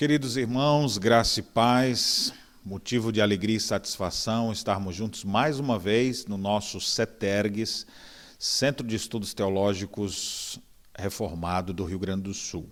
Queridos 0.00 0.38
irmãos, 0.38 0.96
graça 0.96 1.40
e 1.40 1.42
paz, 1.42 2.32
motivo 2.64 3.12
de 3.12 3.20
alegria 3.20 3.58
e 3.58 3.60
satisfação 3.60 4.50
estarmos 4.50 4.96
juntos 4.96 5.24
mais 5.24 5.60
uma 5.60 5.78
vez 5.78 6.24
no 6.24 6.38
nosso 6.38 6.80
CETERGS, 6.80 7.86
Centro 8.38 8.86
de 8.86 8.96
Estudos 8.96 9.34
Teológicos 9.34 10.58
Reformado 10.96 11.74
do 11.74 11.84
Rio 11.84 11.98
Grande 11.98 12.22
do 12.22 12.32
Sul, 12.32 12.66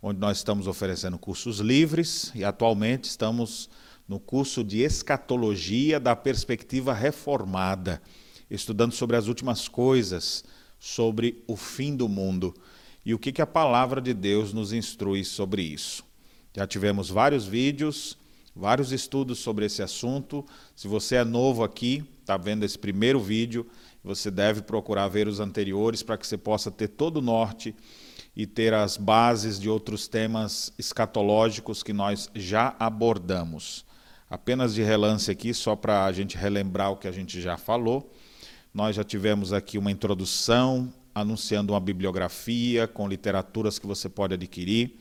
onde 0.00 0.20
nós 0.20 0.36
estamos 0.36 0.68
oferecendo 0.68 1.18
cursos 1.18 1.58
livres 1.58 2.30
e 2.32 2.44
atualmente 2.44 3.06
estamos 3.06 3.68
no 4.06 4.20
curso 4.20 4.62
de 4.62 4.78
Escatologia 4.78 5.98
da 5.98 6.14
Perspectiva 6.14 6.94
Reformada, 6.94 8.00
estudando 8.48 8.92
sobre 8.92 9.16
as 9.16 9.26
últimas 9.26 9.66
coisas, 9.66 10.44
sobre 10.78 11.42
o 11.48 11.56
fim 11.56 11.96
do 11.96 12.08
mundo 12.08 12.54
e 13.04 13.12
o 13.14 13.18
que, 13.18 13.32
que 13.32 13.42
a 13.42 13.46
palavra 13.48 14.00
de 14.00 14.14
Deus 14.14 14.52
nos 14.52 14.72
instrui 14.72 15.24
sobre 15.24 15.62
isso. 15.62 16.06
Já 16.56 16.66
tivemos 16.66 17.10
vários 17.10 17.46
vídeos, 17.46 18.16
vários 18.54 18.90
estudos 18.90 19.38
sobre 19.38 19.66
esse 19.66 19.82
assunto. 19.82 20.44
Se 20.74 20.88
você 20.88 21.16
é 21.16 21.24
novo 21.24 21.62
aqui, 21.62 22.04
está 22.20 22.36
vendo 22.36 22.64
esse 22.64 22.78
primeiro 22.78 23.20
vídeo, 23.20 23.66
você 24.02 24.30
deve 24.30 24.62
procurar 24.62 25.08
ver 25.08 25.28
os 25.28 25.40
anteriores 25.40 26.02
para 26.02 26.16
que 26.16 26.26
você 26.26 26.38
possa 26.38 26.70
ter 26.70 26.88
todo 26.88 27.18
o 27.18 27.22
norte 27.22 27.74
e 28.34 28.46
ter 28.46 28.72
as 28.72 28.96
bases 28.96 29.58
de 29.58 29.68
outros 29.68 30.08
temas 30.08 30.72
escatológicos 30.78 31.82
que 31.82 31.92
nós 31.92 32.30
já 32.34 32.74
abordamos. 32.78 33.84
Apenas 34.30 34.74
de 34.74 34.82
relance 34.82 35.30
aqui, 35.30 35.52
só 35.52 35.74
para 35.74 36.04
a 36.04 36.12
gente 36.12 36.36
relembrar 36.36 36.92
o 36.92 36.96
que 36.96 37.08
a 37.08 37.12
gente 37.12 37.40
já 37.40 37.56
falou. 37.56 38.12
Nós 38.72 38.96
já 38.96 39.04
tivemos 39.04 39.52
aqui 39.52 39.78
uma 39.78 39.90
introdução 39.90 40.92
anunciando 41.14 41.72
uma 41.72 41.80
bibliografia 41.80 42.86
com 42.86 43.08
literaturas 43.08 43.78
que 43.78 43.86
você 43.86 44.08
pode 44.08 44.34
adquirir 44.34 44.98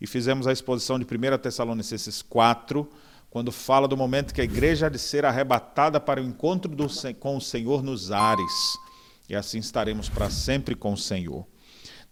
e 0.00 0.06
fizemos 0.06 0.46
a 0.46 0.52
exposição 0.52 0.98
de 0.98 1.04
1 1.04 1.38
Tessalonicenses 1.38 2.22
4, 2.22 2.88
quando 3.30 3.50
fala 3.50 3.88
do 3.88 3.96
momento 3.96 4.32
que 4.32 4.40
a 4.40 4.44
igreja 4.44 4.86
há 4.86 4.88
de 4.88 4.98
ser 4.98 5.24
arrebatada 5.24 5.98
para 5.98 6.20
o 6.20 6.24
encontro 6.24 6.74
do, 6.74 6.86
com 7.18 7.36
o 7.36 7.40
Senhor 7.40 7.82
nos 7.82 8.12
ares, 8.12 8.78
e 9.28 9.34
assim 9.34 9.58
estaremos 9.58 10.08
para 10.08 10.30
sempre 10.30 10.74
com 10.74 10.92
o 10.92 10.96
Senhor. 10.96 11.46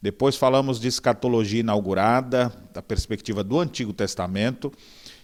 Depois 0.01 0.35
falamos 0.35 0.81
de 0.81 0.89
escatologia 0.89 1.61
inaugurada, 1.61 2.53
da 2.73 2.83
perspectiva 2.83 3.45
do 3.45 3.61
Antigo 3.61 3.93
Testamento, 3.93 4.73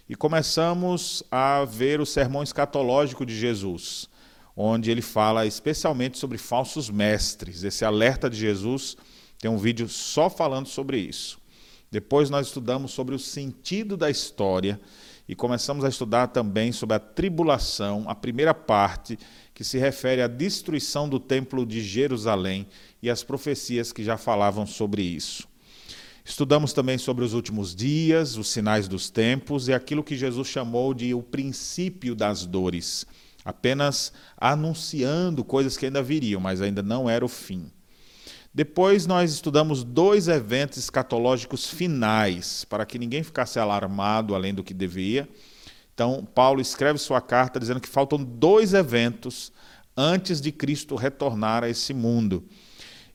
e 0.07 0.15
começamos 0.15 1.21
a 1.29 1.65
ver 1.65 1.99
o 1.99 2.05
sermão 2.05 2.41
escatológico 2.41 3.25
de 3.25 3.37
Jesus, 3.37 4.07
onde 4.55 4.89
ele 4.89 5.01
fala 5.01 5.45
especialmente 5.45 6.17
sobre 6.17 6.37
falsos 6.37 6.89
mestres. 6.89 7.63
Esse 7.63 7.83
alerta 7.83 8.29
de 8.29 8.37
Jesus 8.37 8.95
tem 9.37 9.49
um 9.51 9.57
vídeo 9.57 9.87
só 9.87 10.29
falando 10.29 10.67
sobre 10.67 10.97
isso. 10.97 11.38
Depois 11.91 12.29
nós 12.29 12.47
estudamos 12.47 12.91
sobre 12.91 13.15
o 13.15 13.19
sentido 13.19 13.97
da 13.97 14.09
história 14.09 14.79
e 15.27 15.35
começamos 15.35 15.83
a 15.83 15.89
estudar 15.89 16.27
também 16.27 16.71
sobre 16.71 16.95
a 16.95 16.99
tribulação, 16.99 18.05
a 18.07 18.15
primeira 18.15 18.53
parte, 18.53 19.17
que 19.53 19.63
se 19.63 19.77
refere 19.77 20.21
à 20.21 20.27
destruição 20.27 21.09
do 21.09 21.19
Templo 21.19 21.65
de 21.65 21.81
Jerusalém 21.81 22.67
e 23.01 23.09
as 23.09 23.23
profecias 23.23 23.91
que 23.91 24.03
já 24.03 24.17
falavam 24.17 24.65
sobre 24.65 25.01
isso. 25.01 25.47
Estudamos 26.23 26.73
também 26.73 26.97
sobre 26.97 27.25
os 27.25 27.33
últimos 27.33 27.75
dias, 27.75 28.37
os 28.37 28.49
sinais 28.49 28.87
dos 28.87 29.09
tempos 29.09 29.67
e 29.67 29.73
aquilo 29.73 30.03
que 30.03 30.15
Jesus 30.15 30.47
chamou 30.47 30.93
de 30.93 31.13
o 31.13 31.23
princípio 31.23 32.13
das 32.13 32.45
dores, 32.45 33.05
apenas 33.43 34.13
anunciando 34.37 35.43
coisas 35.43 35.75
que 35.75 35.87
ainda 35.87 36.03
viriam, 36.03 36.39
mas 36.39 36.61
ainda 36.61 36.83
não 36.83 37.09
era 37.09 37.25
o 37.25 37.29
fim. 37.29 37.71
Depois 38.53 39.05
nós 39.05 39.31
estudamos 39.31 39.83
dois 39.83 40.27
eventos 40.27 40.77
escatológicos 40.79 41.67
finais, 41.67 42.65
para 42.65 42.85
que 42.85 42.97
ninguém 42.97 43.21
ficasse 43.21 43.59
alarmado 43.59 44.33
além 44.33 44.53
do 44.53 44.63
que 44.63 44.73
devia. 44.73 45.29
Então, 45.93 46.27
Paulo 46.33 46.59
escreve 46.59 46.97
sua 46.97 47.21
carta 47.21 47.59
dizendo 47.59 47.79
que 47.79 47.87
faltam 47.87 48.23
dois 48.23 48.73
eventos 48.73 49.51
antes 49.95 50.41
de 50.41 50.51
Cristo 50.51 50.95
retornar 50.95 51.63
a 51.63 51.69
esse 51.69 51.93
mundo. 51.93 52.43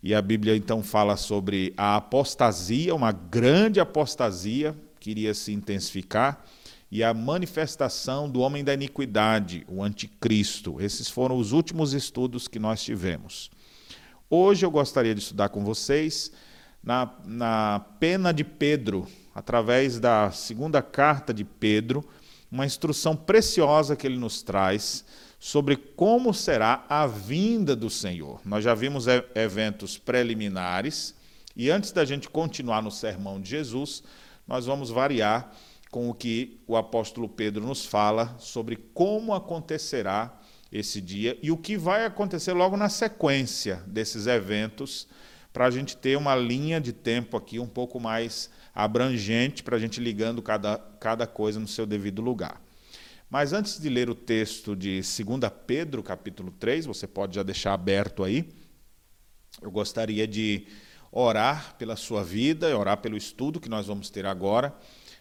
E 0.02 0.14
a 0.14 0.20
Bíblia 0.20 0.54
então 0.54 0.82
fala 0.82 1.16
sobre 1.16 1.72
a 1.76 1.96
apostasia, 1.96 2.94
uma 2.94 3.10
grande 3.10 3.80
apostasia 3.80 4.76
que 5.00 5.10
iria 5.10 5.32
se 5.34 5.52
intensificar, 5.52 6.44
e 6.90 7.02
a 7.02 7.12
manifestação 7.12 8.30
do 8.30 8.40
homem 8.40 8.62
da 8.62 8.72
iniquidade, 8.72 9.66
o 9.66 9.82
anticristo. 9.82 10.80
Esses 10.80 11.08
foram 11.08 11.36
os 11.38 11.52
últimos 11.52 11.92
estudos 11.92 12.46
que 12.46 12.58
nós 12.58 12.84
tivemos. 12.84 13.50
Hoje 14.30 14.64
eu 14.64 14.70
gostaria 14.70 15.14
de 15.14 15.20
estudar 15.20 15.50
com 15.50 15.62
vocês 15.62 16.32
na, 16.82 17.14
na 17.26 17.84
pena 18.00 18.32
de 18.32 18.42
Pedro, 18.42 19.06
através 19.34 20.00
da 20.00 20.30
segunda 20.30 20.80
carta 20.80 21.32
de 21.32 21.44
Pedro, 21.44 22.02
uma 22.50 22.64
instrução 22.64 23.14
preciosa 23.14 23.94
que 23.94 24.06
ele 24.06 24.16
nos 24.16 24.42
traz 24.42 25.04
sobre 25.38 25.76
como 25.76 26.32
será 26.32 26.86
a 26.88 27.06
vinda 27.06 27.76
do 27.76 27.90
Senhor. 27.90 28.40
Nós 28.46 28.64
já 28.64 28.74
vimos 28.74 29.04
eventos 29.34 29.98
preliminares 29.98 31.14
e 31.54 31.70
antes 31.70 31.92
da 31.92 32.04
gente 32.06 32.30
continuar 32.30 32.82
no 32.82 32.90
sermão 32.90 33.38
de 33.38 33.50
Jesus, 33.50 34.02
nós 34.48 34.64
vamos 34.64 34.88
variar 34.88 35.52
com 35.90 36.08
o 36.08 36.14
que 36.14 36.58
o 36.66 36.78
apóstolo 36.78 37.28
Pedro 37.28 37.66
nos 37.66 37.84
fala 37.84 38.34
sobre 38.38 38.76
como 38.94 39.34
acontecerá 39.34 40.40
esse 40.74 41.00
dia 41.00 41.38
e 41.40 41.52
o 41.52 41.56
que 41.56 41.76
vai 41.76 42.04
acontecer 42.04 42.52
logo 42.52 42.76
na 42.76 42.88
sequência 42.88 43.76
desses 43.86 44.26
eventos, 44.26 45.06
para 45.52 45.66
a 45.66 45.70
gente 45.70 45.96
ter 45.96 46.18
uma 46.18 46.34
linha 46.34 46.80
de 46.80 46.92
tempo 46.92 47.36
aqui 47.36 47.60
um 47.60 47.66
pouco 47.66 48.00
mais 48.00 48.50
abrangente, 48.74 49.62
para 49.62 49.76
a 49.76 49.78
gente 49.78 50.00
ligando 50.00 50.42
cada, 50.42 50.78
cada 50.98 51.28
coisa 51.28 51.60
no 51.60 51.68
seu 51.68 51.86
devido 51.86 52.20
lugar. 52.20 52.60
Mas 53.30 53.52
antes 53.52 53.80
de 53.80 53.88
ler 53.88 54.10
o 54.10 54.16
texto 54.16 54.74
de 54.74 54.96
2 54.96 55.04
Pedro, 55.64 56.02
capítulo 56.02 56.50
3, 56.50 56.86
você 56.86 57.06
pode 57.06 57.36
já 57.36 57.44
deixar 57.44 57.72
aberto 57.72 58.24
aí, 58.24 58.52
eu 59.62 59.70
gostaria 59.70 60.26
de 60.26 60.66
orar 61.12 61.76
pela 61.78 61.94
sua 61.94 62.24
vida, 62.24 62.76
orar 62.76 62.96
pelo 62.96 63.16
estudo 63.16 63.60
que 63.60 63.68
nós 63.68 63.86
vamos 63.86 64.10
ter 64.10 64.26
agora, 64.26 64.76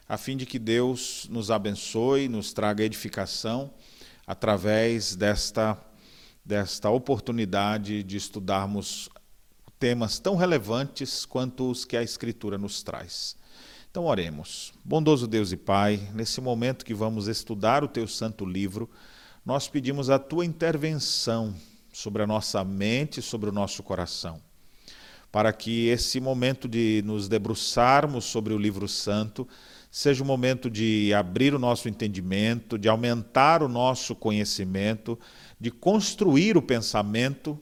a 0.09 0.17
fim 0.17 0.35
de 0.35 0.47
que 0.47 0.57
Deus 0.57 1.27
nos 1.29 1.51
abençoe, 1.51 2.27
nos 2.27 2.51
traga 2.53 2.83
edificação 2.83 3.71
através 4.25 5.15
desta, 5.15 5.77
desta 6.43 6.89
oportunidade 6.89 8.03
de 8.03 8.17
estudarmos 8.17 9.09
temas 9.79 10.17
tão 10.17 10.35
relevantes 10.35 11.25
quanto 11.25 11.69
os 11.69 11.83
que 11.83 11.97
a 11.97 12.03
Escritura 12.03 12.57
nos 12.57 12.81
traz. 12.83 13.35
Então, 13.91 14.05
oremos. 14.05 14.73
Bondoso 14.83 15.27
Deus 15.27 15.51
e 15.51 15.57
Pai, 15.57 16.09
nesse 16.13 16.41
momento 16.41 16.85
que 16.85 16.93
vamos 16.93 17.27
estudar 17.27 17.83
o 17.83 17.87
Teu 17.87 18.07
santo 18.07 18.45
livro, 18.45 18.89
nós 19.45 19.67
pedimos 19.67 20.09
a 20.09 20.17
Tua 20.17 20.45
intervenção 20.45 21.53
sobre 21.91 22.23
a 22.23 22.27
nossa 22.27 22.63
mente, 22.63 23.21
sobre 23.21 23.49
o 23.49 23.53
nosso 23.53 23.83
coração, 23.83 24.41
para 25.31 25.53
que 25.53 25.87
esse 25.87 26.19
momento 26.19 26.67
de 26.67 27.03
nos 27.05 27.27
debruçarmos 27.27 28.25
sobre 28.25 28.53
o 28.53 28.57
livro 28.57 28.87
santo 28.87 29.47
seja 29.93 30.23
um 30.23 30.25
momento 30.25 30.71
de 30.71 31.13
abrir 31.13 31.53
o 31.53 31.59
nosso 31.59 31.87
entendimento, 31.87 32.79
de 32.79 32.89
aumentar 32.89 33.61
o 33.61 33.67
nosso 33.67 34.15
conhecimento, 34.15 35.19
de 35.59 35.69
construir 35.69 36.57
o 36.57 36.63
pensamento 36.63 37.59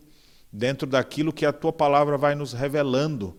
dentro 0.50 0.88
daquilo 0.88 1.34
que 1.34 1.46
a 1.46 1.52
tua 1.52 1.74
palavra 1.74 2.18
vai 2.18 2.34
nos 2.34 2.54
revelando, 2.54 3.38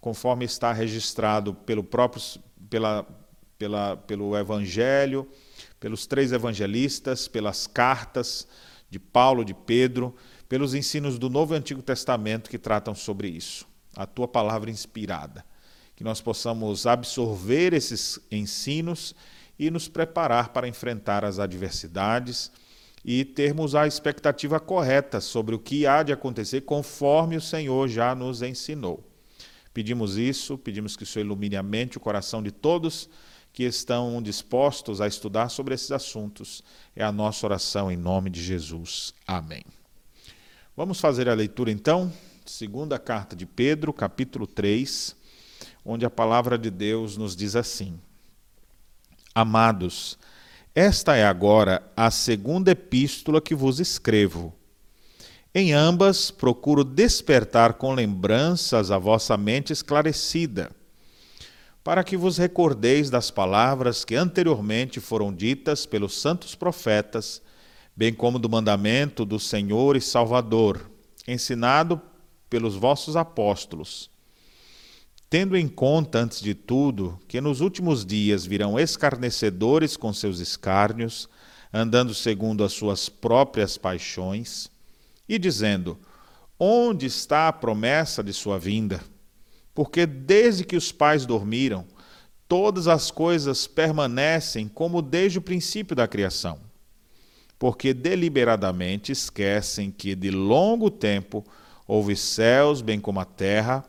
conforme 0.00 0.44
está 0.44 0.72
registrado 0.72 1.54
pelo 1.54 1.84
próprio 1.84 2.20
pela, 2.68 3.06
pela, 3.56 3.96
pelo 3.96 4.36
evangelho, 4.36 5.28
pelos 5.78 6.04
três 6.04 6.32
evangelistas, 6.32 7.28
pelas 7.28 7.68
cartas 7.68 8.48
de 8.90 8.98
Paulo, 8.98 9.44
de 9.44 9.54
Pedro, 9.54 10.16
pelos 10.48 10.74
ensinos 10.74 11.16
do 11.16 11.30
Novo 11.30 11.54
e 11.54 11.58
Antigo 11.58 11.80
Testamento 11.80 12.50
que 12.50 12.58
tratam 12.58 12.92
sobre 12.92 13.28
isso. 13.28 13.68
A 13.94 14.04
tua 14.04 14.26
palavra 14.26 14.68
inspirada 14.68 15.44
que 15.96 16.04
nós 16.04 16.20
possamos 16.20 16.86
absorver 16.86 17.72
esses 17.72 18.20
ensinos 18.30 19.14
e 19.58 19.70
nos 19.70 19.88
preparar 19.88 20.50
para 20.50 20.68
enfrentar 20.68 21.24
as 21.24 21.38
adversidades 21.38 22.52
e 23.02 23.24
termos 23.24 23.74
a 23.74 23.86
expectativa 23.86 24.60
correta 24.60 25.20
sobre 25.22 25.54
o 25.54 25.58
que 25.58 25.86
há 25.86 26.02
de 26.02 26.12
acontecer 26.12 26.60
conforme 26.62 27.36
o 27.36 27.40
Senhor 27.40 27.88
já 27.88 28.14
nos 28.14 28.42
ensinou. 28.42 29.02
Pedimos 29.72 30.18
isso, 30.18 30.58
pedimos 30.58 30.96
que 30.96 31.02
o 31.02 31.06
Senhor 31.06 31.24
ilumine 31.24 31.56
a 31.56 31.62
mente 31.62 31.94
e 31.94 31.98
o 31.98 32.00
coração 32.00 32.42
de 32.42 32.50
todos 32.50 33.08
que 33.52 33.62
estão 33.62 34.20
dispostos 34.20 35.00
a 35.00 35.06
estudar 35.06 35.48
sobre 35.48 35.74
esses 35.74 35.90
assuntos. 35.90 36.62
É 36.94 37.02
a 37.02 37.12
nossa 37.12 37.46
oração 37.46 37.90
em 37.90 37.96
nome 37.96 38.28
de 38.28 38.42
Jesus. 38.42 39.14
Amém. 39.26 39.64
Vamos 40.76 41.00
fazer 41.00 41.26
a 41.26 41.34
leitura 41.34 41.70
então, 41.70 42.12
segunda 42.44 42.98
carta 42.98 43.34
de 43.34 43.46
Pedro, 43.46 43.94
capítulo 43.94 44.46
3 44.46 45.16
onde 45.86 46.04
a 46.04 46.10
palavra 46.10 46.58
de 46.58 46.68
Deus 46.68 47.16
nos 47.16 47.36
diz 47.36 47.54
assim: 47.54 47.98
Amados, 49.34 50.18
esta 50.74 51.16
é 51.16 51.24
agora 51.24 51.82
a 51.96 52.10
segunda 52.10 52.72
epístola 52.72 53.40
que 53.40 53.54
vos 53.54 53.78
escrevo. 53.78 54.52
Em 55.54 55.72
ambas 55.72 56.30
procuro 56.30 56.84
despertar 56.84 57.74
com 57.74 57.94
lembranças 57.94 58.90
a 58.90 58.98
vossa 58.98 59.36
mente 59.38 59.72
esclarecida, 59.72 60.70
para 61.82 62.02
que 62.02 62.16
vos 62.16 62.36
recordeis 62.36 63.08
das 63.08 63.30
palavras 63.30 64.04
que 64.04 64.16
anteriormente 64.16 65.00
foram 65.00 65.32
ditas 65.32 65.86
pelos 65.86 66.20
santos 66.20 66.54
profetas, 66.54 67.40
bem 67.94 68.12
como 68.12 68.38
do 68.38 68.50
mandamento 68.50 69.24
do 69.24 69.38
Senhor 69.38 69.96
e 69.96 70.00
Salvador, 70.00 70.90
ensinado 71.26 72.02
pelos 72.50 72.74
vossos 72.74 73.16
apóstolos. 73.16 74.10
Tendo 75.28 75.56
em 75.56 75.66
conta, 75.66 76.20
antes 76.20 76.40
de 76.40 76.54
tudo, 76.54 77.18
que 77.26 77.40
nos 77.40 77.60
últimos 77.60 78.06
dias 78.06 78.46
virão 78.46 78.78
escarnecedores 78.78 79.96
com 79.96 80.12
seus 80.12 80.38
escárnios, 80.38 81.28
andando 81.72 82.14
segundo 82.14 82.62
as 82.62 82.72
suas 82.72 83.08
próprias 83.08 83.76
paixões, 83.76 84.70
e 85.28 85.36
dizendo: 85.38 85.98
Onde 86.58 87.06
está 87.06 87.48
a 87.48 87.52
promessa 87.52 88.22
de 88.22 88.32
sua 88.32 88.58
vinda? 88.58 89.02
Porque 89.74 90.06
desde 90.06 90.64
que 90.64 90.76
os 90.76 90.92
pais 90.92 91.26
dormiram, 91.26 91.84
todas 92.48 92.86
as 92.86 93.10
coisas 93.10 93.66
permanecem 93.66 94.68
como 94.68 95.02
desde 95.02 95.38
o 95.38 95.42
princípio 95.42 95.96
da 95.96 96.06
criação. 96.06 96.60
Porque 97.58 97.92
deliberadamente 97.92 99.10
esquecem 99.10 99.90
que 99.90 100.14
de 100.14 100.30
longo 100.30 100.88
tempo 100.88 101.44
houve 101.86 102.14
céus, 102.14 102.80
bem 102.80 103.00
como 103.00 103.18
a 103.18 103.24
terra, 103.24 103.84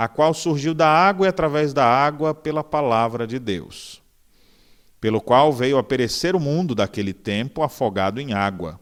a 0.00 0.08
qual 0.08 0.32
surgiu 0.32 0.72
da 0.72 0.88
água 0.88 1.26
e 1.26 1.28
através 1.28 1.74
da 1.74 1.84
água 1.84 2.32
pela 2.32 2.64
palavra 2.64 3.26
de 3.26 3.38
Deus, 3.38 4.00
pelo 4.98 5.20
qual 5.20 5.52
veio 5.52 5.76
a 5.76 5.82
perecer 5.82 6.34
o 6.34 6.40
mundo 6.40 6.74
daquele 6.74 7.12
tempo 7.12 7.62
afogado 7.62 8.18
em 8.18 8.32
água. 8.32 8.80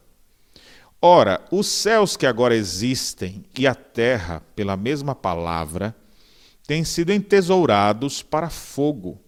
Ora, 1.02 1.44
os 1.50 1.66
céus 1.66 2.16
que 2.16 2.24
agora 2.24 2.54
existem 2.54 3.44
e 3.58 3.66
a 3.66 3.74
terra, 3.74 4.44
pela 4.54 4.76
mesma 4.76 5.12
palavra, 5.12 5.92
têm 6.64 6.84
sido 6.84 7.12
entesourados 7.12 8.22
para 8.22 8.48
fogo, 8.48 9.20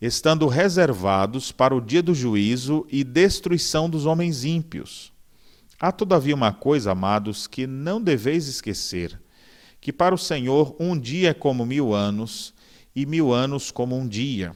estando 0.00 0.46
reservados 0.46 1.52
para 1.52 1.74
o 1.74 1.80
dia 1.82 2.02
do 2.02 2.14
juízo 2.14 2.86
e 2.90 3.04
destruição 3.04 3.90
dos 3.90 4.06
homens 4.06 4.44
ímpios. 4.44 5.12
Há, 5.78 5.92
todavia, 5.92 6.34
uma 6.34 6.54
coisa, 6.54 6.92
amados, 6.92 7.46
que 7.46 7.66
não 7.66 8.00
deveis 8.00 8.48
esquecer: 8.48 9.20
que 9.82 9.92
para 9.92 10.14
o 10.14 10.18
Senhor 10.18 10.76
um 10.78 10.96
dia 10.96 11.30
é 11.30 11.34
como 11.34 11.66
mil 11.66 11.92
anos, 11.92 12.54
e 12.94 13.04
mil 13.04 13.32
anos 13.32 13.72
como 13.72 13.96
um 13.96 14.06
dia. 14.06 14.54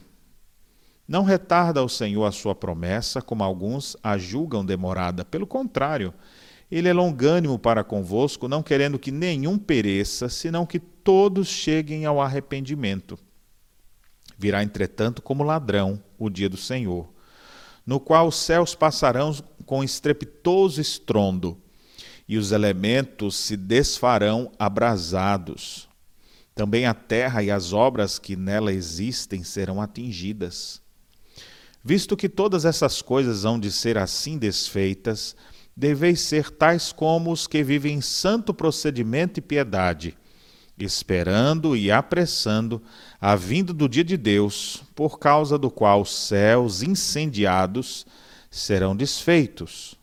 Não 1.05 1.23
retarda 1.23 1.83
o 1.83 1.89
Senhor 1.89 2.23
a 2.23 2.31
sua 2.31 2.55
promessa, 2.55 3.21
como 3.21 3.43
alguns 3.43 3.97
a 4.01 4.17
julgam 4.17 4.65
demorada. 4.65 5.25
Pelo 5.25 5.45
contrário, 5.45 6.13
ele 6.71 6.87
é 6.87 6.93
longânimo 6.93 7.59
para 7.59 7.83
convosco, 7.83 8.47
não 8.47 8.63
querendo 8.63 8.97
que 8.97 9.11
nenhum 9.11 9.57
pereça, 9.57 10.29
senão 10.29 10.65
que 10.65 10.79
todos 10.79 11.49
cheguem 11.49 12.05
ao 12.05 12.21
arrependimento. 12.21 13.19
Virá, 14.37 14.63
entretanto, 14.63 15.21
como 15.21 15.43
ladrão 15.43 16.01
o 16.17 16.29
dia 16.29 16.47
do 16.47 16.57
Senhor, 16.57 17.05
no 17.85 17.99
qual 17.99 18.29
os 18.29 18.37
céus 18.37 18.73
passarão 18.73 19.35
com 19.65 19.83
estrepitoso 19.83 20.79
estrondo, 20.79 21.57
e 22.27 22.37
os 22.37 22.51
elementos 22.51 23.35
se 23.35 23.55
desfarão 23.55 24.51
abrasados. 24.59 25.87
Também 26.53 26.85
a 26.85 26.93
terra 26.93 27.41
e 27.41 27.49
as 27.49 27.71
obras 27.71 28.19
que 28.19 28.35
nela 28.35 28.73
existem 28.73 29.43
serão 29.43 29.81
atingidas. 29.81 30.81
Visto 31.83 32.17
que 32.17 32.27
todas 32.27 32.65
essas 32.65 33.01
coisas 33.01 33.45
hão 33.45 33.59
de 33.59 33.71
ser 33.71 33.97
assim 33.97 34.37
desfeitas, 34.37 35.35
deveis 35.75 36.19
ser 36.19 36.49
tais 36.49 36.91
como 36.91 37.31
os 37.31 37.47
que 37.47 37.63
vivem 37.63 37.97
em 37.97 38.01
santo 38.01 38.53
procedimento 38.53 39.39
e 39.39 39.41
piedade, 39.41 40.17
esperando 40.77 41.77
e 41.77 41.91
apressando 41.91 42.81
a 43.21 43.35
vinda 43.35 43.71
do 43.71 43.87
dia 43.87 44.03
de 44.03 44.17
Deus, 44.17 44.83
por 44.95 45.17
causa 45.17 45.57
do 45.57 45.71
qual 45.71 46.01
os 46.01 46.27
céus 46.27 46.81
incendiados 46.81 48.05
serão 48.49 48.95
desfeitos 48.95 49.96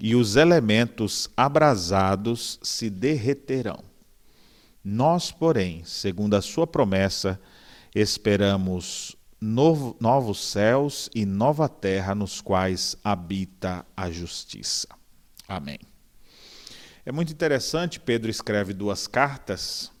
e 0.00 0.16
os 0.16 0.36
elementos 0.36 1.28
abrasados 1.36 2.58
se 2.62 2.88
derreterão. 2.88 3.84
Nós, 4.82 5.30
porém, 5.30 5.84
segundo 5.84 6.34
a 6.34 6.40
sua 6.40 6.66
promessa, 6.66 7.38
esperamos 7.94 9.14
novo, 9.38 9.94
novos 10.00 10.42
céus 10.42 11.10
e 11.14 11.26
nova 11.26 11.68
terra 11.68 12.14
nos 12.14 12.40
quais 12.40 12.96
habita 13.04 13.84
a 13.94 14.10
justiça. 14.10 14.88
Amém. 15.46 15.78
É 17.04 17.12
muito 17.12 17.32
interessante, 17.32 18.00
Pedro 18.00 18.30
escreve 18.30 18.72
duas 18.72 19.06
cartas 19.06 19.92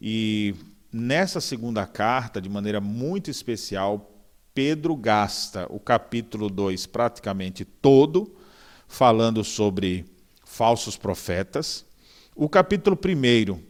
e 0.00 0.54
nessa 0.92 1.40
segunda 1.40 1.84
carta, 1.86 2.40
de 2.40 2.48
maneira 2.48 2.80
muito 2.80 3.30
especial, 3.30 4.14
Pedro 4.54 4.94
gasta 4.94 5.66
o 5.70 5.80
capítulo 5.80 6.48
2 6.48 6.86
praticamente 6.86 7.64
todo 7.64 8.36
falando 8.88 9.44
sobre 9.44 10.06
falsos 10.44 10.96
profetas. 10.96 11.84
O 12.34 12.48
capítulo 12.48 12.98
1 12.98 13.60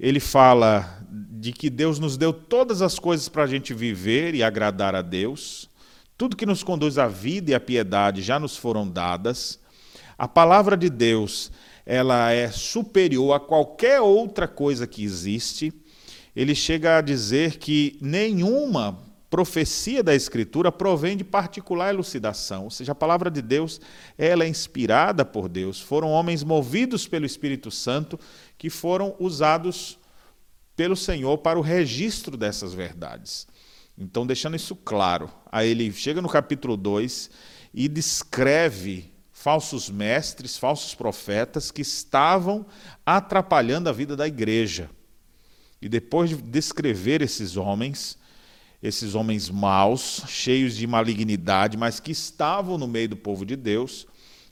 ele 0.00 0.18
fala 0.18 1.00
de 1.08 1.52
que 1.52 1.70
Deus 1.70 1.98
nos 1.98 2.16
deu 2.16 2.32
todas 2.32 2.82
as 2.82 2.98
coisas 2.98 3.28
para 3.28 3.44
a 3.44 3.46
gente 3.46 3.72
viver 3.72 4.34
e 4.34 4.42
agradar 4.42 4.94
a 4.94 5.02
Deus. 5.02 5.68
Tudo 6.16 6.36
que 6.36 6.46
nos 6.46 6.62
conduz 6.62 6.98
à 6.98 7.06
vida 7.06 7.50
e 7.50 7.54
à 7.54 7.60
piedade 7.60 8.22
já 8.22 8.40
nos 8.40 8.56
foram 8.56 8.88
dadas. 8.88 9.60
A 10.18 10.26
palavra 10.26 10.76
de 10.76 10.88
Deus, 10.88 11.52
ela 11.84 12.32
é 12.32 12.50
superior 12.50 13.34
a 13.34 13.40
qualquer 13.40 14.00
outra 14.00 14.48
coisa 14.48 14.86
que 14.86 15.04
existe. 15.04 15.72
Ele 16.34 16.54
chega 16.54 16.98
a 16.98 17.00
dizer 17.00 17.58
que 17.58 17.96
nenhuma 18.00 18.98
profecia 19.34 20.00
da 20.00 20.14
Escritura 20.14 20.70
provém 20.70 21.16
de 21.16 21.24
particular 21.24 21.92
elucidação, 21.92 22.62
ou 22.62 22.70
seja, 22.70 22.92
a 22.92 22.94
palavra 22.94 23.28
de 23.28 23.42
Deus 23.42 23.80
ela 24.16 24.44
é 24.44 24.48
inspirada 24.48 25.24
por 25.24 25.48
Deus. 25.48 25.80
Foram 25.80 26.08
homens 26.10 26.44
movidos 26.44 27.08
pelo 27.08 27.26
Espírito 27.26 27.68
Santo 27.68 28.16
que 28.56 28.70
foram 28.70 29.16
usados 29.18 29.98
pelo 30.76 30.94
Senhor 30.94 31.36
para 31.38 31.58
o 31.58 31.62
registro 31.62 32.36
dessas 32.36 32.72
verdades. 32.72 33.48
Então, 33.98 34.24
deixando 34.24 34.54
isso 34.54 34.76
claro, 34.76 35.28
aí 35.50 35.68
ele 35.68 35.90
chega 35.90 36.22
no 36.22 36.28
capítulo 36.28 36.76
2 36.76 37.28
e 37.74 37.88
descreve 37.88 39.12
falsos 39.32 39.90
mestres, 39.90 40.56
falsos 40.56 40.94
profetas 40.94 41.72
que 41.72 41.82
estavam 41.82 42.64
atrapalhando 43.04 43.88
a 43.88 43.92
vida 43.92 44.14
da 44.14 44.28
igreja. 44.28 44.88
E 45.82 45.88
depois 45.88 46.30
de 46.30 46.36
descrever 46.36 47.20
esses 47.20 47.56
homens, 47.56 48.16
esses 48.84 49.14
homens 49.14 49.48
maus, 49.48 50.22
cheios 50.28 50.76
de 50.76 50.86
malignidade, 50.86 51.74
mas 51.74 52.00
que 52.00 52.12
estavam 52.12 52.76
no 52.76 52.86
meio 52.86 53.08
do 53.08 53.16
povo 53.16 53.46
de 53.46 53.56
Deus, 53.56 54.06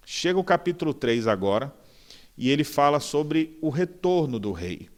chega 0.06 0.38
o 0.38 0.44
capítulo 0.44 0.94
3 0.94 1.26
agora, 1.26 1.70
e 2.34 2.48
ele 2.48 2.64
fala 2.64 2.98
sobre 2.98 3.58
o 3.60 3.68
retorno 3.68 4.38
do 4.38 4.50
rei, 4.50 4.88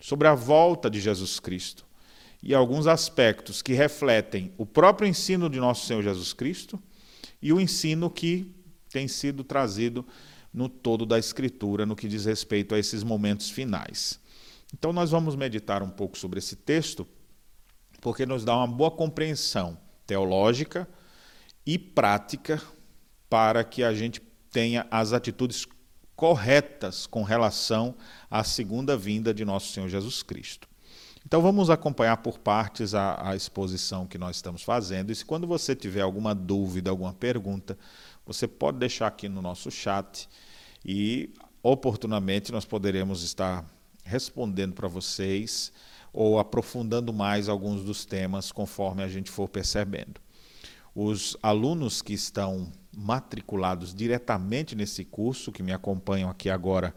sobre 0.00 0.26
a 0.26 0.34
volta 0.34 0.90
de 0.90 1.00
Jesus 1.00 1.38
Cristo 1.38 1.86
e 2.42 2.52
alguns 2.52 2.88
aspectos 2.88 3.62
que 3.62 3.72
refletem 3.72 4.52
o 4.58 4.66
próprio 4.66 5.08
ensino 5.08 5.48
de 5.48 5.60
nosso 5.60 5.86
Senhor 5.86 6.02
Jesus 6.02 6.32
Cristo 6.32 6.76
e 7.40 7.52
o 7.52 7.60
ensino 7.60 8.10
que 8.10 8.52
tem 8.90 9.06
sido 9.06 9.44
trazido 9.44 10.04
no 10.52 10.68
todo 10.68 11.06
da 11.06 11.20
Escritura 11.20 11.86
no 11.86 11.94
que 11.94 12.08
diz 12.08 12.24
respeito 12.24 12.74
a 12.74 12.80
esses 12.80 13.04
momentos 13.04 13.48
finais. 13.48 14.18
Então, 14.74 14.92
nós 14.92 15.12
vamos 15.12 15.36
meditar 15.36 15.84
um 15.84 15.88
pouco 15.88 16.18
sobre 16.18 16.40
esse 16.40 16.56
texto, 16.56 17.06
porque 18.02 18.26
nos 18.26 18.44
dá 18.44 18.56
uma 18.56 18.66
boa 18.66 18.90
compreensão 18.90 19.78
teológica 20.04 20.88
e 21.64 21.78
prática 21.78 22.60
para 23.30 23.62
que 23.62 23.84
a 23.84 23.94
gente 23.94 24.20
tenha 24.50 24.86
as 24.90 25.12
atitudes 25.12 25.66
corretas 26.16 27.06
com 27.06 27.22
relação 27.22 27.94
à 28.28 28.42
segunda 28.42 28.96
vinda 28.96 29.32
de 29.32 29.44
nosso 29.44 29.72
Senhor 29.72 29.88
Jesus 29.88 30.20
Cristo. 30.20 30.68
Então 31.24 31.40
vamos 31.40 31.70
acompanhar 31.70 32.16
por 32.16 32.40
partes 32.40 32.92
a, 32.92 33.30
a, 33.30 33.36
exposição 33.36 34.04
que 34.04 34.18
nós 34.18 34.34
estamos 34.34 34.64
fazendo. 34.64 35.12
E 35.12 35.14
se 35.14 35.24
quando 35.24 35.46
você 35.46 35.74
tiver 35.74 36.00
alguma 36.00 36.34
dúvida, 36.34 36.90
alguma 36.90 37.12
pergunta, 37.12 37.78
você 38.26 38.48
pode 38.48 38.78
deixar 38.78 39.06
aqui 39.06 39.28
no 39.28 39.40
nosso 39.40 39.70
chat 39.70 40.28
e 40.84 41.32
oportunamente 41.62 42.50
nós 42.50 42.64
poderemos 42.64 43.22
estar 43.22 43.64
respondendo 44.04 44.74
para 44.74 44.88
vocês 44.88 45.72
ou 46.12 46.38
aprofundando 46.38 47.12
mais 47.12 47.48
alguns 47.48 47.82
dos 47.82 48.04
temas 48.04 48.52
conforme 48.52 49.02
a 49.02 49.08
gente 49.08 49.30
for 49.30 49.48
percebendo. 49.48 50.20
Os 50.94 51.36
alunos 51.42 52.02
que 52.02 52.12
estão 52.12 52.70
matriculados 52.94 53.94
diretamente 53.94 54.74
nesse 54.74 55.04
curso, 55.04 55.50
que 55.50 55.62
me 55.62 55.72
acompanham 55.72 56.28
aqui 56.28 56.50
agora 56.50 56.94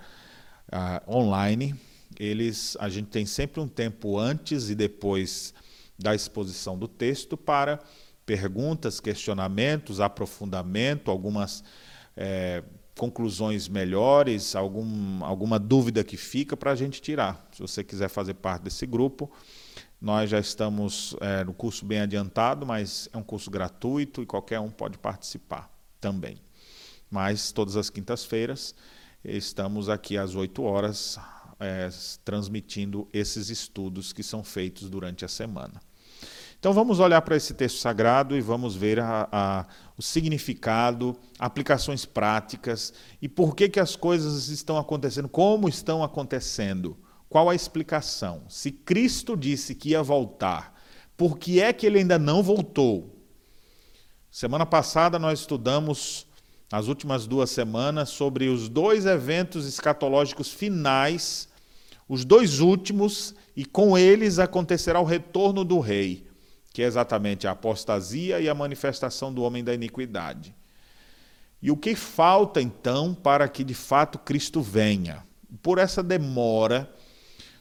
uh, 0.67 1.15
online, 1.15 1.73
eles, 2.19 2.75
a 2.79 2.89
gente 2.89 3.07
tem 3.07 3.25
sempre 3.25 3.61
um 3.61 3.67
tempo 3.67 4.17
antes 4.17 4.69
e 4.69 4.75
depois 4.75 5.53
da 5.97 6.13
exposição 6.13 6.77
do 6.77 6.87
texto 6.87 7.37
para 7.37 7.79
perguntas, 8.25 8.99
questionamentos, 8.99 10.01
aprofundamento, 10.01 11.09
algumas 11.09 11.63
é, 12.17 12.63
conclusões 12.97 13.67
melhores, 13.67 14.55
algum, 14.55 15.23
alguma 15.23 15.59
dúvida 15.59 16.03
que 16.03 16.17
fica 16.17 16.55
para 16.55 16.71
a 16.71 16.75
gente 16.75 17.01
tirar. 17.01 17.47
Se 17.51 17.61
você 17.61 17.83
quiser 17.83 18.09
fazer 18.09 18.35
parte 18.35 18.63
desse 18.63 18.85
grupo, 18.85 19.31
Nós 19.99 20.29
já 20.29 20.39
estamos 20.39 21.15
é, 21.19 21.43
no 21.43 21.53
curso 21.53 21.85
bem 21.85 22.01
adiantado, 22.01 22.65
mas 22.65 23.09
é 23.13 23.17
um 23.17 23.23
curso 23.23 23.49
gratuito 23.49 24.21
e 24.21 24.25
qualquer 24.25 24.59
um 24.59 24.69
pode 24.69 24.97
participar 24.97 25.67
também. 25.99 26.37
Mas 27.09 27.51
todas 27.51 27.75
as 27.75 27.89
quintas-feiras 27.89 28.75
estamos 29.23 29.89
aqui 29.89 30.17
às 30.17 30.35
8 30.35 30.61
horas 30.61 31.17
é, 31.59 31.89
transmitindo 32.23 33.07
esses 33.13 33.49
estudos 33.49 34.13
que 34.13 34.21
são 34.21 34.43
feitos 34.43 34.89
durante 34.89 35.25
a 35.25 35.27
semana. 35.27 35.81
Então 36.59 36.73
vamos 36.73 36.99
olhar 36.99 37.21
para 37.21 37.35
esse 37.35 37.53
texto 37.53 37.77
sagrado 37.77 38.35
e 38.35 38.41
vamos 38.41 38.75
ver 38.75 38.99
a, 38.99 39.27
a, 39.31 39.65
o 39.97 40.01
significado, 40.01 41.15
aplicações 41.37 42.05
práticas 42.05 42.93
e 43.21 43.29
por 43.29 43.55
que, 43.55 43.69
que 43.69 43.79
as 43.79 43.95
coisas 43.95 44.47
estão 44.49 44.77
acontecendo, 44.77 45.29
como 45.29 45.69
estão 45.69 46.03
acontecendo, 46.03 46.97
qual 47.29 47.49
a 47.49 47.55
explicação. 47.55 48.43
Se 48.49 48.71
Cristo 48.71 49.35
disse 49.35 49.75
que 49.75 49.89
ia 49.89 50.01
voltar, 50.01 50.73
por 51.15 51.37
que 51.37 51.61
é 51.61 51.71
que 51.71 51.85
ele 51.85 51.99
ainda 51.99 52.17
não 52.17 52.41
voltou? 52.41 53.15
Semana 54.31 54.65
passada 54.65 55.19
nós 55.19 55.41
estudamos, 55.41 56.27
nas 56.71 56.87
últimas 56.87 57.27
duas 57.27 57.49
semanas, 57.51 58.09
sobre 58.09 58.47
os 58.49 58.67
dois 58.67 59.05
eventos 59.05 59.67
escatológicos 59.67 60.51
finais, 60.51 61.47
os 62.07 62.25
dois 62.25 62.59
últimos, 62.59 63.33
e 63.55 63.63
com 63.65 63.97
eles 63.97 64.39
acontecerá 64.39 64.99
o 64.99 65.05
retorno 65.05 65.63
do 65.63 65.79
rei 65.79 66.24
que 66.75 66.83
é 66.83 66.85
exatamente 66.85 67.47
a 67.47 67.51
apostasia 67.51 68.41
e 68.41 68.49
a 68.49 68.53
manifestação 68.53 69.33
do 69.33 69.43
homem 69.43 69.63
da 69.63 69.73
iniquidade. 69.73 70.53
E 71.61 71.71
o 71.71 71.77
que 71.77 71.95
falta 71.95 72.61
então 72.61 73.13
para 73.13 73.47
que 73.47 73.63
de 73.63 73.73
fato 73.73 74.19
Cristo 74.19 74.61
venha? 74.61 75.23
Por 75.63 75.77
essa 75.77 76.03
demora, 76.03 76.93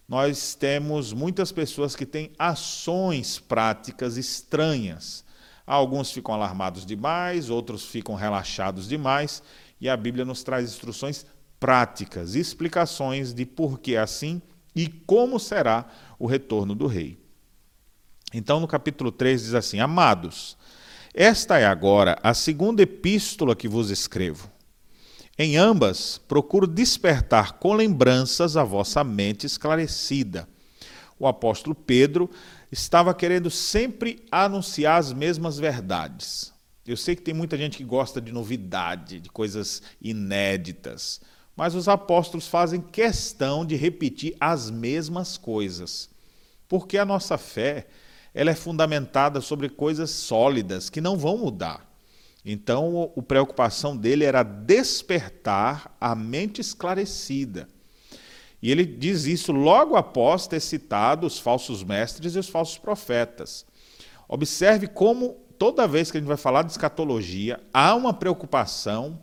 nós 0.08 0.56
temos 0.56 1.12
muitas 1.12 1.52
pessoas 1.52 1.94
que 1.94 2.04
têm 2.04 2.32
ações 2.36 3.38
práticas 3.38 4.16
estranhas. 4.16 5.24
Alguns 5.64 6.10
ficam 6.10 6.34
alarmados 6.34 6.84
demais, 6.84 7.50
outros 7.50 7.84
ficam 7.84 8.16
relaxados 8.16 8.88
demais, 8.88 9.44
e 9.80 9.88
a 9.88 9.96
Bíblia 9.96 10.24
nos 10.24 10.42
traz 10.42 10.68
instruções 10.68 11.24
práticas, 11.60 12.34
explicações 12.34 13.32
de 13.32 13.46
por 13.46 13.78
que 13.78 13.94
é 13.94 14.00
assim 14.00 14.42
e 14.74 14.88
como 14.88 15.38
será 15.38 15.86
o 16.18 16.26
retorno 16.26 16.74
do 16.74 16.88
rei. 16.88 17.23
Então, 18.36 18.58
no 18.58 18.66
capítulo 18.66 19.12
3 19.12 19.44
diz 19.44 19.54
assim: 19.54 19.78
Amados, 19.78 20.56
esta 21.14 21.56
é 21.56 21.64
agora 21.64 22.18
a 22.20 22.34
segunda 22.34 22.82
epístola 22.82 23.54
que 23.54 23.68
vos 23.68 23.90
escrevo. 23.90 24.50
Em 25.38 25.56
ambas, 25.56 26.18
procuro 26.18 26.66
despertar 26.66 27.52
com 27.54 27.74
lembranças 27.74 28.56
a 28.56 28.64
vossa 28.64 29.04
mente 29.04 29.46
esclarecida. 29.46 30.48
O 31.16 31.28
apóstolo 31.28 31.76
Pedro 31.76 32.28
estava 32.72 33.14
querendo 33.14 33.50
sempre 33.50 34.24
anunciar 34.32 34.98
as 34.98 35.12
mesmas 35.12 35.56
verdades. 35.56 36.52
Eu 36.84 36.96
sei 36.96 37.14
que 37.14 37.22
tem 37.22 37.34
muita 37.34 37.56
gente 37.56 37.76
que 37.76 37.84
gosta 37.84 38.20
de 38.20 38.32
novidade, 38.32 39.20
de 39.20 39.28
coisas 39.28 39.80
inéditas, 40.02 41.20
mas 41.56 41.76
os 41.76 41.86
apóstolos 41.86 42.48
fazem 42.48 42.80
questão 42.80 43.64
de 43.64 43.76
repetir 43.76 44.36
as 44.40 44.70
mesmas 44.70 45.36
coisas, 45.36 46.10
porque 46.68 46.98
a 46.98 47.04
nossa 47.04 47.38
fé 47.38 47.86
ela 48.34 48.50
é 48.50 48.54
fundamentada 48.54 49.40
sobre 49.40 49.68
coisas 49.68 50.10
sólidas 50.10 50.90
que 50.90 51.00
não 51.00 51.16
vão 51.16 51.38
mudar. 51.38 51.88
Então, 52.44 53.12
a 53.16 53.22
preocupação 53.22 53.96
dele 53.96 54.24
era 54.24 54.42
despertar 54.42 55.96
a 56.00 56.14
mente 56.14 56.60
esclarecida. 56.60 57.68
E 58.60 58.70
ele 58.70 58.84
diz 58.84 59.24
isso 59.24 59.52
logo 59.52 59.94
após 59.94 60.46
ter 60.46 60.60
citado 60.60 61.26
os 61.26 61.38
falsos 61.38 61.84
mestres 61.84 62.34
e 62.34 62.38
os 62.38 62.48
falsos 62.48 62.76
profetas. 62.76 63.64
Observe 64.28 64.88
como, 64.88 65.36
toda 65.58 65.86
vez 65.86 66.10
que 66.10 66.16
a 66.16 66.20
gente 66.20 66.28
vai 66.28 66.36
falar 66.36 66.62
de 66.62 66.72
escatologia, 66.72 67.60
há 67.72 67.94
uma 67.94 68.12
preocupação 68.12 69.20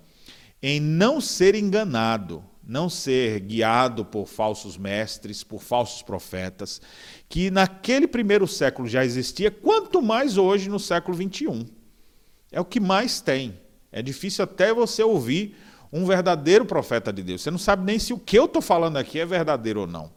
em 0.62 0.80
não 0.80 1.20
ser 1.20 1.56
enganado, 1.56 2.44
não 2.63 2.89
ser 2.89 3.39
guiado 3.41 4.06
por 4.06 4.27
falsos 4.27 4.77
mestres, 4.77 5.44
por 5.44 5.62
falsos 5.62 6.01
profetas, 6.01 6.82
que 7.27 7.50
naquele 7.50 8.08
primeiro 8.08 8.48
século 8.48 8.88
já 8.88 9.03
existia, 9.03 9.50
quanto 9.50 10.01
mais 10.01 10.38
hoje 10.38 10.70
no 10.70 10.80
século 10.80 11.18
21. 11.18 11.65
É 12.51 12.60
o 12.60 12.65
que 12.65 12.80
mais 12.80 13.22
tem. 13.22 13.60
É 13.91 14.01
difícil 14.01 14.44
até 14.44 14.74
você 14.74 15.03
ouvir 15.03 15.56
um 15.91 16.06
verdadeiro 16.06 16.65
profeta 16.65 17.12
de 17.12 17.22
Deus. 17.22 17.41
Você 17.41 17.51
não 17.51 17.58
sabe 17.58 17.84
nem 17.84 18.00
se 18.00 18.13
o 18.13 18.18
que 18.18 18.38
eu 18.38 18.46
estou 18.46 18.62
falando 18.62 18.98
aqui 18.98 19.20
é 19.20 19.25
verdadeiro 19.25 19.82
ou 19.82 19.88
não. 19.88 20.12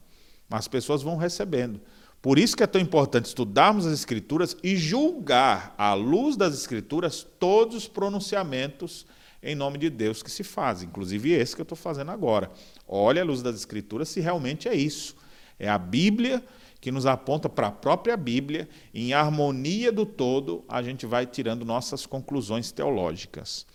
Mas 0.49 0.61
as 0.61 0.69
pessoas 0.69 1.03
vão 1.03 1.17
recebendo. 1.17 1.81
Por 2.23 2.39
isso 2.39 2.57
que 2.57 2.63
é 2.63 2.67
tão 2.67 2.81
importante 2.81 3.27
estudarmos 3.27 3.87
as 3.87 3.93
Escrituras 3.93 4.57
e 4.63 4.77
julgar, 4.77 5.75
à 5.77 5.93
luz 5.95 6.37
das 6.37 6.55
Escrituras, 6.55 7.27
todos 7.39 7.77
os 7.77 7.89
pronunciamentos 7.89 9.07
em 9.45 9.55
nome 9.55 9.79
de 9.79 9.91
Deus 9.91 10.23
que 10.23 10.31
se 10.31 10.43
faz, 10.43 10.83
inclusive 10.83 11.31
esse 11.33 11.55
que 11.55 11.61
eu 11.61 11.65
estou 11.65 11.77
fazendo 11.77 12.11
agora. 12.11 12.51
Olha 12.89 13.23
a 13.23 13.25
luz 13.25 13.43
das 13.43 13.55
Escrituras 13.57 14.09
se 14.09 14.21
realmente 14.21 14.69
é 14.69 14.75
isso. 14.75 15.15
É 15.59 15.69
a 15.69 15.79
Bíblia 15.79 16.43
que 16.85 16.93
nos 16.93 17.07
aponta 17.07 17.49
para 17.49 17.69
a 17.69 17.73
própria 17.73 18.15
Bíblia, 18.15 18.69
em 18.93 19.15
harmonia 19.15 19.91
do 19.91 20.05
todo, 20.05 20.63
a 20.69 20.83
gente 20.83 21.07
vai 21.07 21.25
tirando 21.25 21.65
nossas 21.65 22.05
conclusões 22.05 22.71
teológicas. 22.73 23.67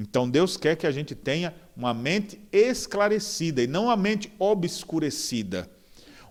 Então 0.00 0.28
Deus 0.28 0.56
quer 0.56 0.74
que 0.74 0.86
a 0.86 0.90
gente 0.90 1.14
tenha 1.14 1.54
uma 1.76 1.92
mente 1.92 2.40
esclarecida 2.50 3.62
e 3.62 3.66
não 3.66 3.84
uma 3.84 3.96
mente 3.98 4.32
obscurecida, 4.38 5.70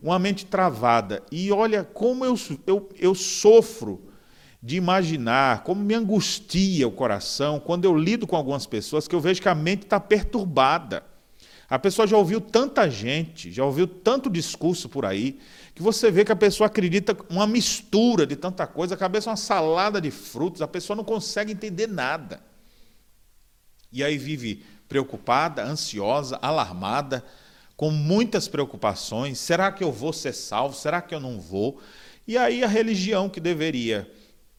uma 0.02 0.18
mente 0.18 0.46
travada. 0.46 1.22
E 1.32 1.52
olha 1.52 1.84
como 1.84 2.26
eu, 2.26 2.36
eu, 2.66 2.90
eu 2.98 3.14
sofro 3.14 4.10
de 4.64 4.78
imaginar, 4.78 5.62
como 5.66 5.84
me 5.84 5.94
angustia 5.94 6.88
o 6.88 6.92
coração 6.92 7.60
quando 7.60 7.84
eu 7.84 7.94
lido 7.94 8.26
com 8.26 8.38
algumas 8.38 8.66
pessoas 8.66 9.10
que 9.10 9.14
eu 9.14 9.20
vejo 9.20 9.42
que 9.42 9.50
a 9.50 9.54
mente 9.54 9.84
está 9.84 10.00
perturbada. 10.00 11.04
A 11.70 11.78
pessoa 11.78 12.08
já 12.08 12.16
ouviu 12.16 12.40
tanta 12.40 12.90
gente, 12.90 13.52
já 13.52 13.66
ouviu 13.66 13.86
tanto 13.86 14.30
discurso 14.30 14.88
por 14.88 15.06
aí, 15.06 15.38
que 15.76 15.82
você 15.82 16.10
vê 16.10 16.24
que 16.24 16.32
a 16.32 16.36
pessoa 16.36 16.68
acredita 16.68 17.18
uma 17.30 17.46
mistura 17.46 18.26
de 18.26 18.38
tanta 18.38 18.66
coisa, 18.66 18.96
a 18.96 18.98
cabeça 18.98 19.30
é 19.30 19.32
uma 19.32 19.38
salada 19.38 20.00
de 20.00 20.10
frutos, 20.10 20.62
a 20.62 20.68
pessoa 20.68 20.96
não 20.96 21.04
consegue 21.04 21.52
entender 21.52 21.88
nada. 21.88 22.40
E 23.92 24.02
aí 24.02 24.18
vive 24.18 24.64
preocupada, 24.88 25.66
ansiosa, 25.66 26.40
alarmada, 26.42 27.22
com 27.76 27.92
muitas 27.92 28.48
preocupações: 28.48 29.40
será 29.40 29.74
que 29.74 29.84
eu 29.84 29.92
vou 29.92 30.14
ser 30.14 30.32
salvo? 30.32 30.74
Será 30.74 31.02
que 31.02 31.14
eu 31.14 31.20
não 31.20 31.38
vou? 31.42 31.82
E 32.26 32.38
aí 32.38 32.64
a 32.64 32.68
religião 32.68 33.28
que 33.28 33.42
deveria 33.42 34.10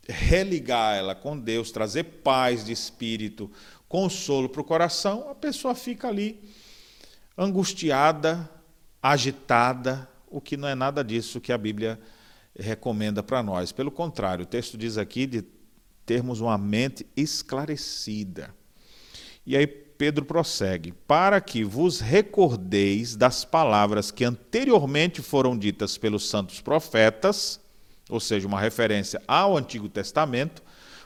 religar 0.08 0.96
ela 0.96 1.14
com 1.14 1.38
Deus, 1.38 1.70
trazer 1.70 2.04
paz 2.04 2.64
de 2.64 2.72
espírito, 2.72 3.50
consolo 3.88 4.48
para 4.48 4.60
o 4.60 4.64
coração, 4.64 5.30
a 5.30 5.34
pessoa 5.34 5.74
fica 5.74 6.08
ali 6.08 6.40
angustiada, 7.36 8.48
agitada, 9.02 10.08
o 10.28 10.40
que 10.40 10.56
não 10.56 10.68
é 10.68 10.74
nada 10.74 11.02
disso 11.04 11.40
que 11.40 11.52
a 11.52 11.58
Bíblia 11.58 12.00
recomenda 12.58 13.22
para 13.22 13.42
nós. 13.42 13.72
Pelo 13.72 13.90
contrário, 13.90 14.44
o 14.44 14.46
texto 14.46 14.76
diz 14.76 14.98
aqui 14.98 15.26
de 15.26 15.44
termos 16.04 16.40
uma 16.40 16.58
mente 16.58 17.06
esclarecida. 17.16 18.54
E 19.46 19.56
aí 19.56 19.66
Pedro 19.66 20.24
prossegue: 20.24 20.92
para 21.06 21.40
que 21.40 21.64
vos 21.64 22.00
recordeis 22.00 23.16
das 23.16 23.44
palavras 23.44 24.10
que 24.10 24.24
anteriormente 24.24 25.22
foram 25.22 25.56
ditas 25.56 25.96
pelos 25.96 26.28
santos 26.28 26.60
profetas 26.60 27.60
ou 28.08 28.20
seja, 28.20 28.46
uma 28.46 28.60
referência 28.60 29.22
ao 29.26 29.56
Antigo 29.56 29.88
Testamento, 29.88 30.62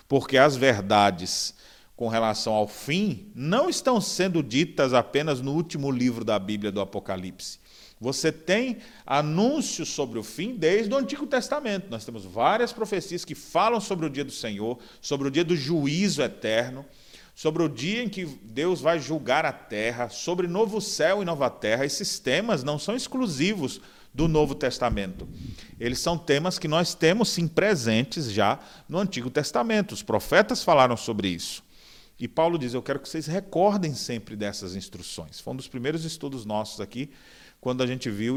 porque 0.09 0.38
as 0.38 0.57
verdades 0.57 1.55
com 1.97 2.09
relação 2.09 2.52
ao 2.55 2.69
fim 2.69 3.31
não 3.35 3.69
estão 3.69 4.00
sendo 4.00 4.43
ditas 4.43 4.95
apenas 4.95 5.40
no 5.40 5.52
último 5.52 5.90
livro 5.90 6.25
da 6.25 6.38
Bíblia 6.38 6.71
do 6.71 6.81
Apocalipse. 6.81 7.59
Você 8.00 8.31
tem 8.31 8.78
anúncios 9.05 9.88
sobre 9.88 10.19
o 10.19 10.23
fim 10.23 10.55
desde 10.55 10.95
o 10.95 10.97
Antigo 10.97 11.26
Testamento. 11.26 11.90
Nós 11.90 12.05
temos 12.05 12.25
várias 12.25 12.73
profecias 12.73 13.25
que 13.25 13.35
falam 13.35 13.81
sobre 13.81 14.07
o 14.07 14.11
dia 14.11 14.25
do 14.25 14.31
Senhor, 14.31 14.78
sobre 15.00 15.26
o 15.26 15.31
dia 15.31 15.45
do 15.45 15.57
juízo 15.57 16.23
eterno, 16.23 16.87
sobre 17.35 17.62
o 17.62 17.69
dia 17.69 18.05
em 18.05 18.09
que 18.09 18.25
Deus 18.25 18.81
vai 18.81 19.00
julgar 19.00 19.45
a 19.45 19.52
terra, 19.52 20.09
sobre 20.09 20.47
novo 20.47 20.81
céu 20.81 21.23
e 21.23 21.25
nova 21.25 21.50
terra. 21.50 21.85
Esses 21.85 22.21
temas 22.21 22.62
não 22.62 22.78
são 22.78 22.95
exclusivos 22.95 23.81
do 24.18 24.26
Novo 24.26 24.52
Testamento. 24.52 25.28
Eles 25.78 26.00
são 26.00 26.18
temas 26.18 26.58
que 26.58 26.66
nós 26.66 26.92
temos 26.92 27.28
sim 27.28 27.46
presentes 27.46 28.32
já 28.32 28.58
no 28.88 28.98
Antigo 28.98 29.30
Testamento. 29.30 29.92
Os 29.92 30.02
profetas 30.02 30.64
falaram 30.64 30.96
sobre 30.96 31.28
isso. 31.28 31.62
E 32.18 32.26
Paulo 32.26 32.58
diz: 32.58 32.75
Eu 32.75 32.82
quero 32.82 32.98
que 32.98 33.08
vocês 33.08 33.28
recordem 33.28 33.94
sempre 33.94 34.34
dessas 34.34 34.75
instruções. 34.75 35.38
Foi 35.38 35.52
um 35.52 35.56
dos 35.56 35.68
primeiros 35.68 36.04
estudos 36.04 36.44
nossos 36.44 36.80
aqui, 36.80 37.10
quando 37.60 37.80
a 37.80 37.87
gente 37.87 38.10
viu 38.10 38.37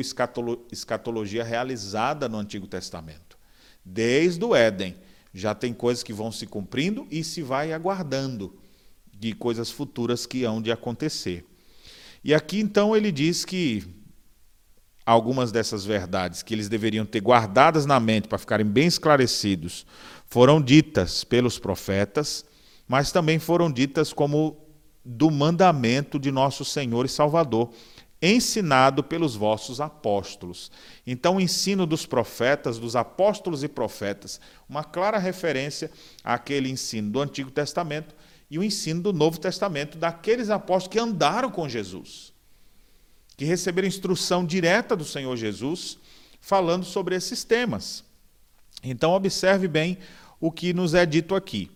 escatologia 0.71 1.43
realizada 1.43 2.29
no 2.29 2.37
Antigo 2.37 2.67
Testamento. 2.67 3.35
Desde 3.83 4.45
o 4.45 4.55
Éden, 4.55 4.95
já 5.33 5.55
tem 5.55 5.73
coisas 5.73 6.03
que 6.03 6.13
vão 6.13 6.31
se 6.31 6.45
cumprindo 6.45 7.07
e 7.09 7.23
se 7.23 7.41
vai 7.41 7.73
aguardando 7.73 8.55
de 9.11 9.33
coisas 9.33 9.71
futuras 9.71 10.27
que 10.27 10.43
hão 10.43 10.61
de 10.61 10.71
acontecer. 10.71 11.43
E 12.23 12.35
aqui 12.35 12.59
então 12.59 12.95
ele 12.95 13.11
diz 13.11 13.43
que 13.43 13.99
algumas 15.05 15.51
dessas 15.51 15.85
verdades 15.85 16.43
que 16.43 16.53
eles 16.53 16.69
deveriam 16.69 17.05
ter 17.05 17.21
guardadas 17.21 17.85
na 17.85 17.99
mente 17.99 18.27
para 18.27 18.37
ficarem 18.37 18.65
bem 18.65 18.87
esclarecidos 18.87 19.85
foram 20.31 20.61
ditas 20.61 21.25
pelos 21.25 21.59
profetas, 21.59 22.45
mas 22.87 23.11
também 23.11 23.37
foram 23.37 23.69
ditas 23.69 24.13
como 24.13 24.57
do 25.03 25.29
mandamento 25.29 26.17
de 26.17 26.31
nosso 26.31 26.63
Senhor 26.63 27.05
e 27.05 27.09
Salvador, 27.09 27.69
ensinado 28.21 29.03
pelos 29.03 29.35
vossos 29.35 29.81
apóstolos. 29.81 30.71
Então, 31.05 31.35
o 31.35 31.41
ensino 31.41 31.85
dos 31.85 32.05
profetas, 32.05 32.77
dos 32.77 32.95
apóstolos 32.95 33.63
e 33.63 33.67
profetas, 33.67 34.39
uma 34.69 34.83
clara 34.83 35.17
referência 35.17 35.91
àquele 36.23 36.69
ensino 36.69 37.11
do 37.11 37.19
Antigo 37.19 37.51
Testamento 37.51 38.15
e 38.49 38.59
o 38.59 38.63
ensino 38.63 39.01
do 39.01 39.11
Novo 39.11 39.39
Testamento, 39.39 39.97
daqueles 39.97 40.49
apóstolos 40.49 40.93
que 40.93 40.99
andaram 40.99 41.49
com 41.49 41.67
Jesus, 41.67 42.30
que 43.41 43.45
receberam 43.45 43.87
instrução 43.87 44.45
direta 44.45 44.95
do 44.95 45.03
Senhor 45.03 45.35
Jesus, 45.35 45.97
falando 46.39 46.85
sobre 46.85 47.15
esses 47.15 47.43
temas. 47.43 48.03
Então, 48.83 49.13
observe 49.13 49.67
bem 49.67 49.97
o 50.39 50.51
que 50.51 50.75
nos 50.75 50.93
é 50.93 51.07
dito 51.07 51.33
aqui. 51.33 51.71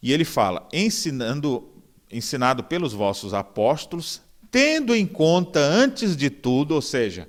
E 0.00 0.12
ele 0.12 0.24
fala: 0.24 0.68
ensinando, 0.72 1.68
ensinado 2.08 2.62
pelos 2.62 2.92
vossos 2.92 3.34
apóstolos, 3.34 4.22
tendo 4.48 4.94
em 4.94 5.04
conta 5.08 5.58
antes 5.58 6.16
de 6.16 6.30
tudo, 6.30 6.76
ou 6.76 6.82
seja, 6.82 7.28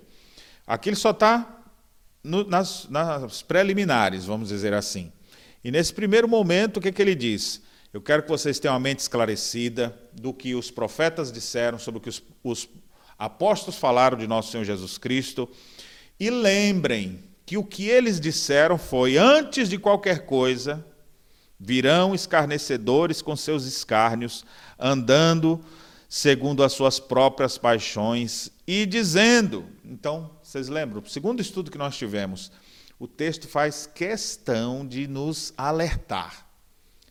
aqui 0.68 0.90
ele 0.90 0.96
só 0.96 1.10
está 1.10 1.64
nas, 2.24 2.88
nas 2.88 3.42
preliminares, 3.42 4.26
vamos 4.26 4.50
dizer 4.50 4.72
assim. 4.72 5.12
E 5.64 5.72
nesse 5.72 5.92
primeiro 5.92 6.28
momento, 6.28 6.78
o 6.78 6.80
que, 6.80 6.92
que 6.92 7.02
ele 7.02 7.16
diz? 7.16 7.60
Eu 7.92 8.02
quero 8.02 8.22
que 8.22 8.30
vocês 8.30 8.60
tenham 8.60 8.76
a 8.76 8.80
mente 8.80 9.00
esclarecida 9.00 9.98
do 10.14 10.32
que 10.32 10.54
os 10.54 10.70
profetas 10.70 11.32
disseram, 11.32 11.80
sobre 11.80 11.98
o 11.98 12.02
que 12.02 12.10
os, 12.10 12.22
os 12.44 12.70
apóstolos 13.18 13.80
falaram 13.80 14.18
de 14.18 14.28
nosso 14.28 14.52
Senhor 14.52 14.64
Jesus 14.64 14.98
Cristo, 14.98 15.50
e 16.20 16.30
lembrem 16.30 17.24
que 17.46 17.58
o 17.58 17.64
que 17.64 17.88
eles 17.88 18.20
disseram 18.20 18.78
foi: 18.78 19.18
antes 19.18 19.70
de 19.70 19.78
qualquer 19.78 20.26
coisa, 20.26 20.86
virão 21.60 22.14
escarnecedores 22.14 23.22
com 23.22 23.36
seus 23.36 23.66
escárnios, 23.66 24.46
andando 24.80 25.64
segundo 26.08 26.64
as 26.64 26.74
suas 26.74 27.00
próprias 27.00 27.58
paixões 27.58 28.52
e 28.66 28.86
dizendo. 28.86 29.66
Então, 29.84 30.32
vocês 30.42 30.68
lembram? 30.68 31.02
O 31.02 31.10
segundo 31.10 31.42
estudo 31.42 31.72
que 31.72 31.78
nós 31.78 31.98
tivemos, 31.98 32.52
o 33.00 33.08
texto 33.08 33.48
faz 33.48 33.86
questão 33.86 34.88
de 34.88 35.08
nos 35.08 35.54
alertar. 35.58 36.48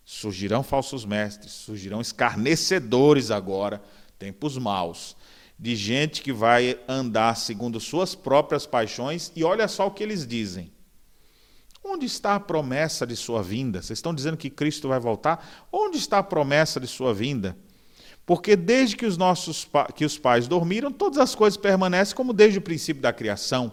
Surgirão 0.04 0.62
falsos 0.62 1.04
mestres, 1.04 1.52
surgirão 1.52 2.00
escarnecedores 2.00 3.30
agora, 3.30 3.82
tempos 4.18 4.56
maus, 4.58 5.16
de 5.64 5.74
gente 5.74 6.20
que 6.20 6.30
vai 6.30 6.78
andar 6.86 7.34
segundo 7.38 7.80
suas 7.80 8.14
próprias 8.14 8.66
paixões, 8.66 9.32
e 9.34 9.42
olha 9.42 9.66
só 9.66 9.86
o 9.86 9.90
que 9.90 10.02
eles 10.02 10.26
dizem. 10.26 10.70
Onde 11.82 12.04
está 12.04 12.34
a 12.34 12.40
promessa 12.40 13.06
de 13.06 13.16
sua 13.16 13.42
vinda? 13.42 13.80
Vocês 13.80 13.98
estão 13.98 14.12
dizendo 14.12 14.36
que 14.36 14.50
Cristo 14.50 14.88
vai 14.88 15.00
voltar? 15.00 15.66
Onde 15.72 15.96
está 15.96 16.18
a 16.18 16.22
promessa 16.22 16.78
de 16.78 16.86
sua 16.86 17.14
vinda? 17.14 17.56
Porque 18.26 18.56
desde 18.56 18.94
que 18.94 19.06
os 19.06 19.16
nossos 19.16 19.66
que 19.94 20.04
os 20.04 20.18
pais 20.18 20.46
dormiram, 20.46 20.92
todas 20.92 21.18
as 21.18 21.34
coisas 21.34 21.56
permanecem 21.56 22.14
como 22.14 22.34
desde 22.34 22.58
o 22.58 22.62
princípio 22.62 23.00
da 23.00 23.10
criação. 23.10 23.72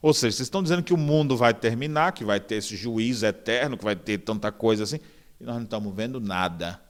Ou 0.00 0.14
seja, 0.14 0.36
vocês 0.36 0.46
estão 0.46 0.62
dizendo 0.62 0.84
que 0.84 0.94
o 0.94 0.96
mundo 0.96 1.36
vai 1.36 1.52
terminar, 1.52 2.12
que 2.12 2.24
vai 2.24 2.38
ter 2.38 2.54
esse 2.54 2.76
juízo 2.76 3.26
eterno, 3.26 3.76
que 3.76 3.82
vai 3.82 3.96
ter 3.96 4.18
tanta 4.18 4.52
coisa 4.52 4.84
assim 4.84 5.00
e 5.40 5.44
nós 5.44 5.56
não 5.56 5.64
estamos 5.64 5.92
vendo 5.92 6.20
nada. 6.20 6.80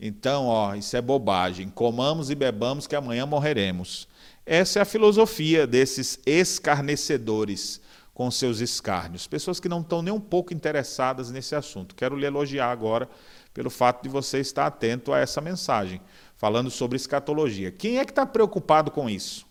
Então, 0.00 0.46
ó, 0.46 0.74
isso 0.74 0.96
é 0.96 1.00
bobagem. 1.00 1.68
Comamos 1.68 2.30
e 2.30 2.34
bebamos 2.34 2.86
que 2.86 2.96
amanhã 2.96 3.26
morreremos. 3.26 4.08
Essa 4.44 4.80
é 4.80 4.82
a 4.82 4.86
filosofia 4.86 5.66
desses 5.66 6.18
escarnecedores 6.26 7.80
com 8.12 8.30
seus 8.30 8.60
escárnios. 8.60 9.26
Pessoas 9.26 9.58
que 9.58 9.68
não 9.68 9.80
estão 9.80 10.02
nem 10.02 10.12
um 10.12 10.20
pouco 10.20 10.52
interessadas 10.52 11.30
nesse 11.30 11.54
assunto. 11.54 11.94
Quero 11.94 12.16
lhe 12.16 12.26
elogiar 12.26 12.70
agora 12.70 13.08
pelo 13.52 13.70
fato 13.70 14.02
de 14.02 14.08
você 14.08 14.40
estar 14.40 14.66
atento 14.66 15.12
a 15.12 15.18
essa 15.18 15.40
mensagem, 15.40 16.00
falando 16.36 16.70
sobre 16.70 16.96
escatologia. 16.96 17.70
Quem 17.70 17.98
é 17.98 18.04
que 18.04 18.10
está 18.10 18.26
preocupado 18.26 18.90
com 18.90 19.08
isso? 19.08 19.46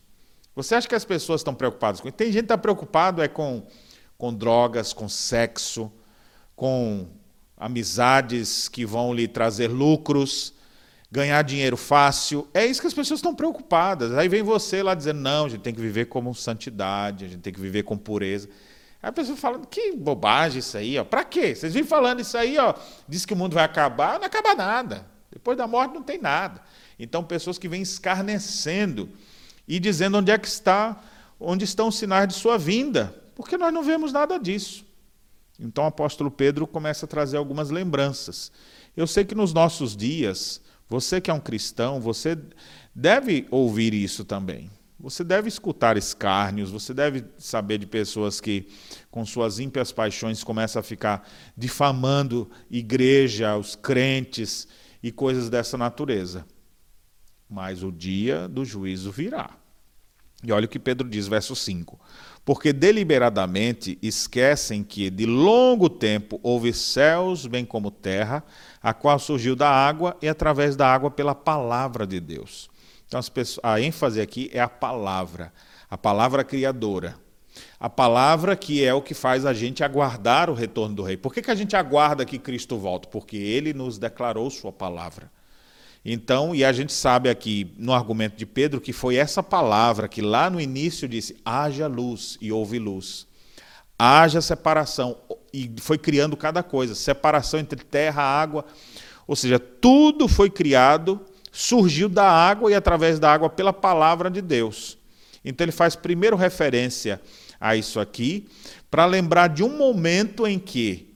Você 0.55 0.75
acha 0.75 0.87
que 0.87 0.95
as 0.95 1.05
pessoas 1.05 1.41
estão 1.41 1.55
preocupadas 1.55 1.99
com 1.99 2.07
isso? 2.07 2.17
Tem 2.17 2.27
gente 2.27 2.41
que 2.41 2.45
está 2.45 2.57
preocupado 2.57 3.21
é 3.21 3.27
com, 3.27 3.65
com 4.17 4.33
drogas, 4.33 4.93
com 4.93 5.09
sexo, 5.09 5.91
com 6.55 7.07
amizades 7.63 8.67
que 8.67 8.85
vão 8.85 9.13
lhe 9.13 9.25
trazer 9.25 9.69
lucros, 9.69 10.53
ganhar 11.09 11.41
dinheiro 11.43 11.77
fácil. 11.77 12.45
É 12.53 12.65
isso 12.65 12.81
que 12.81 12.87
as 12.87 12.93
pessoas 12.93 13.19
estão 13.19 13.33
preocupadas. 13.33 14.13
Aí 14.17 14.27
vem 14.27 14.43
você 14.43 14.83
lá 14.83 14.93
dizendo: 14.93 15.21
não, 15.21 15.45
a 15.45 15.49
gente 15.49 15.61
tem 15.61 15.73
que 15.73 15.79
viver 15.79 16.05
como 16.05 16.35
santidade, 16.35 17.23
a 17.23 17.27
gente 17.29 17.39
tem 17.39 17.53
que 17.53 17.61
viver 17.61 17.83
com 17.83 17.97
pureza. 17.97 18.49
Aí 19.01 19.09
a 19.09 19.13
pessoa 19.13 19.37
fala: 19.37 19.61
que 19.65 19.93
bobagem 19.93 20.59
isso 20.59 20.77
aí, 20.77 20.99
ó. 20.99 21.05
Para 21.05 21.23
quê? 21.23 21.55
Vocês 21.55 21.73
vêm 21.73 21.85
falando 21.85 22.19
isso 22.19 22.37
aí, 22.37 22.57
ó. 22.57 22.73
Diz 23.07 23.25
que 23.25 23.33
o 23.33 23.37
mundo 23.37 23.53
vai 23.53 23.63
acabar, 23.63 24.19
não 24.19 24.25
acaba 24.25 24.53
nada. 24.53 25.05
Depois 25.31 25.57
da 25.57 25.65
morte 25.65 25.93
não 25.93 26.03
tem 26.03 26.19
nada. 26.19 26.61
Então, 26.99 27.23
pessoas 27.23 27.57
que 27.57 27.69
vêm 27.69 27.81
escarnecendo 27.81 29.09
e 29.65 29.79
dizendo 29.79 30.17
onde 30.17 30.31
é 30.31 30.37
que 30.37 30.47
está, 30.47 31.01
onde 31.39 31.63
estão 31.63 31.87
os 31.87 31.97
sinais 31.97 32.27
de 32.27 32.33
sua 32.33 32.57
vinda, 32.57 33.15
porque 33.35 33.57
nós 33.57 33.73
não 33.73 33.83
vemos 33.83 34.11
nada 34.11 34.37
disso. 34.37 34.85
Então 35.59 35.83
o 35.83 35.87
apóstolo 35.87 36.31
Pedro 36.31 36.65
começa 36.65 37.05
a 37.05 37.09
trazer 37.09 37.37
algumas 37.37 37.69
lembranças. 37.69 38.51
Eu 38.95 39.07
sei 39.07 39.23
que 39.23 39.35
nos 39.35 39.53
nossos 39.53 39.95
dias, 39.95 40.61
você 40.87 41.21
que 41.21 41.29
é 41.31 41.33
um 41.33 41.39
cristão, 41.39 41.99
você 41.99 42.37
deve 42.93 43.47
ouvir 43.51 43.93
isso 43.93 44.25
também. 44.25 44.69
Você 44.99 45.23
deve 45.23 45.49
escutar 45.49 45.97
escárnios, 45.97 46.71
você 46.71 46.93
deve 46.93 47.25
saber 47.37 47.77
de 47.77 47.85
pessoas 47.85 48.39
que, 48.39 48.67
com 49.11 49.25
suas 49.25 49.59
ímpias 49.59 49.91
paixões, 49.91 50.43
começam 50.43 50.79
a 50.79 50.83
ficar 50.83 51.27
difamando 51.57 52.49
igreja, 52.71 53.57
os 53.57 53.75
crentes 53.75 54.67
e 55.01 55.11
coisas 55.11 55.49
dessa 55.49 55.77
natureza. 55.77 56.45
Mas 57.49 57.83
o 57.83 57.91
dia 57.91 58.47
do 58.47 58.63
juízo 58.63 59.11
virá. 59.11 59.57
E 60.41 60.51
olha 60.51 60.65
o 60.65 60.69
que 60.69 60.79
Pedro 60.79 61.09
diz, 61.09 61.27
verso 61.27 61.55
5 61.55 61.99
porque 62.45 62.73
deliberadamente 62.73 63.97
esquecem 64.01 64.83
que 64.83 65.09
de 65.09 65.25
longo 65.25 65.89
tempo 65.89 66.39
houve 66.43 66.73
céus 66.73 67.45
bem 67.45 67.65
como 67.65 67.89
terra, 67.89 68.43
a 68.81 68.93
qual 68.93 69.17
surgiu 69.17 69.55
da 69.55 69.69
água 69.69 70.17
e 70.21 70.27
através 70.27 70.75
da 70.75 70.87
água 70.87 71.09
pela 71.09 71.33
palavra 71.33 72.05
de 72.05 72.19
Deus. 72.19 72.69
Então 73.07 73.21
pessoas, 73.31 73.63
a 73.63 73.79
ênfase 73.79 74.19
aqui 74.19 74.49
é 74.53 74.59
a 74.59 74.67
palavra, 74.67 75.53
a 75.89 75.97
palavra 75.97 76.43
criadora. 76.43 77.15
A 77.79 77.87
palavra 77.87 78.55
que 78.55 78.83
é 78.83 78.93
o 78.93 79.01
que 79.01 79.13
faz 79.13 79.45
a 79.45 79.53
gente 79.53 79.83
aguardar 79.83 80.49
o 80.49 80.53
retorno 80.53 80.95
do 80.95 81.03
rei. 81.03 81.15
Por 81.15 81.31
que, 81.31 81.41
que 81.41 81.51
a 81.51 81.55
gente 81.55 81.75
aguarda 81.75 82.25
que 82.25 82.39
Cristo 82.39 82.77
volte? 82.77 83.07
Porque 83.07 83.37
ele 83.37 83.73
nos 83.73 83.99
declarou 83.99 84.49
sua 84.49 84.71
palavra. 84.71 85.29
Então, 86.05 86.53
e 86.53 86.65
a 86.65 86.73
gente 86.73 86.91
sabe 86.91 87.29
aqui 87.29 87.73
no 87.77 87.93
argumento 87.93 88.35
de 88.35 88.45
Pedro 88.45 88.81
que 88.81 88.91
foi 88.91 89.15
essa 89.15 89.41
palavra 89.41 90.09
que 90.09 90.21
lá 90.21 90.49
no 90.49 90.59
início 90.59 91.07
disse: 91.07 91.37
haja 91.45 91.87
luz 91.87 92.37
e 92.41 92.51
houve 92.51 92.77
luz. 92.77 93.25
Haja 93.97 94.41
separação. 94.41 95.17
E 95.53 95.71
foi 95.77 95.97
criando 95.97 96.35
cada 96.35 96.61
coisa 96.61 96.93
separação 96.93 97.59
entre 97.59 97.81
terra 97.83 98.21
água. 98.21 98.65
Ou 99.25 99.35
seja, 99.35 99.57
tudo 99.57 100.27
foi 100.27 100.49
criado, 100.49 101.21
surgiu 101.51 102.09
da 102.09 102.29
água 102.29 102.69
e 102.69 102.75
através 102.75 103.17
da 103.19 103.31
água 103.31 103.49
pela 103.49 103.71
palavra 103.71 104.29
de 104.29 104.41
Deus. 104.41 104.97
Então, 105.45 105.63
ele 105.63 105.71
faz 105.71 105.95
primeiro 105.95 106.35
referência 106.35 107.21
a 107.59 107.77
isso 107.77 107.97
aqui, 107.97 108.45
para 108.91 109.05
lembrar 109.05 109.47
de 109.47 109.63
um 109.63 109.77
momento 109.77 110.45
em 110.45 110.59
que 110.59 111.12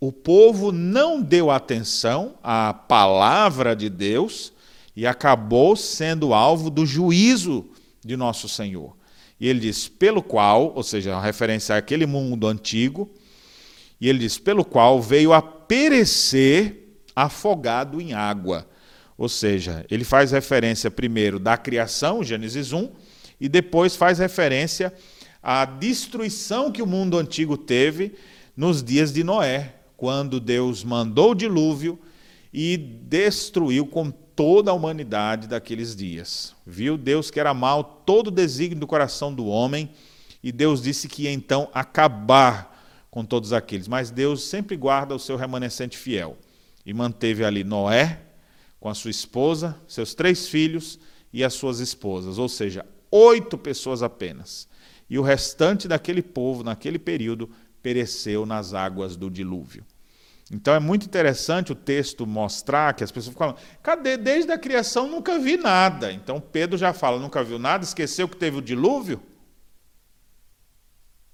o 0.00 0.12
povo 0.12 0.70
não 0.70 1.20
deu 1.20 1.50
atenção 1.50 2.36
à 2.42 2.72
palavra 2.72 3.74
de 3.74 3.88
Deus 3.88 4.52
e 4.94 5.06
acabou 5.06 5.74
sendo 5.74 6.32
alvo 6.32 6.70
do 6.70 6.86
juízo 6.86 7.66
de 8.04 8.16
nosso 8.16 8.48
Senhor. 8.48 8.96
E 9.40 9.48
ele 9.48 9.60
diz, 9.60 9.88
pelo 9.88 10.22
qual, 10.22 10.72
ou 10.74 10.82
seja, 10.82 11.16
a 11.16 11.20
referência 11.20 11.76
àquele 11.76 12.06
mundo 12.06 12.46
antigo, 12.46 13.10
e 14.00 14.08
ele 14.08 14.20
diz, 14.20 14.38
pelo 14.38 14.64
qual 14.64 15.00
veio 15.00 15.32
a 15.32 15.42
perecer 15.42 16.88
afogado 17.14 18.00
em 18.00 18.12
água. 18.12 18.68
Ou 19.16 19.28
seja, 19.28 19.84
ele 19.90 20.04
faz 20.04 20.30
referência 20.30 20.90
primeiro 20.90 21.40
da 21.40 21.56
criação, 21.56 22.22
Gênesis 22.22 22.72
1, 22.72 22.90
e 23.40 23.48
depois 23.48 23.96
faz 23.96 24.18
referência 24.18 24.92
à 25.42 25.64
destruição 25.64 26.70
que 26.70 26.82
o 26.82 26.86
mundo 26.86 27.18
antigo 27.18 27.56
teve 27.56 28.14
nos 28.56 28.82
dias 28.82 29.12
de 29.12 29.22
Noé, 29.22 29.77
quando 29.98 30.38
Deus 30.38 30.84
mandou 30.84 31.32
o 31.32 31.34
dilúvio 31.34 31.98
e 32.52 32.76
destruiu 32.76 33.84
com 33.84 34.12
toda 34.12 34.70
a 34.70 34.74
humanidade 34.74 35.48
daqueles 35.48 35.96
dias. 35.96 36.54
Viu 36.64 36.96
Deus 36.96 37.32
que 37.32 37.40
era 37.40 37.52
mal 37.52 37.82
todo 37.82 38.28
o 38.28 38.30
desígnio 38.30 38.78
do 38.78 38.86
coração 38.86 39.34
do 39.34 39.46
homem 39.46 39.90
e 40.40 40.52
Deus 40.52 40.80
disse 40.80 41.08
que 41.08 41.24
ia 41.24 41.32
então 41.32 41.68
acabar 41.74 42.78
com 43.10 43.24
todos 43.24 43.52
aqueles. 43.52 43.88
Mas 43.88 44.08
Deus 44.08 44.44
sempre 44.44 44.76
guarda 44.76 45.16
o 45.16 45.18
seu 45.18 45.36
remanescente 45.36 45.98
fiel 45.98 46.38
e 46.86 46.94
manteve 46.94 47.44
ali 47.44 47.64
Noé 47.64 48.20
com 48.78 48.88
a 48.88 48.94
sua 48.94 49.10
esposa, 49.10 49.76
seus 49.88 50.14
três 50.14 50.46
filhos 50.46 51.00
e 51.32 51.42
as 51.42 51.54
suas 51.54 51.80
esposas, 51.80 52.38
ou 52.38 52.48
seja, 52.48 52.86
oito 53.10 53.58
pessoas 53.58 54.00
apenas. 54.00 54.68
E 55.10 55.18
o 55.18 55.22
restante 55.22 55.88
daquele 55.88 56.22
povo, 56.22 56.62
naquele 56.62 57.00
período, 57.00 57.50
pereceu 57.82 58.44
nas 58.44 58.74
águas 58.74 59.16
do 59.16 59.30
dilúvio. 59.30 59.84
Então 60.50 60.74
é 60.74 60.80
muito 60.80 61.04
interessante 61.04 61.72
o 61.72 61.74
texto 61.74 62.26
mostrar 62.26 62.94
que 62.94 63.04
as 63.04 63.10
pessoas 63.10 63.36
falam: 63.36 63.56
cadê? 63.82 64.16
Desde 64.16 64.50
a 64.50 64.58
criação 64.58 65.08
nunca 65.08 65.38
vi 65.38 65.56
nada. 65.56 66.10
Então 66.12 66.40
Pedro 66.40 66.78
já 66.78 66.92
fala: 66.92 67.18
nunca 67.18 67.44
viu 67.44 67.58
nada, 67.58 67.84
esqueceu 67.84 68.28
que 68.28 68.36
teve 68.36 68.56
o 68.56 68.62
dilúvio? 68.62 69.20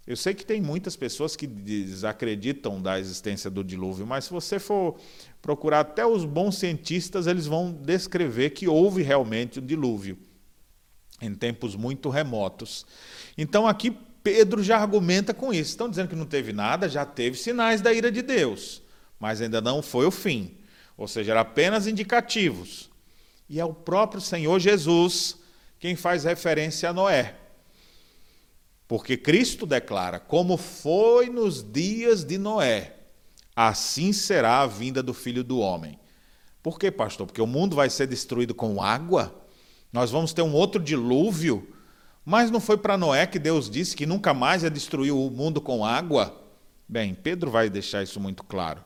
Eu 0.07 0.17
sei 0.17 0.35
que 0.35 0.45
tem 0.45 0.61
muitas 0.61 0.97
pessoas 0.97 1.35
que 1.35 1.47
desacreditam 1.47 2.83
da 2.83 3.01
existência 3.01 3.51
do 3.51 3.65
dilúvio, 3.65 4.07
mas 4.07 4.25
se 4.25 4.31
você 4.31 4.59
for 4.59 4.99
procurar 5.41 5.81
até 5.81 6.05
os 6.05 6.27
bons 6.27 6.59
cientistas, 6.59 7.27
eles 7.27 7.47
vão 7.47 7.73
descrever 7.73 8.51
que 8.51 8.69
houve 8.69 9.03
realmente 9.03 9.61
o 9.61 9.63
dilúvio 9.63 10.19
em 11.23 11.35
tempos 11.35 11.75
muito 11.75 12.11
remotos. 12.11 12.85
Então 13.39 13.67
aqui 13.67 13.97
Pedro 14.25 14.65
já 14.65 14.79
argumenta 14.79 15.33
com 15.33 15.55
isso. 15.55 15.71
Estão 15.71 15.89
dizendo 15.89 16.09
que 16.09 16.17
não 16.17 16.27
teve 16.27 16.53
nada, 16.53 16.89
já 16.89 17.07
teve 17.07 17.39
sinais 17.39 17.81
da 17.81 17.93
ira 17.93 18.11
de 18.11 18.23
Deus 18.23 18.83
mas 19.25 19.41
ainda 19.41 19.59
não 19.59 19.81
foi 19.81 20.05
o 20.05 20.11
fim. 20.11 20.55
Ou 20.99 21.09
seja, 21.09 21.33
eram 21.33 21.41
apenas 21.41 21.87
indicativos. 21.87 22.91
E 23.49 23.59
é 23.59 23.65
o 23.65 23.73
próprio 23.73 24.21
Senhor 24.21 24.59
Jesus 24.61 25.39
quem 25.79 25.97
faz 25.97 26.25
referência 26.25 26.91
a 26.91 26.93
Noé. 26.93 27.35
Porque 28.87 29.17
Cristo 29.17 29.65
declara: 29.65 30.21
como 30.21 30.59
foi 30.59 31.31
nos 31.31 31.63
dias 31.63 32.23
de 32.23 32.37
Noé, 32.37 32.97
assim 33.57 34.13
será 34.13 34.61
a 34.61 34.67
vinda 34.67 35.03
do 35.03 35.15
filho 35.15 35.43
do 35.43 35.59
homem. 35.59 35.99
Por 36.63 36.79
quê, 36.79 36.91
pastor? 36.91 37.27
Porque 37.27 37.41
o 37.41 37.47
mundo 37.47 37.77
vai 37.77 37.89
ser 37.89 38.07
destruído 38.07 38.55
com 38.55 38.83
água? 38.83 39.43
Nós 39.91 40.11
vamos 40.11 40.35
ter 40.35 40.43
um 40.43 40.53
outro 40.53 40.83
dilúvio? 40.83 41.74
Mas 42.25 42.51
não 42.51 42.61
foi 42.61 42.77
para 42.77 42.97
Noé 42.97 43.27
que 43.27 43.39
Deus 43.39 43.69
disse 43.69 43.95
que 43.95 44.07
nunca 44.07 44.33
mais 44.33 44.63
ia 44.63 44.71
destruir 44.71 45.13
o 45.13 45.31
mundo 45.31 45.61
com 45.61 45.85
água? 45.85 46.43
Bem, 46.89 47.15
Pedro 47.15 47.51
vai 47.51 47.69
deixar 47.69 48.03
isso 48.03 48.19
muito 48.19 48.43
claro. 48.45 48.83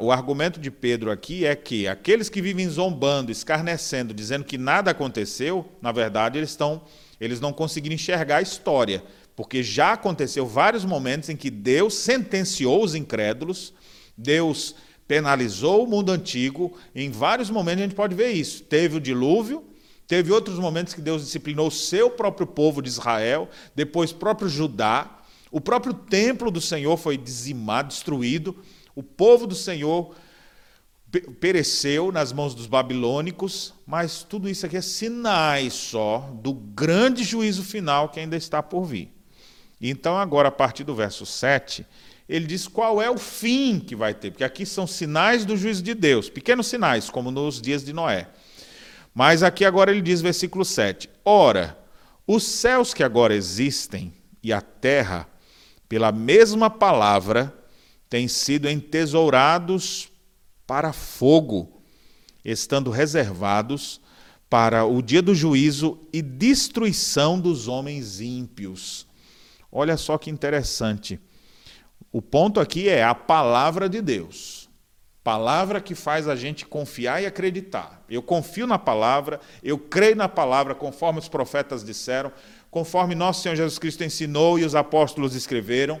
O 0.00 0.12
argumento 0.12 0.60
de 0.60 0.70
Pedro 0.70 1.10
aqui 1.10 1.44
é 1.44 1.56
que 1.56 1.88
aqueles 1.88 2.28
que 2.28 2.40
vivem 2.40 2.68
zombando, 2.68 3.32
escarnecendo, 3.32 4.14
dizendo 4.14 4.44
que 4.44 4.56
nada 4.56 4.92
aconteceu, 4.92 5.66
na 5.82 5.90
verdade, 5.90 6.38
eles 6.38 6.50
estão 6.50 6.82
eles 7.20 7.40
não 7.40 7.52
conseguiram 7.52 7.94
enxergar 7.94 8.38
a 8.38 8.42
história, 8.42 9.02
porque 9.36 9.62
já 9.62 9.92
aconteceu 9.92 10.46
vários 10.46 10.84
momentos 10.84 11.28
em 11.28 11.36
que 11.36 11.50
Deus 11.50 11.94
sentenciou 11.94 12.82
os 12.84 12.94
incrédulos, 12.94 13.72
Deus 14.16 14.74
penalizou 15.06 15.84
o 15.84 15.86
mundo 15.86 16.12
antigo, 16.12 16.76
em 16.94 17.10
vários 17.10 17.50
momentos 17.50 17.80
a 17.80 17.86
gente 17.86 17.96
pode 17.96 18.14
ver 18.14 18.32
isso. 18.32 18.62
Teve 18.62 18.96
o 18.96 19.00
dilúvio, 19.00 19.64
teve 20.06 20.32
outros 20.32 20.58
momentos 20.58 20.94
que 20.94 21.00
Deus 21.00 21.22
disciplinou 21.22 21.68
o 21.68 21.70
seu 21.70 22.10
próprio 22.10 22.46
povo 22.46 22.82
de 22.82 22.88
Israel, 22.88 23.48
depois 23.74 24.12
próprio 24.12 24.48
Judá, 24.48 25.20
o 25.54 25.60
próprio 25.60 25.94
templo 25.94 26.50
do 26.50 26.60
Senhor 26.60 26.96
foi 26.96 27.16
dizimado, 27.16 27.88
destruído. 27.88 28.56
O 28.92 29.04
povo 29.04 29.46
do 29.46 29.54
Senhor 29.54 30.12
pereceu 31.40 32.10
nas 32.10 32.32
mãos 32.32 32.56
dos 32.56 32.66
babilônicos, 32.66 33.72
mas 33.86 34.24
tudo 34.24 34.48
isso 34.48 34.66
aqui 34.66 34.76
é 34.76 34.80
sinais 34.80 35.72
só 35.72 36.28
do 36.42 36.52
grande 36.52 37.22
juízo 37.22 37.62
final 37.62 38.08
que 38.08 38.18
ainda 38.18 38.36
está 38.36 38.60
por 38.62 38.84
vir. 38.84 39.12
Então, 39.80 40.18
agora, 40.18 40.48
a 40.48 40.52
partir 40.52 40.82
do 40.82 40.92
verso 40.92 41.24
7, 41.24 41.86
ele 42.28 42.46
diz 42.46 42.66
qual 42.66 43.00
é 43.00 43.10
o 43.10 43.16
fim 43.18 43.78
que 43.78 43.94
vai 43.94 44.12
ter, 44.12 44.32
porque 44.32 44.42
aqui 44.42 44.64
são 44.66 44.86
sinais 44.86 45.44
do 45.44 45.56
juízo 45.56 45.82
de 45.82 45.94
Deus, 45.94 46.28
pequenos 46.28 46.66
sinais, 46.66 47.10
como 47.10 47.30
nos 47.30 47.60
dias 47.60 47.84
de 47.84 47.92
Noé. 47.92 48.28
Mas 49.14 49.44
aqui 49.44 49.64
agora 49.64 49.92
ele 49.92 50.02
diz, 50.02 50.20
versículo 50.20 50.64
7: 50.64 51.08
Ora, 51.24 51.78
os 52.26 52.42
céus 52.42 52.92
que 52.92 53.04
agora 53.04 53.34
existem 53.34 54.12
e 54.42 54.52
a 54.52 54.60
terra, 54.60 55.28
pela 55.88 56.10
mesma 56.10 56.68
palavra, 56.68 57.54
têm 58.10 58.26
sido 58.26 58.68
entesourados 58.68 60.08
para 60.66 60.92
fogo, 60.92 61.82
estando 62.44 62.90
reservados 62.90 64.00
para 64.50 64.84
o 64.84 65.00
dia 65.00 65.22
do 65.22 65.34
juízo 65.34 65.98
e 66.12 66.20
destruição 66.20 67.40
dos 67.40 67.68
homens 67.68 68.20
ímpios. 68.20 69.06
Olha 69.70 69.96
só 69.96 70.16
que 70.18 70.30
interessante. 70.30 71.20
O 72.12 72.22
ponto 72.22 72.60
aqui 72.60 72.88
é 72.88 73.02
a 73.02 73.14
palavra 73.14 73.88
de 73.88 74.00
Deus. 74.00 74.63
Palavra 75.24 75.80
que 75.80 75.94
faz 75.94 76.28
a 76.28 76.36
gente 76.36 76.66
confiar 76.66 77.22
e 77.22 77.24
acreditar. 77.26 78.04
Eu 78.10 78.22
confio 78.22 78.66
na 78.66 78.78
palavra, 78.78 79.40
eu 79.62 79.78
creio 79.78 80.14
na 80.14 80.28
palavra, 80.28 80.74
conforme 80.74 81.18
os 81.18 81.30
profetas 81.30 81.82
disseram, 81.82 82.30
conforme 82.70 83.14
nosso 83.14 83.40
Senhor 83.40 83.56
Jesus 83.56 83.78
Cristo 83.78 84.04
ensinou 84.04 84.58
e 84.58 84.64
os 84.64 84.74
apóstolos 84.74 85.34
escreveram. 85.34 85.98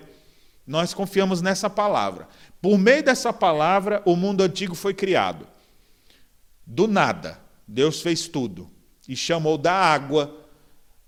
Nós 0.66 0.92
confiamos 0.92 1.40
nessa 1.40 1.70
palavra. 1.70 2.28
Por 2.60 2.76
meio 2.76 3.02
dessa 3.02 3.32
palavra, 3.32 4.02
o 4.04 4.14
mundo 4.14 4.42
antigo 4.42 4.74
foi 4.74 4.92
criado. 4.92 5.46
Do 6.66 6.86
nada, 6.86 7.40
Deus 7.66 8.02
fez 8.02 8.28
tudo 8.28 8.70
e 9.08 9.16
chamou 9.16 9.56
da 9.56 9.72
água 9.72 10.36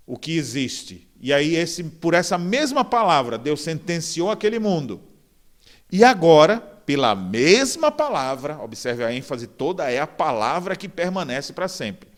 o 0.07 0.16
que 0.16 0.38
existe. 0.38 1.07
E 1.20 1.35
aí, 1.35 1.55
esse, 1.55 1.85
por 1.85 2.14
essa 2.14 2.38
mesma 2.38 2.83
palavra, 2.83 3.37
Deus 3.37 3.61
sentenciou 3.61 4.31
aquele 4.31 4.59
mundo. 4.59 5.02
E 5.92 6.02
agora, 6.02 6.76
pela 6.87 7.14
mesma 7.16 7.90
palavra, 7.90 8.59
observe 8.62 9.05
a 9.05 9.12
ênfase 9.12 9.49
toda, 9.49 9.90
é 9.90 9.99
a 9.99 10.07
palavra 10.07 10.77
que 10.77 10.88
permanece 10.88 11.53
para 11.53 11.66
sempre. 11.66 12.09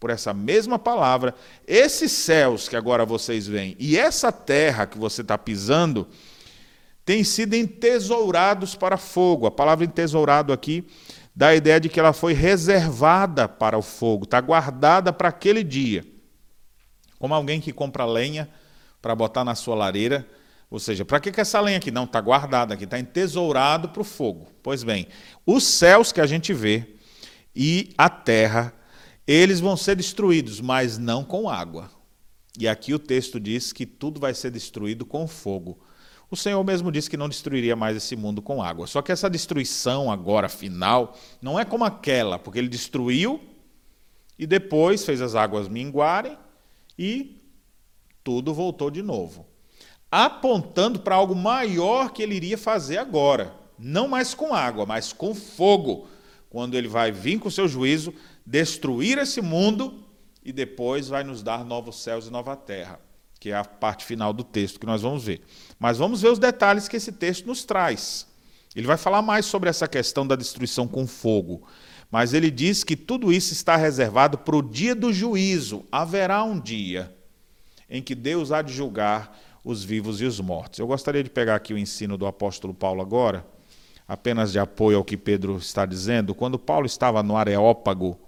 Por 0.00 0.08
essa 0.10 0.32
mesma 0.32 0.78
palavra, 0.78 1.34
esses 1.66 2.10
céus 2.10 2.68
que 2.68 2.74
agora 2.74 3.04
vocês 3.04 3.46
veem 3.46 3.76
e 3.78 3.96
essa 3.96 4.32
terra 4.32 4.86
que 4.86 4.98
você 4.98 5.20
está 5.20 5.36
pisando, 5.36 6.08
têm 7.04 7.22
sido 7.22 7.54
entesourados 7.54 8.74
para 8.74 8.96
fogo. 8.96 9.46
A 9.46 9.50
palavra 9.50 9.84
entesourado 9.84 10.52
aqui 10.52 10.86
dá 11.36 11.48
a 11.48 11.54
ideia 11.54 11.78
de 11.78 11.88
que 11.88 12.00
ela 12.00 12.12
foi 12.12 12.32
reservada 12.32 13.46
para 13.46 13.76
o 13.76 13.82
fogo, 13.82 14.24
está 14.24 14.40
guardada 14.40 15.12
para 15.12 15.28
aquele 15.28 15.62
dia. 15.62 16.04
Como 17.18 17.34
alguém 17.34 17.60
que 17.60 17.72
compra 17.72 18.04
lenha 18.04 18.48
para 19.04 19.14
botar 19.14 19.44
na 19.44 19.54
sua 19.54 19.74
lareira. 19.74 20.26
Ou 20.74 20.80
seja, 20.80 21.04
para 21.04 21.20
que, 21.20 21.30
que 21.30 21.40
essa 21.40 21.60
lenha 21.60 21.76
aqui? 21.76 21.92
Não, 21.92 22.02
está 22.02 22.20
guardada 22.20 22.74
aqui, 22.74 22.82
está 22.82 22.98
entesourado 22.98 23.90
para 23.90 24.02
o 24.02 24.04
fogo. 24.04 24.48
Pois 24.60 24.82
bem, 24.82 25.06
os 25.46 25.62
céus 25.62 26.10
que 26.10 26.20
a 26.20 26.26
gente 26.26 26.52
vê 26.52 26.96
e 27.54 27.94
a 27.96 28.10
terra, 28.10 28.74
eles 29.24 29.60
vão 29.60 29.76
ser 29.76 29.94
destruídos, 29.94 30.60
mas 30.60 30.98
não 30.98 31.22
com 31.22 31.48
água. 31.48 31.88
E 32.58 32.66
aqui 32.66 32.92
o 32.92 32.98
texto 32.98 33.38
diz 33.38 33.72
que 33.72 33.86
tudo 33.86 34.18
vai 34.18 34.34
ser 34.34 34.50
destruído 34.50 35.06
com 35.06 35.28
fogo. 35.28 35.78
O 36.28 36.34
Senhor 36.34 36.64
mesmo 36.64 36.90
disse 36.90 37.08
que 37.08 37.16
não 37.16 37.28
destruiria 37.28 37.76
mais 37.76 37.96
esse 37.96 38.16
mundo 38.16 38.42
com 38.42 38.60
água. 38.60 38.88
Só 38.88 39.00
que 39.00 39.12
essa 39.12 39.30
destruição 39.30 40.10
agora 40.10 40.48
final 40.48 41.16
não 41.40 41.56
é 41.56 41.64
como 41.64 41.84
aquela, 41.84 42.36
porque 42.36 42.58
ele 42.58 42.68
destruiu 42.68 43.40
e 44.36 44.44
depois 44.44 45.04
fez 45.04 45.22
as 45.22 45.36
águas 45.36 45.68
minguarem 45.68 46.36
e 46.98 47.40
tudo 48.24 48.52
voltou 48.52 48.90
de 48.90 49.02
novo. 49.02 49.53
Apontando 50.16 51.00
para 51.00 51.16
algo 51.16 51.34
maior 51.34 52.12
que 52.12 52.22
ele 52.22 52.36
iria 52.36 52.56
fazer 52.56 52.98
agora. 52.98 53.52
Não 53.76 54.06
mais 54.06 54.32
com 54.32 54.54
água, 54.54 54.86
mas 54.86 55.12
com 55.12 55.34
fogo. 55.34 56.06
Quando 56.48 56.76
ele 56.76 56.86
vai 56.86 57.10
vir 57.10 57.40
com 57.40 57.48
o 57.48 57.50
seu 57.50 57.66
juízo, 57.66 58.14
destruir 58.46 59.18
esse 59.18 59.40
mundo 59.40 60.04
e 60.44 60.52
depois 60.52 61.08
vai 61.08 61.24
nos 61.24 61.42
dar 61.42 61.64
novos 61.64 62.00
céus 62.02 62.28
e 62.28 62.30
nova 62.30 62.54
terra 62.54 63.00
que 63.44 63.50
é 63.50 63.54
a 63.54 63.62
parte 63.62 64.06
final 64.06 64.32
do 64.32 64.42
texto 64.42 64.80
que 64.80 64.86
nós 64.86 65.02
vamos 65.02 65.24
ver. 65.24 65.42
Mas 65.78 65.98
vamos 65.98 66.22
ver 66.22 66.28
os 66.28 66.38
detalhes 66.38 66.88
que 66.88 66.96
esse 66.96 67.12
texto 67.12 67.44
nos 67.44 67.62
traz. 67.62 68.26
Ele 68.74 68.86
vai 68.86 68.96
falar 68.96 69.20
mais 69.20 69.44
sobre 69.44 69.68
essa 69.68 69.86
questão 69.86 70.26
da 70.26 70.34
destruição 70.34 70.88
com 70.88 71.06
fogo. 71.06 71.62
Mas 72.10 72.32
ele 72.32 72.50
diz 72.50 72.82
que 72.82 72.96
tudo 72.96 73.30
isso 73.30 73.52
está 73.52 73.76
reservado 73.76 74.38
para 74.38 74.56
o 74.56 74.62
dia 74.62 74.94
do 74.94 75.12
juízo. 75.12 75.84
Haverá 75.92 76.42
um 76.42 76.58
dia 76.58 77.14
em 77.90 78.00
que 78.00 78.14
Deus 78.14 78.50
há 78.50 78.62
de 78.62 78.72
julgar 78.72 79.38
os 79.64 79.82
vivos 79.82 80.20
e 80.20 80.24
os 80.24 80.38
mortos. 80.38 80.78
Eu 80.78 80.86
gostaria 80.86 81.24
de 81.24 81.30
pegar 81.30 81.54
aqui 81.54 81.72
o 81.72 81.78
ensino 81.78 82.18
do 82.18 82.26
apóstolo 82.26 82.74
Paulo 82.74 83.00
agora, 83.00 83.44
apenas 84.06 84.52
de 84.52 84.58
apoio 84.58 84.98
ao 84.98 85.04
que 85.04 85.16
Pedro 85.16 85.56
está 85.56 85.86
dizendo. 85.86 86.34
Quando 86.34 86.58
Paulo 86.58 86.84
estava 86.84 87.22
no 87.22 87.36
Areópago 87.36 88.18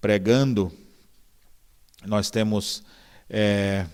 pregando, 0.00 0.72
nós 2.06 2.30
temos 2.30 2.82
é, 3.28 3.86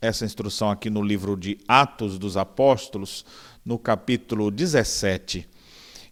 essa 0.00 0.24
instrução 0.24 0.70
aqui 0.70 0.90
no 0.90 1.02
livro 1.02 1.36
de 1.36 1.58
Atos 1.68 2.18
dos 2.18 2.36
Apóstolos, 2.36 3.24
no 3.64 3.78
capítulo 3.78 4.50
17. 4.50 5.48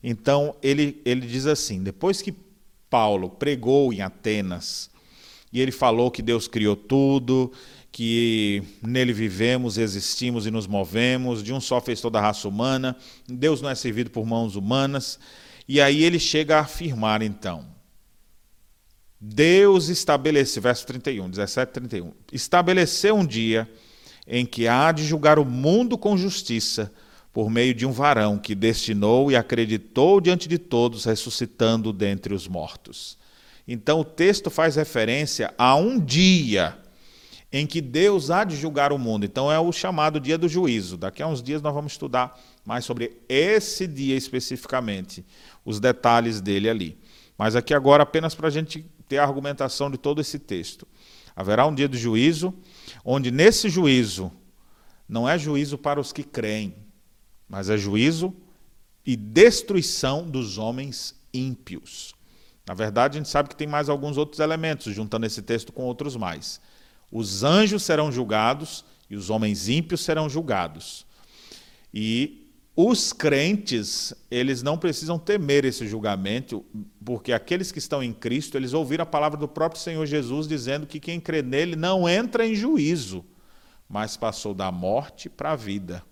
Então, 0.02 0.54
ele, 0.62 1.00
ele 1.04 1.26
diz 1.26 1.46
assim: 1.46 1.82
depois 1.82 2.22
que 2.22 2.34
Paulo 2.88 3.30
pregou 3.30 3.92
em 3.92 4.00
Atenas, 4.00 4.90
e 5.52 5.60
ele 5.60 5.72
falou 5.72 6.10
que 6.10 6.20
Deus 6.20 6.48
criou 6.48 6.74
tudo, 6.74 7.52
que 7.94 8.60
nele 8.82 9.12
vivemos, 9.12 9.78
existimos 9.78 10.46
e 10.46 10.50
nos 10.50 10.66
movemos, 10.66 11.44
de 11.44 11.52
um 11.52 11.60
só 11.60 11.80
fez 11.80 12.00
toda 12.00 12.18
a 12.18 12.22
raça 12.22 12.48
humana, 12.48 12.96
Deus 13.24 13.62
não 13.62 13.70
é 13.70 13.74
servido 13.76 14.10
por 14.10 14.26
mãos 14.26 14.56
humanas. 14.56 15.16
E 15.68 15.80
aí 15.80 16.02
ele 16.02 16.18
chega 16.18 16.56
a 16.56 16.62
afirmar 16.62 17.22
então: 17.22 17.64
Deus 19.20 19.90
estabelece, 19.90 20.58
verso 20.58 20.84
31, 20.88 21.30
17, 21.30 21.72
31, 21.72 22.12
estabeleceu 22.32 23.14
um 23.14 23.24
dia 23.24 23.70
em 24.26 24.44
que 24.44 24.66
há 24.66 24.90
de 24.90 25.04
julgar 25.04 25.38
o 25.38 25.44
mundo 25.44 25.96
com 25.96 26.16
justiça, 26.16 26.92
por 27.32 27.48
meio 27.48 27.72
de 27.72 27.86
um 27.86 27.92
varão 27.92 28.38
que 28.38 28.56
destinou 28.56 29.30
e 29.30 29.36
acreditou 29.36 30.20
diante 30.20 30.48
de 30.48 30.58
todos, 30.58 31.04
ressuscitando 31.04 31.92
dentre 31.92 32.34
os 32.34 32.48
mortos. 32.48 33.16
Então 33.68 34.00
o 34.00 34.04
texto 34.04 34.50
faz 34.50 34.74
referência 34.74 35.54
a 35.56 35.76
um 35.76 35.96
dia 35.96 36.82
em 37.56 37.68
que 37.68 37.80
Deus 37.80 38.32
há 38.32 38.42
de 38.42 38.56
julgar 38.56 38.92
o 38.92 38.98
mundo. 38.98 39.24
Então 39.24 39.50
é 39.50 39.60
o 39.60 39.70
chamado 39.70 40.18
dia 40.18 40.36
do 40.36 40.48
juízo. 40.48 40.96
Daqui 40.96 41.22
a 41.22 41.28
uns 41.28 41.40
dias 41.40 41.62
nós 41.62 41.72
vamos 41.72 41.92
estudar 41.92 42.36
mais 42.64 42.84
sobre 42.84 43.22
esse 43.28 43.86
dia 43.86 44.16
especificamente, 44.16 45.24
os 45.64 45.78
detalhes 45.78 46.40
dele 46.40 46.68
ali. 46.68 46.98
Mas 47.38 47.54
aqui 47.54 47.72
agora 47.72 48.02
apenas 48.02 48.34
para 48.34 48.48
a 48.48 48.50
gente 48.50 48.84
ter 49.08 49.18
a 49.18 49.22
argumentação 49.22 49.88
de 49.88 49.96
todo 49.96 50.20
esse 50.20 50.36
texto. 50.36 50.84
Haverá 51.36 51.64
um 51.64 51.72
dia 51.72 51.86
do 51.86 51.96
juízo, 51.96 52.52
onde 53.04 53.30
nesse 53.30 53.68
juízo 53.68 54.32
não 55.08 55.28
é 55.28 55.38
juízo 55.38 55.78
para 55.78 56.00
os 56.00 56.12
que 56.12 56.24
creem, 56.24 56.74
mas 57.48 57.70
é 57.70 57.76
juízo 57.76 58.34
e 59.06 59.14
destruição 59.14 60.28
dos 60.28 60.58
homens 60.58 61.14
ímpios. 61.32 62.16
Na 62.66 62.74
verdade, 62.74 63.16
a 63.16 63.20
gente 63.20 63.30
sabe 63.30 63.48
que 63.48 63.54
tem 63.54 63.68
mais 63.68 63.88
alguns 63.88 64.16
outros 64.16 64.40
elementos, 64.40 64.92
juntando 64.92 65.24
esse 65.24 65.40
texto 65.40 65.72
com 65.72 65.84
outros 65.84 66.16
mais. 66.16 66.60
Os 67.14 67.44
anjos 67.44 67.84
serão 67.84 68.10
julgados 68.10 68.84
e 69.08 69.14
os 69.14 69.30
homens 69.30 69.68
ímpios 69.68 70.00
serão 70.00 70.28
julgados. 70.28 71.06
E 71.94 72.50
os 72.74 73.12
crentes, 73.12 74.12
eles 74.28 74.64
não 74.64 74.76
precisam 74.76 75.16
temer 75.16 75.64
esse 75.64 75.86
julgamento, 75.86 76.64
porque 77.04 77.32
aqueles 77.32 77.70
que 77.70 77.78
estão 77.78 78.02
em 78.02 78.12
Cristo, 78.12 78.56
eles 78.56 78.72
ouviram 78.72 79.04
a 79.04 79.06
palavra 79.06 79.38
do 79.38 79.46
próprio 79.46 79.80
Senhor 79.80 80.04
Jesus 80.06 80.48
dizendo 80.48 80.88
que 80.88 80.98
quem 80.98 81.20
crê 81.20 81.40
nele 81.40 81.76
não 81.76 82.08
entra 82.08 82.44
em 82.44 82.56
juízo, 82.56 83.24
mas 83.88 84.16
passou 84.16 84.52
da 84.52 84.72
morte 84.72 85.30
para 85.30 85.52
a 85.52 85.56
vida. 85.56 86.02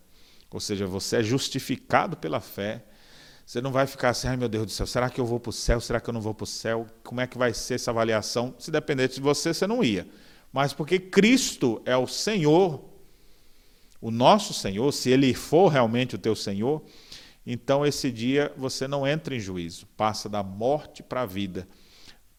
Ou 0.52 0.60
seja, 0.60 0.86
você 0.86 1.16
é 1.16 1.22
justificado 1.24 2.16
pela 2.16 2.38
fé. 2.38 2.84
Você 3.44 3.60
não 3.60 3.72
vai 3.72 3.88
ficar 3.88 4.10
assim, 4.10 4.28
ai 4.28 4.36
meu 4.36 4.48
Deus 4.48 4.66
do 4.66 4.70
céu, 4.70 4.86
será 4.86 5.10
que 5.10 5.20
eu 5.20 5.26
vou 5.26 5.40
para 5.40 5.50
o 5.50 5.52
céu? 5.52 5.80
Será 5.80 6.00
que 6.00 6.08
eu 6.08 6.14
não 6.14 6.20
vou 6.20 6.32
para 6.32 6.44
o 6.44 6.46
céu? 6.46 6.86
Como 7.02 7.20
é 7.20 7.26
que 7.26 7.36
vai 7.36 7.52
ser 7.52 7.74
essa 7.74 7.90
avaliação? 7.90 8.54
Se 8.56 8.70
dependesse 8.70 9.16
de 9.16 9.20
você, 9.20 9.52
você 9.52 9.66
não 9.66 9.82
ia 9.82 10.06
mas 10.52 10.72
porque 10.72 10.98
Cristo 10.98 11.80
é 11.84 11.96
o 11.96 12.06
Senhor, 12.06 12.84
o 14.00 14.10
nosso 14.10 14.52
Senhor, 14.52 14.92
se 14.92 15.10
Ele 15.10 15.32
for 15.32 15.68
realmente 15.68 16.14
o 16.14 16.18
teu 16.18 16.36
Senhor, 16.36 16.82
então 17.46 17.84
esse 17.86 18.10
dia 18.10 18.52
você 18.56 18.86
não 18.86 19.06
entra 19.06 19.34
em 19.34 19.40
juízo, 19.40 19.86
passa 19.96 20.28
da 20.28 20.42
morte 20.42 21.02
para 21.02 21.22
a 21.22 21.26
vida. 21.26 21.66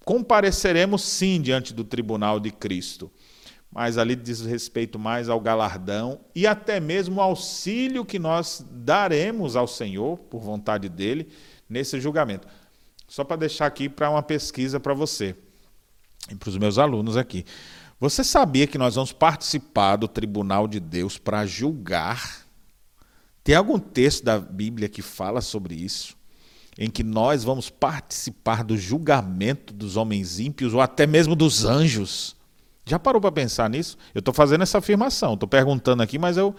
Compareceremos 0.06 1.02
sim 1.02 1.41
diante 1.41 1.73
do 1.73 1.84
tribunal 1.84 2.39
de 2.39 2.52
Cristo, 2.52 3.12
mas 3.71 3.97
ali 3.97 4.15
diz 4.15 4.41
respeito 4.41 4.99
mais 4.99 5.30
ao 5.30 5.39
galardão 5.39 6.19
e 6.36 6.45
até 6.45 6.80
mesmo 6.80 7.19
ao 7.19 7.30
auxílio 7.30 8.06
que 8.06 8.19
nós 8.19 8.63
daremos 8.69 9.56
ao 9.56 9.67
Senhor, 9.67 10.17
por 10.17 10.41
vontade 10.41 10.88
dele, 10.88 11.30
nesse 11.67 11.99
julgamento. 11.99 12.47
Só 13.08 13.23
para 13.23 13.38
deixar 13.38 13.65
aqui 13.65 13.89
para 13.89 14.10
uma 14.10 14.21
pesquisa 14.21 14.80
para 14.80 14.93
você 14.93 15.36
e 16.30 16.36
para 16.36 16.49
os 16.49 16.58
meus 16.58 16.78
alunos 16.78 17.17
aqui. 17.17 17.45
Você 18.03 18.21
sabia 18.21 18.67
que 18.67 18.77
nós 18.77 18.95
vamos 18.95 19.13
participar 19.13 19.95
do 19.95 20.09
tribunal 20.09 20.67
de 20.67 20.77
Deus 20.77 21.17
para 21.17 21.45
julgar? 21.45 22.45
Tem 23.41 23.55
algum 23.55 23.79
texto 23.79 24.25
da 24.25 24.37
Bíblia 24.37 24.89
que 24.89 25.01
fala 25.01 25.39
sobre 25.39 25.73
isso? 25.73 26.13
Em 26.77 26.89
que 26.89 27.01
nós 27.01 27.45
vamos 27.45 27.69
participar 27.69 28.61
do 28.65 28.75
julgamento 28.75 29.73
dos 29.73 29.95
homens 29.95 30.37
ímpios 30.37 30.73
ou 30.73 30.81
até 30.81 31.07
mesmo 31.07 31.33
dos 31.33 31.63
anjos? 31.63 32.35
Já 32.85 32.99
parou 32.99 33.21
para 33.21 33.31
pensar 33.31 33.69
nisso? 33.69 33.97
Eu 34.13 34.19
estou 34.19 34.33
fazendo 34.33 34.63
essa 34.63 34.79
afirmação, 34.79 35.35
estou 35.35 35.47
perguntando 35.47 36.03
aqui, 36.03 36.19
mas 36.19 36.35
eu, 36.35 36.53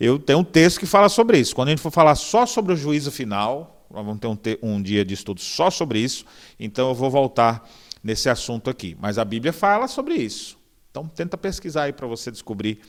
eu 0.00 0.18
tenho 0.18 0.38
um 0.38 0.44
texto 0.44 0.80
que 0.80 0.86
fala 0.86 1.10
sobre 1.10 1.38
isso. 1.38 1.54
Quando 1.54 1.68
a 1.68 1.72
gente 1.72 1.82
for 1.82 1.92
falar 1.92 2.14
só 2.14 2.46
sobre 2.46 2.72
o 2.72 2.76
juízo 2.76 3.10
final, 3.10 3.84
nós 3.90 4.02
vamos 4.02 4.18
ter 4.18 4.28
um, 4.28 4.36
ter 4.36 4.58
um 4.62 4.80
dia 4.80 5.04
de 5.04 5.12
estudo 5.12 5.42
só 5.42 5.70
sobre 5.70 5.98
isso, 5.98 6.24
então 6.58 6.88
eu 6.88 6.94
vou 6.94 7.10
voltar 7.10 7.68
nesse 8.02 8.30
assunto 8.30 8.70
aqui. 8.70 8.96
Mas 8.98 9.18
a 9.18 9.26
Bíblia 9.26 9.52
fala 9.52 9.86
sobre 9.86 10.14
isso. 10.14 10.58
Então 10.90 11.06
tenta 11.06 11.38
pesquisar 11.38 11.84
aí 11.84 11.92
para 11.92 12.06
você 12.06 12.30
descobrir, 12.30 12.80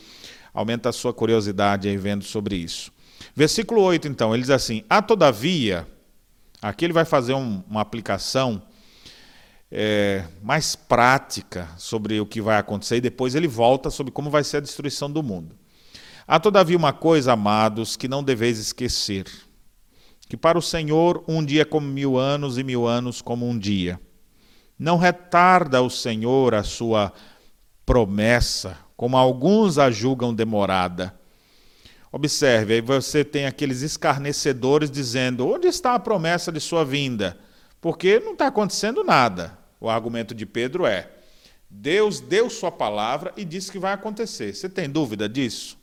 aumenta 0.54 0.90
a 0.90 0.92
sua 0.92 1.14
curiosidade 1.14 1.88
aí 1.88 1.98
vendo 1.98 2.24
sobre 2.24 2.56
isso. 2.56 2.92
Versículo 3.36 3.82
8, 3.82 4.08
então, 4.08 4.34
ele 4.34 4.42
diz 4.42 4.50
assim: 4.50 4.84
"A 4.90 5.02
todavia", 5.02 5.88
aqui 6.62 6.86
ele 6.86 6.94
vai 6.94 7.06
fazer 7.06 7.34
um, 7.34 7.64
uma 7.70 7.82
aplicação 7.82 8.62
é, 9.72 10.26
mais 10.42 10.76
prática 10.76 11.70
sobre 11.78 12.20
o 12.20 12.26
que 12.26 12.42
vai 12.42 12.58
acontecer 12.58 12.98
e 12.98 13.02
depois 13.02 13.36
ele 13.36 13.48
volta 13.48 13.90
sobre 13.90 14.12
como 14.12 14.30
vai 14.30 14.44
ser 14.44 14.58
a 14.58 14.62
destruição 14.62 15.10
do 15.10 15.24
mundo. 15.24 15.56
Há 16.28 16.40
todavia 16.40 16.78
uma 16.78 16.92
coisa, 16.92 17.34
amados, 17.34 17.96
que 17.96 18.08
não 18.08 18.24
deveis 18.24 18.58
esquecer: 18.58 19.26
que 20.28 20.36
para 20.36 20.58
o 20.58 20.62
Senhor 20.62 21.24
um 21.28 21.44
dia 21.44 21.62
é 21.62 21.66
como 21.66 21.88
mil 21.88 22.18
anos 22.18 22.58
e 22.58 22.64
mil 22.64 22.88
anos 22.88 23.22
como 23.22 23.48
um 23.48 23.58
dia. 23.58 24.00
Não 24.78 24.98
retarda 24.98 25.82
o 25.82 25.90
Senhor 25.90 26.56
a 26.56 26.64
sua 26.64 27.14
promessa, 27.86 28.78
como 28.96 29.18
alguns 29.18 29.78
a 29.78 29.90
julgam 29.90 30.34
demorada. 30.34 31.14
Observe, 32.12 32.76
aí 32.76 32.82
você 32.82 33.24
tem 33.24 33.46
aqueles 33.46 33.82
escarnecedores 33.82 34.92
dizendo: 34.92 35.48
onde 35.48 35.68
está 35.68 35.96
a 35.96 36.00
promessa 36.00 36.52
de 36.52 36.60
sua 36.60 36.84
vinda? 36.84 37.38
Porque 37.80 38.20
não 38.20 38.34
está 38.34 38.48
acontecendo 38.48 39.04
nada. 39.04 39.58
O 39.80 39.90
argumento 39.90 40.36
de 40.36 40.46
Pedro 40.46 40.86
é: 40.86 41.10
Deus 41.70 42.20
deu 42.20 42.50
sua 42.50 42.72
palavra 42.72 43.34
e 43.38 43.46
disse 43.46 43.72
que 43.72 43.80
vai 43.80 43.94
acontecer. 43.94 44.54
Você 44.54 44.68
tem 44.68 44.90
dúvida 44.90 45.28
disso? 45.30 45.80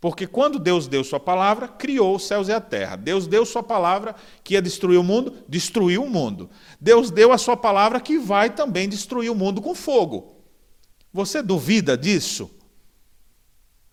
Porque 0.00 0.26
quando 0.26 0.58
Deus 0.58 0.88
deu 0.88 1.04
sua 1.04 1.20
palavra, 1.20 1.68
criou 1.68 2.16
os 2.16 2.26
céus 2.26 2.48
e 2.48 2.52
a 2.52 2.60
terra. 2.60 2.96
Deus 2.96 3.26
deu 3.26 3.44
sua 3.44 3.62
palavra 3.62 4.14
que 4.42 4.54
ia 4.54 4.62
destruir 4.62 4.98
o 4.98 5.04
mundo, 5.04 5.34
destruiu 5.46 6.02
o 6.04 6.08
mundo. 6.08 6.48
Deus 6.80 7.10
deu 7.10 7.32
a 7.32 7.38
sua 7.38 7.54
palavra 7.54 8.00
que 8.00 8.18
vai 8.18 8.48
também 8.48 8.88
destruir 8.88 9.30
o 9.30 9.34
mundo 9.34 9.60
com 9.60 9.74
fogo. 9.74 10.39
Você 11.12 11.42
duvida 11.42 11.96
disso? 11.96 12.50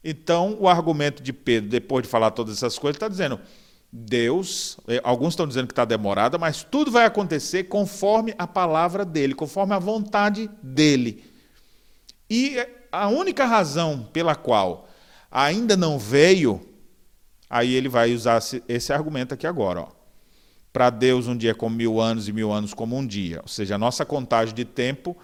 Então, 0.03 0.55
o 0.59 0.67
argumento 0.67 1.21
de 1.21 1.33
Pedro, 1.33 1.69
depois 1.69 2.03
de 2.03 2.09
falar 2.09 2.31
todas 2.31 2.57
essas 2.57 2.77
coisas, 2.77 2.95
está 2.95 3.07
dizendo: 3.07 3.39
Deus, 3.91 4.77
eh, 4.87 5.01
alguns 5.03 5.33
estão 5.33 5.47
dizendo 5.47 5.67
que 5.67 5.73
está 5.73 5.85
demorada, 5.85 6.37
mas 6.37 6.63
tudo 6.63 6.91
vai 6.91 7.05
acontecer 7.05 7.65
conforme 7.65 8.33
a 8.37 8.45
palavra 8.45 9.03
dele, 9.03 9.33
conforme 9.33 9.73
a 9.73 9.79
vontade 9.79 10.49
dele. 10.61 11.25
E 12.29 12.57
a 12.91 13.07
única 13.07 13.45
razão 13.45 14.07
pela 14.13 14.35
qual 14.35 14.87
ainda 15.31 15.75
não 15.75 15.97
veio, 15.97 16.61
aí 17.49 17.73
ele 17.73 17.89
vai 17.89 18.13
usar 18.13 18.41
esse 18.67 18.93
argumento 18.93 19.33
aqui 19.33 19.47
agora. 19.47 19.87
Para 20.71 20.89
Deus, 20.89 21.27
um 21.27 21.35
dia 21.35 21.51
é 21.51 21.53
como 21.55 21.75
mil 21.75 21.99
anos 21.99 22.27
e 22.27 22.33
mil 22.33 22.51
anos 22.51 22.73
como 22.73 22.95
um 22.95 23.05
dia. 23.05 23.39
Ou 23.41 23.47
seja, 23.47 23.75
a 23.75 23.79
nossa 23.79 24.05
contagem 24.05 24.53
de 24.53 24.63
tempo 24.63 25.17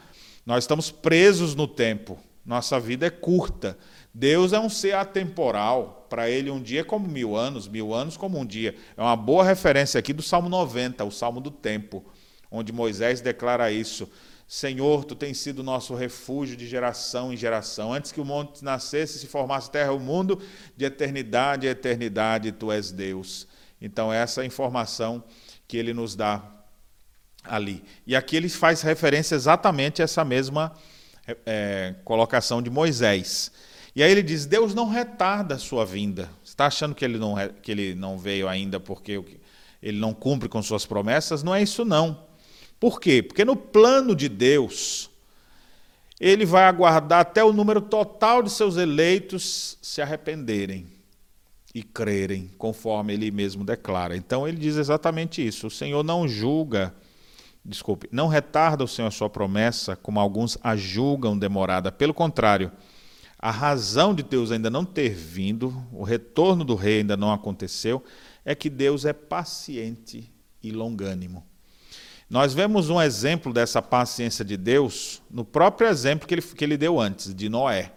nós 0.45 0.63
estamos 0.63 0.91
presos 0.91 1.55
no 1.55 1.67
tempo. 1.67 2.19
Nossa 2.45 2.79
vida 2.79 3.05
é 3.05 3.09
curta. 3.09 3.77
Deus 4.13 4.51
é 4.51 4.59
um 4.59 4.69
ser 4.69 4.95
atemporal. 4.95 6.05
Para 6.09 6.29
ele, 6.29 6.51
um 6.51 6.61
dia 6.61 6.81
é 6.81 6.83
como 6.83 7.07
mil 7.07 7.35
anos, 7.35 7.67
mil 7.67 7.93
anos 7.93 8.17
como 8.17 8.37
um 8.37 8.45
dia. 8.45 8.75
É 8.97 9.01
uma 9.01 9.15
boa 9.15 9.43
referência 9.43 9.97
aqui 9.97 10.11
do 10.11 10.21
Salmo 10.21 10.49
90, 10.49 11.03
o 11.05 11.11
Salmo 11.11 11.39
do 11.39 11.49
Tempo, 11.49 12.05
onde 12.51 12.73
Moisés 12.73 13.21
declara 13.21 13.71
isso. 13.71 14.09
Senhor, 14.45 15.05
tu 15.05 15.15
tens 15.15 15.39
sido 15.39 15.63
nosso 15.63 15.95
refúgio 15.95 16.55
de 16.55 16.67
geração 16.67 17.33
em 17.33 17.37
geração. 17.37 17.93
Antes 17.93 18.11
que 18.11 18.21
o 18.21 18.25
monte 18.25 18.63
nascesse, 18.63 19.17
se 19.17 19.27
formasse 19.27 19.71
terra 19.71 19.93
e 19.93 19.95
o 19.95 19.99
mundo, 19.99 20.39
de 20.75 20.85
eternidade 20.85 21.67
a 21.67 21.71
eternidade, 21.71 22.51
tu 22.51 22.71
és 22.71 22.91
Deus. 22.91 23.47
Então, 23.81 24.13
essa 24.13 24.41
é 24.41 24.43
a 24.43 24.45
informação 24.45 25.23
que 25.67 25.77
ele 25.77 25.93
nos 25.93 26.15
dá 26.15 26.43
ali. 27.43 27.83
E 28.05 28.15
aqui 28.15 28.35
ele 28.35 28.49
faz 28.49 28.81
referência 28.81 29.35
exatamente 29.35 30.01
a 30.01 30.05
essa 30.05 30.23
mesma 30.23 30.73
é, 31.45 31.95
colocação 32.03 32.61
de 32.61 32.69
Moisés. 32.69 33.51
E 33.95 34.01
aí 34.01 34.11
ele 34.11 34.23
diz: 34.23 34.45
Deus 34.45 34.73
não 34.73 34.89
retarda 34.89 35.55
a 35.55 35.59
sua 35.59 35.85
vinda. 35.85 36.29
Você 36.43 36.51
está 36.51 36.65
achando 36.67 36.95
que 36.95 37.05
ele, 37.05 37.17
não, 37.17 37.35
que 37.61 37.71
ele 37.71 37.95
não 37.95 38.17
veio 38.17 38.47
ainda 38.47 38.79
porque 38.79 39.23
ele 39.81 39.99
não 39.99 40.13
cumpre 40.13 40.49
com 40.49 40.61
suas 40.61 40.85
promessas? 40.85 41.43
Não 41.43 41.53
é 41.53 41.61
isso, 41.61 41.85
não. 41.85 42.25
Por 42.79 42.99
quê? 42.99 43.21
Porque 43.21 43.45
no 43.45 43.55
plano 43.55 44.15
de 44.15 44.27
Deus, 44.27 45.09
ele 46.19 46.45
vai 46.45 46.63
aguardar 46.63 47.19
até 47.21 47.43
o 47.43 47.53
número 47.53 47.81
total 47.81 48.41
de 48.41 48.49
seus 48.49 48.77
eleitos 48.77 49.77
se 49.81 50.01
arrependerem 50.01 50.87
e 51.73 51.81
crerem, 51.81 52.51
conforme 52.57 53.13
ele 53.13 53.31
mesmo 53.31 53.63
declara. 53.63 54.15
Então 54.15 54.47
ele 54.47 54.57
diz 54.57 54.75
exatamente 54.75 55.45
isso: 55.45 55.67
o 55.67 55.71
Senhor 55.71 56.03
não 56.03 56.27
julga 56.27 56.93
desculpe, 57.65 58.09
não 58.11 58.27
retarda 58.27 58.83
o 58.83 58.87
Senhor 58.87 59.07
a 59.07 59.11
sua 59.11 59.29
promessa, 59.29 59.95
como 59.95 60.19
alguns 60.19 60.57
a 60.61 60.75
julgam 60.75 61.37
demorada. 61.37 61.91
Pelo 61.91 62.13
contrário, 62.13 62.71
a 63.39 63.51
razão 63.51 64.13
de 64.13 64.23
Deus 64.23 64.51
ainda 64.51 64.69
não 64.69 64.85
ter 64.85 65.13
vindo, 65.13 65.85
o 65.91 66.03
retorno 66.03 66.63
do 66.63 66.75
rei 66.75 66.99
ainda 66.99 67.17
não 67.17 67.31
aconteceu, 67.31 68.03
é 68.45 68.53
que 68.53 68.69
Deus 68.69 69.05
é 69.05 69.13
paciente 69.13 70.31
e 70.61 70.71
longânimo. 70.71 71.45
Nós 72.29 72.53
vemos 72.53 72.89
um 72.89 73.01
exemplo 73.01 73.53
dessa 73.53 73.81
paciência 73.81 74.43
de 74.43 74.57
Deus 74.57 75.21
no 75.29 75.45
próprio 75.45 75.87
exemplo 75.87 76.27
que 76.27 76.33
ele, 76.33 76.41
que 76.41 76.63
ele 76.63 76.77
deu 76.77 76.99
antes, 76.99 77.33
de 77.33 77.47
Noé. 77.47 77.93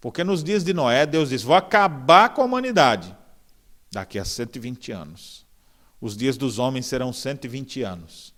Porque 0.00 0.24
nos 0.24 0.42
dias 0.42 0.64
de 0.64 0.72
Noé, 0.72 1.06
Deus 1.06 1.28
disse: 1.28 1.44
Vou 1.44 1.54
acabar 1.54 2.30
com 2.30 2.42
a 2.42 2.44
humanidade 2.44 3.14
daqui 3.90 4.18
a 4.18 4.24
120 4.24 4.92
anos. 4.92 5.46
Os 6.00 6.16
dias 6.16 6.36
dos 6.36 6.58
homens 6.58 6.86
serão 6.86 7.12
120 7.12 7.82
anos. 7.82 8.34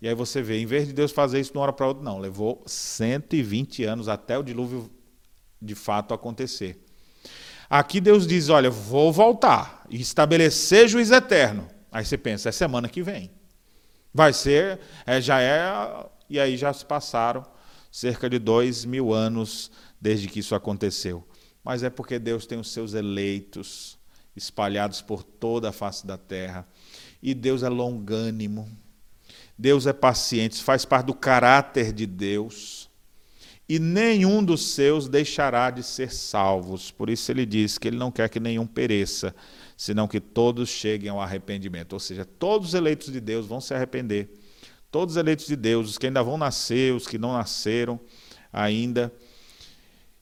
E 0.00 0.08
aí 0.08 0.14
você 0.14 0.40
vê, 0.40 0.58
em 0.58 0.66
vez 0.66 0.86
de 0.86 0.92
Deus 0.92 1.10
fazer 1.10 1.40
isso 1.40 1.52
de 1.52 1.58
uma 1.58 1.64
hora 1.64 1.72
para 1.72 1.88
outra, 1.88 2.02
não, 2.02 2.18
levou 2.18 2.62
120 2.66 3.84
anos 3.84 4.08
até 4.08 4.38
o 4.38 4.42
dilúvio 4.42 4.90
de 5.60 5.74
fato 5.74 6.14
acontecer. 6.14 6.84
Aqui 7.68 8.00
Deus 8.00 8.26
diz: 8.26 8.48
Olha, 8.48 8.70
vou 8.70 9.12
voltar 9.12 9.84
e 9.90 10.00
estabelecer 10.00 10.88
juiz 10.88 11.10
eterno. 11.10 11.68
Aí 11.90 12.04
você 12.04 12.16
pensa: 12.16 12.48
é 12.48 12.52
semana 12.52 12.88
que 12.88 13.02
vem. 13.02 13.30
Vai 14.14 14.32
ser, 14.32 14.80
é, 15.04 15.20
já 15.20 15.40
é, 15.40 16.06
e 16.30 16.40
aí 16.40 16.56
já 16.56 16.72
se 16.72 16.84
passaram 16.84 17.44
cerca 17.90 18.28
de 18.28 18.38
dois 18.38 18.84
mil 18.84 19.12
anos 19.12 19.70
desde 20.00 20.28
que 20.28 20.40
isso 20.40 20.54
aconteceu. 20.54 21.26
Mas 21.62 21.82
é 21.82 21.90
porque 21.90 22.18
Deus 22.18 22.46
tem 22.46 22.58
os 22.58 22.72
seus 22.72 22.94
eleitos 22.94 23.98
espalhados 24.34 25.02
por 25.02 25.22
toda 25.22 25.68
a 25.68 25.72
face 25.72 26.06
da 26.06 26.16
terra. 26.16 26.66
E 27.22 27.34
Deus 27.34 27.62
é 27.62 27.68
longânimo. 27.68 28.70
Deus 29.58 29.86
é 29.86 29.92
paciente, 29.92 30.62
faz 30.62 30.84
parte 30.84 31.06
do 31.06 31.14
caráter 31.14 31.92
de 31.92 32.06
Deus. 32.06 32.88
E 33.68 33.78
nenhum 33.78 34.42
dos 34.42 34.70
seus 34.70 35.08
deixará 35.08 35.70
de 35.70 35.82
ser 35.82 36.12
salvos. 36.12 36.90
Por 36.90 37.10
isso 37.10 37.30
ele 37.30 37.44
diz 37.44 37.76
que 37.76 37.88
ele 37.88 37.98
não 37.98 38.10
quer 38.10 38.28
que 38.28 38.40
nenhum 38.40 38.66
pereça, 38.66 39.34
senão 39.76 40.08
que 40.08 40.20
todos 40.20 40.68
cheguem 40.70 41.10
ao 41.10 41.20
arrependimento. 41.20 41.92
Ou 41.92 42.00
seja, 42.00 42.24
todos 42.24 42.68
os 42.68 42.74
eleitos 42.74 43.12
de 43.12 43.20
Deus 43.20 43.46
vão 43.46 43.60
se 43.60 43.74
arrepender. 43.74 44.30
Todos 44.90 45.16
os 45.16 45.18
eleitos 45.18 45.46
de 45.46 45.56
Deus, 45.56 45.90
os 45.90 45.98
que 45.98 46.06
ainda 46.06 46.22
vão 46.22 46.38
nascer, 46.38 46.94
os 46.94 47.06
que 47.06 47.18
não 47.18 47.32
nasceram 47.32 48.00
ainda. 48.50 49.12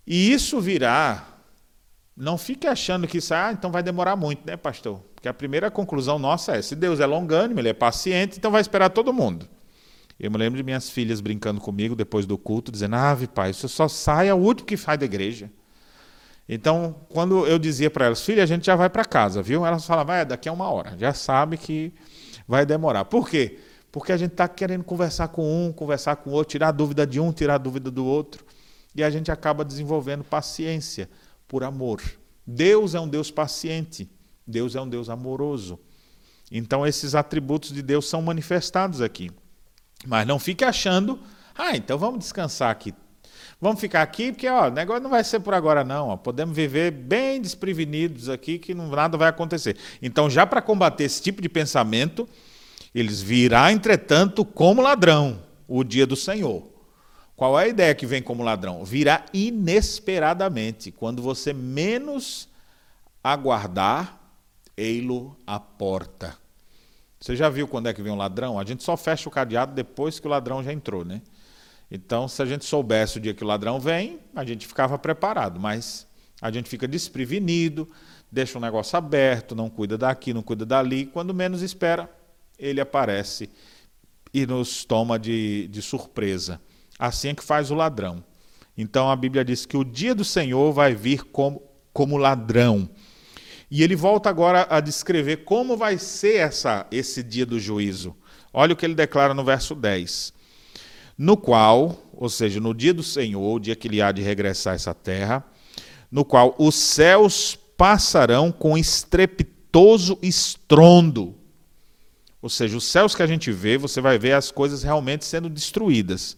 E 0.04 0.32
isso 0.32 0.60
virá. 0.60 1.35
Não 2.16 2.38
fique 2.38 2.66
achando 2.66 3.06
que 3.06 3.18
isso, 3.18 3.34
ah, 3.34 3.52
então 3.52 3.70
vai 3.70 3.82
demorar 3.82 4.16
muito, 4.16 4.46
né, 4.46 4.56
pastor? 4.56 5.00
Porque 5.14 5.28
a 5.28 5.34
primeira 5.34 5.70
conclusão 5.70 6.18
nossa 6.18 6.56
é: 6.56 6.62
se 6.62 6.74
Deus 6.74 6.98
é 6.98 7.04
longânimo, 7.04 7.60
ele 7.60 7.68
é 7.68 7.74
paciente, 7.74 8.38
então 8.38 8.50
vai 8.50 8.62
esperar 8.62 8.88
todo 8.88 9.12
mundo. 9.12 9.46
Eu 10.18 10.30
me 10.30 10.38
lembro 10.38 10.56
de 10.56 10.62
minhas 10.62 10.88
filhas 10.88 11.20
brincando 11.20 11.60
comigo 11.60 11.94
depois 11.94 12.24
do 12.24 12.38
culto, 12.38 12.72
dizendo: 12.72 12.96
Ave, 12.96 13.26
pai, 13.26 13.50
isso 13.50 13.68
só 13.68 13.86
sai 13.86 14.32
o 14.32 14.36
último 14.36 14.66
que 14.66 14.78
sai 14.78 14.96
da 14.96 15.04
igreja. 15.04 15.50
Então, 16.48 16.96
quando 17.10 17.46
eu 17.46 17.58
dizia 17.58 17.90
para 17.90 18.06
elas, 18.06 18.22
filha, 18.22 18.42
a 18.42 18.46
gente 18.46 18.64
já 18.64 18.76
vai 18.76 18.88
para 18.88 19.04
casa, 19.04 19.42
viu? 19.42 19.66
Elas 19.66 19.84
falavam, 19.84 20.14
é, 20.14 20.24
daqui 20.24 20.48
a 20.48 20.52
uma 20.52 20.70
hora. 20.70 20.96
Já 20.96 21.12
sabe 21.12 21.58
que 21.58 21.92
vai 22.48 22.64
demorar. 22.64 23.04
Por 23.04 23.28
quê? 23.28 23.58
Porque 23.92 24.12
a 24.12 24.16
gente 24.16 24.32
está 24.32 24.46
querendo 24.46 24.84
conversar 24.84 25.28
com 25.28 25.66
um, 25.66 25.72
conversar 25.72 26.16
com 26.16 26.30
o 26.30 26.32
outro, 26.32 26.52
tirar 26.52 26.68
a 26.68 26.72
dúvida 26.72 27.06
de 27.06 27.18
um, 27.18 27.32
tirar 27.32 27.56
a 27.56 27.58
dúvida 27.58 27.90
do 27.90 28.06
outro. 28.06 28.44
E 28.94 29.02
a 29.02 29.10
gente 29.10 29.30
acaba 29.30 29.64
desenvolvendo 29.64 30.22
paciência 30.24 31.10
por 31.46 31.64
amor. 31.64 32.02
Deus 32.46 32.94
é 32.94 33.00
um 33.00 33.08
Deus 33.08 33.30
paciente. 33.30 34.08
Deus 34.46 34.74
é 34.74 34.80
um 34.80 34.88
Deus 34.88 35.08
amoroso. 35.08 35.78
Então, 36.50 36.86
esses 36.86 37.14
atributos 37.14 37.72
de 37.72 37.82
Deus 37.82 38.08
são 38.08 38.22
manifestados 38.22 39.00
aqui. 39.00 39.30
Mas 40.06 40.26
não 40.26 40.38
fique 40.38 40.64
achando, 40.64 41.18
ah, 41.56 41.76
então 41.76 41.98
vamos 41.98 42.20
descansar 42.20 42.70
aqui. 42.70 42.94
Vamos 43.60 43.80
ficar 43.80 44.02
aqui, 44.02 44.32
porque 44.32 44.48
ó, 44.48 44.68
o 44.68 44.70
negócio 44.70 45.02
não 45.02 45.10
vai 45.10 45.24
ser 45.24 45.40
por 45.40 45.54
agora, 45.54 45.82
não. 45.82 46.08
Ó. 46.08 46.16
Podemos 46.16 46.54
viver 46.54 46.90
bem 46.90 47.40
desprevenidos 47.40 48.28
aqui, 48.28 48.58
que 48.58 48.74
não, 48.74 48.88
nada 48.88 49.16
vai 49.16 49.28
acontecer. 49.28 49.76
Então, 50.00 50.28
já 50.28 50.46
para 50.46 50.60
combater 50.60 51.04
esse 51.04 51.22
tipo 51.22 51.40
de 51.40 51.48
pensamento, 51.48 52.28
eles 52.94 53.20
virá, 53.20 53.72
entretanto, 53.72 54.44
como 54.44 54.82
ladrão 54.82 55.42
o 55.66 55.82
dia 55.82 56.06
do 56.06 56.14
Senhor. 56.14 56.75
Qual 57.36 57.58
é 57.60 57.64
a 57.64 57.68
ideia 57.68 57.94
que 57.94 58.06
vem 58.06 58.22
como 58.22 58.42
ladrão? 58.42 58.82
Virá 58.82 59.26
inesperadamente, 59.32 60.90
quando 60.90 61.20
você 61.22 61.52
menos 61.52 62.48
aguardar, 63.22 64.18
ei-lo 64.74 65.36
à 65.46 65.60
porta. 65.60 66.36
Você 67.20 67.36
já 67.36 67.48
viu 67.50 67.68
quando 67.68 67.88
é 67.88 67.94
que 67.94 68.00
vem 68.00 68.12
um 68.12 68.16
ladrão? 68.16 68.58
A 68.58 68.64
gente 68.64 68.82
só 68.82 68.96
fecha 68.96 69.28
o 69.28 69.32
cadeado 69.32 69.74
depois 69.74 70.18
que 70.18 70.26
o 70.26 70.30
ladrão 70.30 70.62
já 70.62 70.72
entrou, 70.72 71.04
né? 71.04 71.20
Então, 71.90 72.26
se 72.26 72.40
a 72.40 72.46
gente 72.46 72.64
soubesse 72.64 73.18
o 73.18 73.20
dia 73.20 73.34
que 73.34 73.44
o 73.44 73.46
ladrão 73.46 73.78
vem, 73.78 74.18
a 74.34 74.44
gente 74.44 74.66
ficava 74.66 74.98
preparado, 74.98 75.60
mas 75.60 76.06
a 76.40 76.50
gente 76.50 76.68
fica 76.68 76.88
desprevenido, 76.88 77.88
deixa 78.30 78.58
o 78.58 78.60
negócio 78.60 78.96
aberto, 78.96 79.54
não 79.54 79.68
cuida 79.68 79.96
daqui, 79.96 80.32
não 80.34 80.42
cuida 80.42 80.66
dali, 80.66 81.06
quando 81.06 81.34
menos 81.34 81.62
espera, 81.62 82.10
ele 82.58 82.80
aparece 82.80 83.50
e 84.32 84.46
nos 84.46 84.84
toma 84.84 85.18
de, 85.18 85.68
de 85.68 85.82
surpresa. 85.82 86.60
Assim 86.98 87.28
é 87.28 87.34
que 87.34 87.44
faz 87.44 87.70
o 87.70 87.74
ladrão. 87.74 88.24
Então 88.76 89.10
a 89.10 89.16
Bíblia 89.16 89.44
diz 89.44 89.64
que 89.64 89.76
o 89.76 89.84
dia 89.84 90.14
do 90.14 90.24
Senhor 90.24 90.72
vai 90.72 90.94
vir 90.94 91.24
como, 91.24 91.62
como 91.92 92.16
ladrão. 92.16 92.88
E 93.70 93.82
ele 93.82 93.96
volta 93.96 94.28
agora 94.28 94.66
a 94.70 94.80
descrever 94.80 95.38
como 95.38 95.76
vai 95.76 95.98
ser 95.98 96.36
essa, 96.36 96.86
esse 96.90 97.22
dia 97.22 97.44
do 97.44 97.58
juízo. 97.58 98.14
Olha 98.52 98.72
o 98.72 98.76
que 98.76 98.86
ele 98.86 98.94
declara 98.94 99.34
no 99.34 99.44
verso 99.44 99.74
10. 99.74 100.32
No 101.18 101.36
qual, 101.36 101.98
ou 102.12 102.28
seja, 102.28 102.60
no 102.60 102.74
dia 102.74 102.94
do 102.94 103.02
Senhor, 103.02 103.54
o 103.54 103.58
dia 103.58 103.74
que 103.74 103.88
ele 103.88 104.00
há 104.00 104.12
de 104.12 104.22
regressar 104.22 104.74
a 104.74 104.76
essa 104.76 104.94
terra, 104.94 105.44
no 106.10 106.24
qual 106.24 106.54
os 106.58 106.74
céus 106.74 107.58
passarão 107.76 108.52
com 108.52 108.76
estrepitoso 108.76 110.18
estrondo. 110.22 111.34
Ou 112.40 112.48
seja, 112.48 112.76
os 112.76 112.84
céus 112.84 113.14
que 113.14 113.22
a 113.22 113.26
gente 113.26 113.50
vê, 113.50 113.76
você 113.76 114.00
vai 114.00 114.18
ver 114.18 114.32
as 114.32 114.50
coisas 114.50 114.82
realmente 114.82 115.24
sendo 115.24 115.48
destruídas 115.48 116.36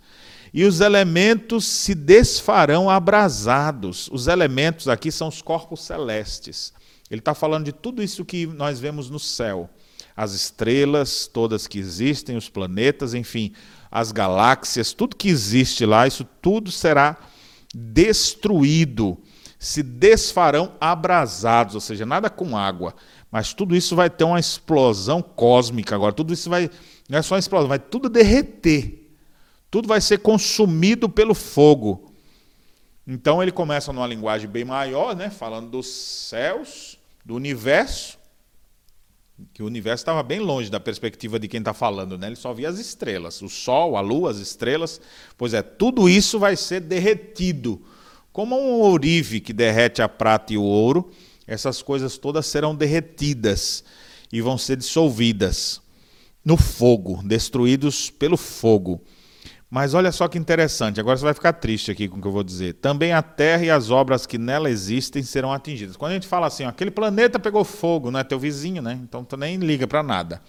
e 0.52 0.64
os 0.64 0.80
elementos 0.80 1.66
se 1.66 1.94
desfarão 1.94 2.88
abrasados. 2.88 4.08
Os 4.12 4.26
elementos 4.26 4.88
aqui 4.88 5.12
são 5.12 5.28
os 5.28 5.42
corpos 5.42 5.82
celestes. 5.82 6.72
Ele 7.10 7.20
está 7.20 7.34
falando 7.34 7.64
de 7.66 7.72
tudo 7.72 8.02
isso 8.02 8.24
que 8.24 8.46
nós 8.46 8.78
vemos 8.78 9.10
no 9.10 9.18
céu. 9.18 9.68
As 10.16 10.32
estrelas, 10.32 11.26
todas 11.26 11.66
que 11.66 11.78
existem, 11.78 12.36
os 12.36 12.48
planetas, 12.48 13.14
enfim, 13.14 13.52
as 13.90 14.12
galáxias, 14.12 14.92
tudo 14.92 15.16
que 15.16 15.28
existe 15.28 15.86
lá, 15.86 16.06
isso 16.06 16.26
tudo 16.42 16.70
será 16.70 17.16
destruído, 17.74 19.18
se 19.58 19.82
desfarão 19.82 20.72
abrasados, 20.80 21.74
ou 21.74 21.80
seja, 21.80 22.04
nada 22.04 22.28
com 22.28 22.56
água, 22.56 22.94
mas 23.30 23.52
tudo 23.52 23.76
isso 23.76 23.94
vai 23.94 24.08
ter 24.10 24.24
uma 24.24 24.40
explosão 24.40 25.22
cósmica 25.22 25.94
agora, 25.94 26.12
tudo 26.12 26.32
isso 26.32 26.48
vai, 26.48 26.70
não 27.08 27.18
é 27.18 27.22
só 27.22 27.34
uma 27.34 27.40
explosão, 27.40 27.68
vai 27.68 27.78
tudo 27.78 28.08
derreter. 28.08 29.07
Tudo 29.70 29.86
vai 29.86 30.00
ser 30.00 30.18
consumido 30.18 31.08
pelo 31.08 31.34
fogo. 31.34 32.12
Então 33.06 33.42
ele 33.42 33.52
começa 33.52 33.92
numa 33.92 34.06
linguagem 34.06 34.48
bem 34.48 34.64
maior, 34.64 35.16
né, 35.16 35.30
falando 35.30 35.70
dos 35.70 35.86
céus, 35.86 36.98
do 37.24 37.34
universo, 37.34 38.18
que 39.52 39.62
o 39.62 39.66
universo 39.66 40.02
estava 40.02 40.22
bem 40.22 40.40
longe 40.40 40.70
da 40.70 40.80
perspectiva 40.80 41.38
de 41.38 41.46
quem 41.46 41.60
está 41.60 41.72
falando, 41.72 42.18
né? 42.18 42.26
ele 42.26 42.36
só 42.36 42.52
via 42.52 42.68
as 42.68 42.78
estrelas, 42.78 43.40
o 43.40 43.48
sol, 43.48 43.96
a 43.96 44.00
lua, 44.00 44.30
as 44.30 44.38
estrelas. 44.38 45.00
Pois 45.36 45.54
é, 45.54 45.62
tudo 45.62 46.08
isso 46.08 46.38
vai 46.38 46.56
ser 46.56 46.80
derretido. 46.80 47.80
Como 48.32 48.56
um 48.56 48.80
ourive 48.80 49.40
que 49.40 49.52
derrete 49.52 50.02
a 50.02 50.08
prata 50.08 50.52
e 50.52 50.58
o 50.58 50.62
ouro, 50.62 51.10
essas 51.46 51.82
coisas 51.82 52.18
todas 52.18 52.46
serão 52.46 52.74
derretidas 52.74 53.84
e 54.32 54.40
vão 54.40 54.58
ser 54.58 54.76
dissolvidas 54.76 55.80
no 56.44 56.56
fogo, 56.56 57.22
destruídos 57.24 58.10
pelo 58.10 58.36
fogo. 58.36 59.00
Mas 59.70 59.92
olha 59.92 60.10
só 60.10 60.26
que 60.28 60.38
interessante, 60.38 60.98
agora 60.98 61.18
você 61.18 61.24
vai 61.24 61.34
ficar 61.34 61.52
triste 61.52 61.90
aqui 61.90 62.08
com 62.08 62.16
o 62.16 62.22
que 62.22 62.26
eu 62.26 62.32
vou 62.32 62.42
dizer. 62.42 62.74
Também 62.74 63.12
a 63.12 63.20
Terra 63.20 63.64
e 63.64 63.70
as 63.70 63.90
obras 63.90 64.24
que 64.24 64.38
nela 64.38 64.70
existem 64.70 65.22
serão 65.22 65.52
atingidas. 65.52 65.94
Quando 65.94 66.12
a 66.12 66.14
gente 66.14 66.26
fala 66.26 66.46
assim, 66.46 66.64
ó, 66.64 66.68
aquele 66.70 66.90
planeta 66.90 67.38
pegou 67.38 67.62
fogo, 67.64 68.10
não 68.10 68.18
é 68.18 68.24
teu 68.24 68.38
vizinho, 68.38 68.80
né? 68.80 68.98
Então 69.02 69.22
tu 69.22 69.36
nem 69.36 69.56
liga 69.58 69.86
para 69.86 70.02
nada. 70.02 70.40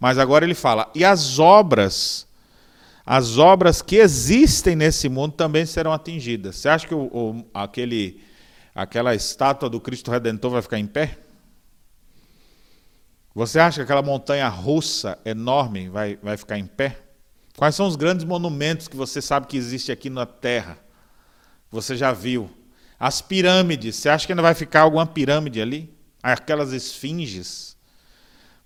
Mas 0.00 0.18
agora 0.18 0.44
ele 0.44 0.56
fala, 0.56 0.90
e 0.96 1.04
as 1.04 1.38
obras, 1.38 2.26
as 3.06 3.38
obras 3.38 3.82
que 3.82 3.96
existem 3.96 4.74
nesse 4.74 5.08
mundo 5.08 5.34
também 5.34 5.64
serão 5.64 5.92
atingidas. 5.92 6.56
Você 6.56 6.68
acha 6.68 6.88
que 6.88 6.94
o, 6.94 7.02
o, 7.02 7.44
aquele, 7.54 8.20
aquela 8.74 9.14
estátua 9.14 9.70
do 9.70 9.80
Cristo 9.80 10.10
Redentor 10.10 10.50
vai 10.50 10.62
ficar 10.62 10.78
em 10.78 10.86
pé? 10.88 11.18
Você 13.32 13.60
acha 13.60 13.76
que 13.76 13.82
aquela 13.82 14.02
montanha 14.02 14.48
russa 14.48 15.16
enorme 15.24 15.88
vai, 15.88 16.18
vai 16.20 16.36
ficar 16.36 16.58
em 16.58 16.66
pé? 16.66 17.09
Quais 17.60 17.74
são 17.74 17.86
os 17.86 17.94
grandes 17.94 18.24
monumentos 18.24 18.88
que 18.88 18.96
você 18.96 19.20
sabe 19.20 19.46
que 19.46 19.54
existe 19.54 19.92
aqui 19.92 20.08
na 20.08 20.24
Terra? 20.24 20.78
Você 21.70 21.94
já 21.94 22.10
viu? 22.10 22.50
As 22.98 23.20
pirâmides. 23.20 23.96
Você 23.96 24.08
acha 24.08 24.24
que 24.24 24.32
ainda 24.32 24.40
vai 24.40 24.54
ficar 24.54 24.80
alguma 24.80 25.06
pirâmide 25.06 25.60
ali? 25.60 25.94
Aquelas 26.22 26.72
esfinges? 26.72 27.76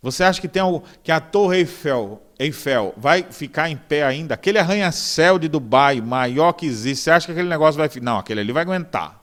Você 0.00 0.22
acha 0.22 0.40
que 0.40 0.46
tem 0.46 0.62
algo, 0.62 0.84
que 1.02 1.10
a 1.10 1.18
Torre 1.18 1.56
Eiffel, 1.56 2.22
Eiffel 2.38 2.94
vai 2.96 3.24
ficar 3.24 3.68
em 3.68 3.76
pé 3.76 4.04
ainda? 4.04 4.34
Aquele 4.34 4.60
arranha-céu 4.60 5.40
de 5.40 5.48
Dubai, 5.48 6.00
maior 6.00 6.52
que 6.52 6.64
existe, 6.64 7.02
você 7.02 7.10
acha 7.10 7.26
que 7.26 7.32
aquele 7.32 7.48
negócio 7.48 7.76
vai 7.76 7.90
Não, 8.00 8.18
aquele 8.18 8.42
ali 8.42 8.52
vai 8.52 8.62
aguentar. 8.62 9.20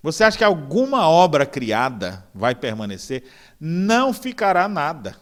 Você 0.00 0.22
acha 0.22 0.38
que 0.38 0.44
alguma 0.44 1.08
obra 1.08 1.44
criada 1.44 2.24
vai 2.32 2.54
permanecer? 2.54 3.24
Não 3.58 4.12
ficará 4.12 4.68
nada. 4.68 5.16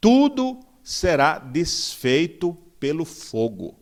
Tudo 0.00 0.69
será 0.90 1.38
desfeito 1.38 2.52
pelo 2.80 3.04
fogo. 3.04 3.78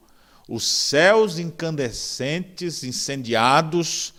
Os 0.46 0.66
céus 0.66 1.38
incandescentes, 1.38 2.84
incendiados, 2.84 4.12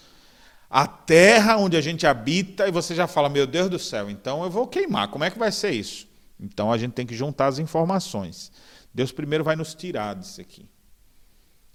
a 0.67 0.87
terra 0.87 1.57
onde 1.57 1.77
a 1.77 1.81
gente 1.81 2.07
habita, 2.07 2.67
e 2.67 2.71
você 2.71 2.95
já 2.95 3.05
fala, 3.05 3.29
meu 3.29 3.45
Deus 3.45 3.69
do 3.69 3.77
céu, 3.77 4.09
então 4.09 4.43
eu 4.43 4.49
vou 4.49 4.65
queimar. 4.65 5.09
Como 5.09 5.23
é 5.23 5.29
que 5.29 5.37
vai 5.37 5.51
ser 5.51 5.69
isso? 5.69 6.07
Então 6.39 6.71
a 6.71 6.79
gente 6.79 6.93
tem 6.93 7.05
que 7.05 7.15
juntar 7.15 7.45
as 7.45 7.59
informações. 7.59 8.51
Deus 8.91 9.11
primeiro 9.11 9.43
vai 9.43 9.55
nos 9.55 9.75
tirar 9.75 10.15
disso 10.15 10.41
aqui. 10.41 10.67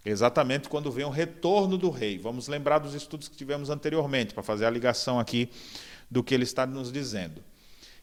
Exatamente 0.05 0.69
quando 0.69 0.91
vem 0.91 1.05
o 1.05 1.11
retorno 1.11 1.79
do 1.79 1.91
rei. 1.91 2.19
Vamos 2.19 2.49
lembrar 2.49 2.79
dos 2.81 2.93
estudos 2.93 3.29
que 3.29 3.37
tivemos 3.37 3.71
anteriormente, 3.71 4.35
para 4.35 4.43
fazer 4.43 4.67
a 4.67 4.71
ligação 4.71 5.21
aqui 5.21 5.49
do 6.11 6.25
que 6.25 6.35
ele 6.35 6.45
está 6.45 6.67
nos 6.67 6.91
dizendo. 6.91 7.41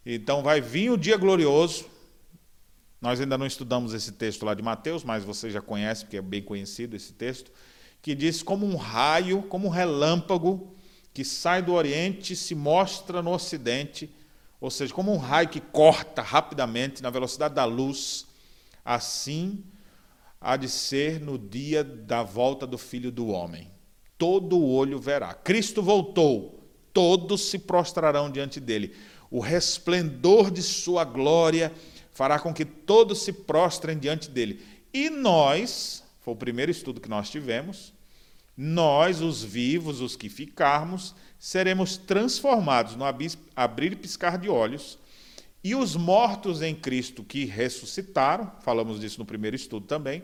Então 0.06 0.42
vai 0.42 0.62
vir 0.62 0.92
o 0.92 0.98
dia 0.98 1.18
glorioso. 1.18 1.86
Nós 3.02 3.20
ainda 3.20 3.36
não 3.36 3.48
estudamos 3.48 3.96
esse 3.96 4.12
texto 4.12 4.46
lá 4.46 4.54
de 4.54 4.62
Mateus, 4.62 5.04
mas 5.04 5.24
você 5.24 5.50
já 5.50 5.60
conhece, 5.60 6.06
porque 6.06 6.18
é 6.18 6.22
bem 6.22 6.44
conhecido 6.44 6.96
esse 6.96 7.14
texto, 7.14 7.52
que 8.00 8.14
diz 8.14 8.44
como 8.44 8.66
um 8.66 8.76
raio, 8.76 9.42
como 9.44 9.68
um 9.68 9.72
relâmpago 9.72 10.76
que 11.12 11.26
sai 11.26 11.64
do 11.64 11.74
Oriente 11.74 12.34
e 12.34 12.36
se 12.36 12.54
mostra 12.54 13.22
no 13.22 13.32
Ocidente, 13.32 14.14
ou 14.60 14.70
seja, 14.70 14.94
como 14.94 15.12
um 15.12 15.18
raio 15.18 15.50
que 15.50 15.60
corta 15.60 16.22
rapidamente 16.22 17.02
na 17.02 17.10
velocidade 17.10 17.56
da 17.56 17.66
luz, 17.66 18.28
assim 18.86 19.64
há 20.40 20.56
de 20.56 20.70
ser 20.70 21.20
no 21.20 21.38
dia 21.38 21.84
da 21.84 22.22
volta 22.24 22.66
do 22.66 22.78
Filho 22.78 23.12
do 23.12 23.28
Homem. 23.28 23.72
Todo 24.18 24.64
olho 24.64 25.00
verá. 25.00 25.34
Cristo 25.34 25.82
voltou, 25.82 26.68
todos 26.94 27.50
se 27.50 27.58
prostrarão 27.58 28.30
diante 28.30 28.60
dele. 28.60 28.96
O 29.30 29.40
resplendor 29.40 30.52
de 30.52 30.62
sua 30.62 31.04
glória 31.04 31.72
fará 32.12 32.40
com 32.40 32.54
que 32.54 32.66
todos 32.66 33.24
se 33.24 33.34
prostrem 33.34 33.98
diante 33.98 34.30
dele. 34.30 34.62
E 34.94 35.10
nós, 35.10 36.04
foi 36.22 36.34
o 36.34 36.38
primeiro 36.38 36.72
estudo 36.72 37.02
que 37.02 37.10
nós 37.10 37.30
tivemos, 37.30 37.94
nós, 38.56 39.22
os 39.22 39.44
vivos, 39.44 40.02
os 40.02 40.16
que 40.16 40.30
ficarmos, 40.30 41.16
seremos 41.40 41.98
transformados 41.98 42.96
no 42.96 43.06
abrir 43.56 43.94
e 43.94 43.96
piscar 43.96 44.38
de 44.38 44.50
olhos, 44.50 45.00
e 45.64 45.76
os 45.76 45.96
mortos 45.96 46.62
em 46.62 46.76
Cristo 46.76 47.24
que 47.24 47.46
ressuscitaram, 47.46 48.52
falamos 48.62 49.00
disso 49.00 49.20
no 49.20 49.26
primeiro 49.26 49.56
estudo 49.56 49.86
também, 49.86 50.24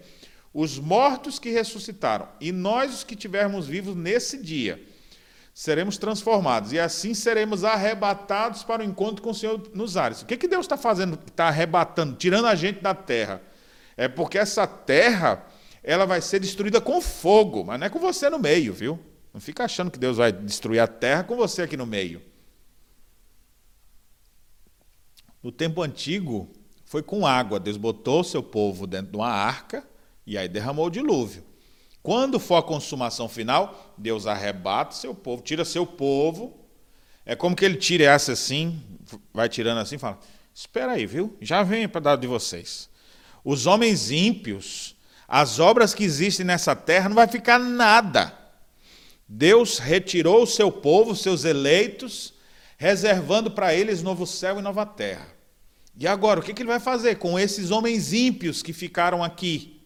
os 0.53 0.77
mortos 0.77 1.39
que 1.39 1.49
ressuscitaram, 1.49 2.27
e 2.41 2.51
nós, 2.51 2.93
os 2.93 3.03
que 3.03 3.15
tivermos 3.15 3.67
vivos 3.67 3.95
nesse 3.95 4.41
dia, 4.41 4.83
seremos 5.57 5.97
transformados, 5.97 6.71
e 6.71 6.79
assim 6.79 7.15
seremos 7.15 7.63
arrebatados 7.63 8.63
para 8.63 8.83
o 8.83 8.85
encontro 8.85 9.23
com 9.23 9.31
o 9.31 9.33
Senhor 9.33 9.59
nos 9.73 9.97
ares. 9.97 10.21
O 10.21 10.27
que, 10.27 10.37
que 10.37 10.47
Deus 10.47 10.65
está 10.65 10.77
fazendo? 10.77 11.17
Está 11.25 11.47
arrebatando, 11.47 12.15
tirando 12.15 12.45
a 12.45 12.53
gente 12.53 12.79
da 12.79 12.93
terra. 12.93 13.41
É 13.97 14.07
porque 14.07 14.37
essa 14.37 14.67
terra 14.67 15.43
ela 15.81 16.05
vai 16.05 16.21
ser 16.21 16.39
destruída 16.39 16.79
com 16.79 17.01
fogo, 17.01 17.63
mas 17.63 17.79
não 17.79 17.87
é 17.87 17.89
com 17.89 17.97
você 17.97 18.29
no 18.29 18.37
meio, 18.37 18.71
viu? 18.71 18.99
Não 19.33 19.41
fica 19.41 19.63
achando 19.65 19.89
que 19.89 19.97
Deus 19.97 20.17
vai 20.17 20.31
destruir 20.31 20.79
a 20.79 20.85
terra 20.85 21.23
com 21.23 21.35
você 21.35 21.63
aqui 21.63 21.75
no 21.75 21.87
meio. 21.87 22.21
No 25.41 25.51
tempo 25.51 25.81
antigo, 25.81 26.53
foi 26.85 27.01
com 27.01 27.25
água. 27.25 27.59
Deus 27.59 27.77
botou 27.77 28.23
seu 28.23 28.43
povo 28.43 28.85
dentro 28.85 29.13
de 29.13 29.17
uma 29.17 29.31
arca 29.31 29.83
e 30.23 30.37
aí 30.37 30.47
derramou 30.47 30.85
o 30.85 30.91
dilúvio. 30.91 31.46
Quando 32.07 32.39
for 32.39 32.55
a 32.55 32.63
consumação 32.63 33.27
final, 33.27 33.93
Deus 33.97 34.27
arrebata 34.27 34.95
seu 34.95 35.13
povo, 35.13 35.41
tira 35.41 35.65
seu 35.65 35.85
povo. 35.85 36.57
É 37.25 37.35
como 37.35 37.53
que 37.53 37.65
ele 37.65 37.75
tira 37.75 38.05
essa 38.05 38.31
assim, 38.31 38.81
vai 39.33 39.49
tirando 39.49 39.79
assim 39.79 39.97
fala: 39.97 40.17
Espera 40.53 40.93
aí, 40.93 41.05
viu? 41.05 41.35
Já 41.41 41.63
vem 41.63 41.85
para 41.85 41.99
dar 41.99 42.15
de 42.15 42.25
vocês. 42.25 42.89
Os 43.43 43.65
homens 43.65 44.09
ímpios, 44.09 44.95
as 45.27 45.59
obras 45.59 45.93
que 45.93 46.05
existem 46.05 46.45
nessa 46.45 46.73
terra, 46.73 47.09
não 47.09 47.15
vai 47.17 47.27
ficar 47.27 47.59
nada. 47.59 48.33
Deus 49.27 49.77
retirou 49.77 50.43
o 50.43 50.47
seu 50.47 50.71
povo, 50.71 51.13
seus 51.13 51.43
eleitos, 51.43 52.33
reservando 52.77 53.51
para 53.51 53.75
eles 53.75 54.01
novo 54.01 54.25
céu 54.25 54.59
e 54.59 54.61
nova 54.61 54.85
terra. 54.85 55.27
E 55.99 56.07
agora, 56.07 56.39
o 56.39 56.43
que, 56.43 56.53
ele 56.53 56.69
vai 56.69 56.79
fazer 56.79 57.15
com 57.15 57.37
esses 57.37 57.69
homens 57.69 58.13
ímpios 58.13 58.63
que 58.63 58.71
ficaram 58.71 59.21
aqui? 59.21 59.76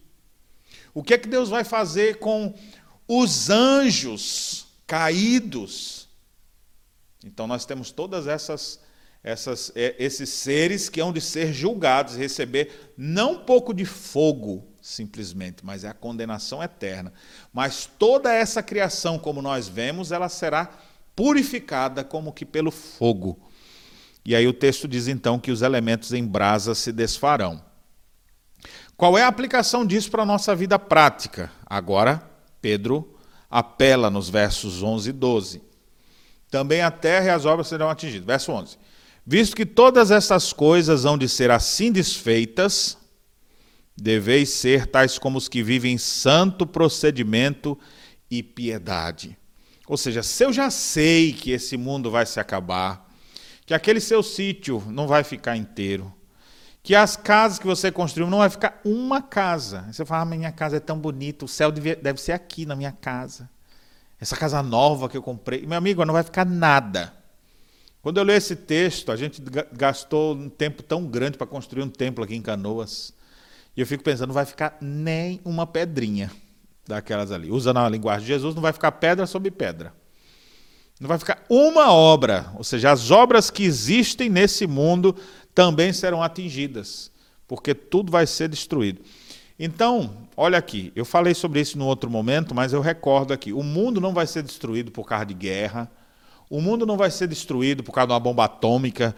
O 0.94 1.04
que 1.04 1.14
é 1.14 1.18
que 1.18 1.28
Deus 1.28 1.50
vai 1.50 1.64
fazer 1.64 2.20
com 2.20 2.54
os 3.08 3.50
anjos 3.50 4.68
caídos? 4.86 6.10
Então 7.24 7.48
nós 7.48 7.66
temos 7.66 7.92
todas 7.92 8.28
essas, 8.28 8.80
essas 9.24 9.72
é, 9.76 9.96
esses 10.00 10.30
seres 10.30 10.90
que 10.90 11.00
hão 11.00 11.14
de 11.14 11.22
ser 11.22 11.54
julgados, 11.54 12.16
receber 12.16 12.94
não 12.98 13.40
pouco 13.40 13.74
de 13.74 13.86
fogo, 13.86 14.68
simplesmente, 14.82 15.64
mas 15.66 15.84
é 15.84 15.90
a 15.90 15.94
condenação 15.94 16.62
eterna. 16.62 17.14
Mas 17.54 17.86
toda 17.86 18.34
essa 18.34 18.64
criação, 18.64 19.20
como 19.20 19.42
nós 19.42 19.68
vemos, 19.68 20.12
ela 20.12 20.28
será 20.28 20.70
purificada 21.16 22.04
como 22.04 22.34
que 22.34 22.46
pelo 22.46 22.72
fogo. 22.72 23.40
E 24.26 24.36
aí 24.36 24.48
o 24.48 24.54
texto 24.54 24.88
diz 24.88 25.08
então 25.08 25.40
que 25.40 25.52
os 25.52 25.62
elementos 25.62 26.14
em 26.14 26.26
brasa 26.26 26.76
se 26.76 26.92
desfarão. 26.92 27.64
Qual 29.02 29.18
é 29.18 29.24
a 29.24 29.28
aplicação 29.28 29.84
disso 29.84 30.12
para 30.12 30.22
a 30.22 30.26
nossa 30.28 30.56
vida 30.56 30.78
prática? 30.78 31.52
Agora, 31.66 32.22
Pedro 32.62 33.18
apela 33.50 34.12
nos 34.12 34.30
versos 34.30 34.84
11 34.84 35.10
e 35.10 35.12
12. 35.12 35.62
Também 36.52 36.84
a 36.84 36.92
terra 36.92 37.26
e 37.26 37.30
as 37.32 37.44
obras 37.44 37.68
serão 37.68 37.90
atingidas. 37.90 38.28
Verso 38.28 38.52
11. 38.52 38.78
Visto 39.26 39.56
que 39.56 39.66
todas 39.66 40.12
essas 40.12 40.54
coisas 40.54 41.04
hão 41.04 41.18
de 41.18 41.28
ser 41.28 41.50
assim 41.50 41.92
desfeitas, 41.92 42.96
deveis 43.98 44.52
ser 44.52 44.86
tais 44.86 45.18
como 45.18 45.40
os 45.40 45.48
que 45.48 45.64
vivem 45.64 45.98
santo 45.98 46.68
procedimento 46.68 47.76
e 48.30 48.44
piedade. 48.44 49.36
Ou 49.88 49.98
seja, 49.98 50.22
se 50.22 50.46
eu 50.46 50.54
já 50.54 50.70
sei 50.70 51.34
que 51.34 51.50
esse 51.50 51.76
mundo 51.76 52.12
vai 52.12 52.28
se 52.28 52.40
acabar, 52.40 53.10
que 53.66 53.74
aquele 53.74 54.00
seu 54.00 54.22
sítio 54.22 54.84
não 54.90 55.08
vai 55.08 55.24
ficar 55.24 55.58
inteiro, 55.58 56.14
que 56.84 56.96
as 56.96 57.16
casas 57.16 57.60
que 57.60 57.68
você 57.68 57.92
construiu 57.92 58.30
não 58.30 58.40
vai 58.40 58.50
ficar 58.50 58.80
uma 58.84 59.22
casa. 59.22 59.86
Você 59.92 60.04
fala, 60.04 60.24
ah, 60.24 60.26
minha 60.26 60.52
casa 60.52 60.78
é 60.78 60.80
tão 60.80 60.98
bonita, 60.98 61.46
o 61.46 61.48
céu 61.48 61.72
deve, 61.72 61.96
deve 61.96 62.20
ser 62.20 62.32
aqui 62.32 62.66
na 62.66 62.76
minha 62.76 62.92
casa. 62.92 63.50
Essa 64.20 64.36
casa 64.36 64.62
nova 64.64 65.08
que 65.08 65.18
eu 65.18 65.22
comprei. 65.22 65.66
Meu 65.66 65.78
amigo, 65.78 66.04
não 66.06 66.14
vai 66.14 66.24
ficar 66.24 66.46
nada. 66.46 67.14
Quando 68.02 68.18
eu 68.18 68.24
leio 68.24 68.38
esse 68.38 68.56
texto, 68.56 69.12
a 69.12 69.16
gente 69.16 69.42
gastou 69.74 70.36
um 70.36 70.50
tempo 70.50 70.82
tão 70.82 71.06
grande 71.06 71.38
para 71.38 71.46
construir 71.46 71.84
um 71.84 71.90
templo 71.90 72.24
aqui 72.24 72.36
em 72.36 72.42
Canoas. 72.42 73.14
E 73.78 73.82
eu 73.82 73.88
fico 73.88 74.04
pensando, 74.04 74.28
não 74.28 74.34
vai 74.34 74.46
ficar 74.46 74.78
nem 74.82 75.40
uma 75.46 75.68
pedrinha 75.68 76.32
daquelas 76.88 77.32
ali. 77.32 77.52
Usando 77.52 77.78
a 77.78 77.90
linguagem 77.90 78.22
de 78.22 78.28
Jesus, 78.28 78.56
não 78.56 78.62
vai 78.62 78.74
ficar 78.74 78.92
pedra 78.94 79.28
sobre 79.28 79.52
pedra. 79.52 79.94
Não 81.00 81.08
vai 81.08 81.18
ficar 81.18 81.44
uma 81.50 81.92
obra, 81.92 82.52
ou 82.56 82.64
seja, 82.64 82.92
as 82.92 83.10
obras 83.10 83.50
que 83.50 83.64
existem 83.64 84.30
nesse 84.30 84.68
mundo 84.68 85.16
também 85.54 85.94
serão 85.94 86.22
atingidas, 86.22 87.12
porque 87.48 87.74
tudo 87.74 88.12
vai 88.12 88.26
ser 88.26 88.48
destruído. 88.48 89.02
Então, 89.60 90.28
olha 90.36 90.58
aqui, 90.58 90.92
eu 90.96 91.06
falei 91.06 91.34
sobre 91.34 91.60
isso 91.62 91.78
no 91.78 91.86
outro 91.86 92.10
momento, 92.10 92.56
mas 92.56 92.74
eu 92.74 92.82
recordo 92.82 93.32
aqui: 93.32 93.54
o 93.54 93.62
mundo 93.62 94.02
não 94.02 94.14
vai 94.14 94.26
ser 94.26 94.42
destruído 94.42 94.92
por 94.92 95.06
causa 95.06 95.26
de 95.26 95.34
guerra, 95.34 95.92
o 96.50 96.60
mundo 96.60 96.86
não 96.86 96.98
vai 96.98 97.12
ser 97.12 97.28
destruído 97.28 97.84
por 97.84 97.92
causa 97.94 98.08
de 98.08 98.14
uma 98.14 98.20
bomba 98.20 98.46
atômica, 98.46 99.16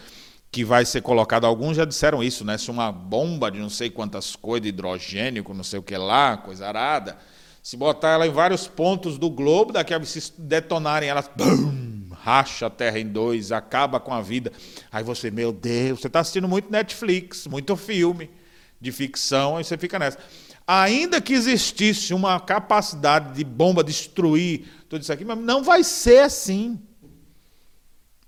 que 0.51 0.63
vai 0.63 0.85
ser 0.85 1.01
colocado, 1.01 1.45
alguns 1.45 1.77
já 1.77 1.83
disseram 1.83 2.23
isso, 2.23 2.45
né? 2.45 2.59
Se 2.59 2.69
uma 2.69 2.91
bomba 2.91 3.49
de 3.49 3.57
não 3.57 3.71
sei 3.71 3.89
quantas 3.89 4.35
coisas, 4.35 4.61
de 4.61 4.69
hidrogênio, 4.69 5.43
não 5.49 5.63
sei 5.63 5.79
o 5.79 5.83
que 5.83 5.97
lá, 5.97 6.37
coisa 6.37 6.67
arada, 6.67 7.17
se 7.63 7.75
botar 7.75 8.09
ela 8.09 8.27
em 8.27 8.29
vários 8.29 8.67
pontos 8.67 9.17
do 9.17 9.31
globo, 9.31 9.71
daqui 9.71 9.95
a 9.95 10.03
se 10.03 10.33
detonarem 10.37 11.09
elas, 11.09 11.27
bum, 11.35 11.82
racha 12.23 12.67
a 12.67 12.69
Terra 12.69 12.97
em 12.97 13.07
dois, 13.07 13.51
acaba 13.51 13.99
com 13.99 14.13
a 14.13 14.21
vida. 14.21 14.49
Aí 14.89 15.03
você, 15.03 15.29
meu 15.29 15.51
Deus, 15.51 15.99
você 15.99 16.07
está 16.07 16.21
assistindo 16.21 16.47
muito 16.47 16.71
Netflix, 16.71 17.47
muito 17.47 17.75
filme 17.75 18.29
de 18.79 18.93
ficção, 18.93 19.57
aí 19.57 19.63
você 19.65 19.77
fica 19.77 19.99
nessa. 19.99 20.17
Ainda 20.65 21.19
que 21.19 21.33
existisse 21.33 22.13
uma 22.13 22.39
capacidade 22.39 23.33
de 23.33 23.43
bomba 23.43 23.83
destruir 23.83 24.65
tudo 24.87 25.01
isso 25.01 25.11
aqui, 25.11 25.25
mas 25.25 25.37
não 25.37 25.61
vai 25.63 25.83
ser 25.83 26.19
assim. 26.19 26.79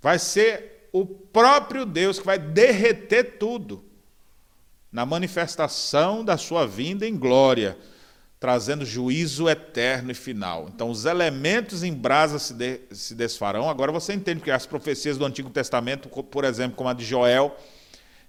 Vai 0.01 0.19
ser 0.19 0.89
o 0.91 1.05
próprio 1.05 1.85
Deus 1.85 2.19
que 2.19 2.25
vai 2.25 2.37
derreter 2.37 3.37
tudo 3.39 3.81
na 4.91 5.05
manifestação 5.05 6.23
da 6.23 6.37
sua 6.37 6.67
vinda 6.67 7.07
em 7.07 7.17
glória, 7.17 7.77
trazendo 8.45 8.85
juízo 8.85 9.49
eterno 9.49 10.11
e 10.11 10.13
final. 10.13 10.69
Então, 10.71 10.91
os 10.91 11.05
elementos 11.05 11.81
em 11.81 11.91
brasa 11.91 12.37
se, 12.37 12.53
de, 12.53 12.79
se 12.91 13.15
desfarão. 13.15 13.67
Agora 13.67 13.91
você 13.91 14.13
entende 14.13 14.39
que 14.39 14.51
as 14.51 14.67
profecias 14.67 15.17
do 15.17 15.25
Antigo 15.25 15.49
Testamento, 15.49 16.07
por 16.09 16.43
exemplo, 16.43 16.77
como 16.77 16.87
a 16.87 16.93
de 16.93 17.03
Joel, 17.03 17.57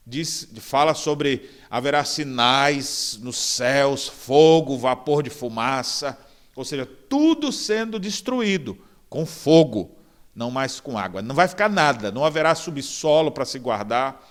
diz, 0.07 0.49
fala 0.57 0.95
sobre 0.95 1.51
haverá 1.69 2.03
sinais 2.03 3.21
nos 3.23 3.37
céus, 3.37 4.09
fogo, 4.09 4.79
vapor 4.79 5.23
de 5.23 5.29
fumaça, 5.29 6.19
ou 6.55 6.65
seja, 6.65 6.87
tudo 6.87 7.53
sendo 7.53 7.99
destruído 8.01 8.79
com 9.11 9.27
fogo 9.27 9.99
não 10.35 10.51
mais 10.51 10.81
com 10.81 10.97
água. 10.97 11.21
Não 11.21 11.35
vai 11.35 11.47
ficar 11.47 11.69
nada, 11.69 12.11
não 12.11 12.25
haverá 12.25 12.55
subsolo 12.55 13.31
para 13.31 13.45
se 13.45 13.59
guardar, 13.59 14.27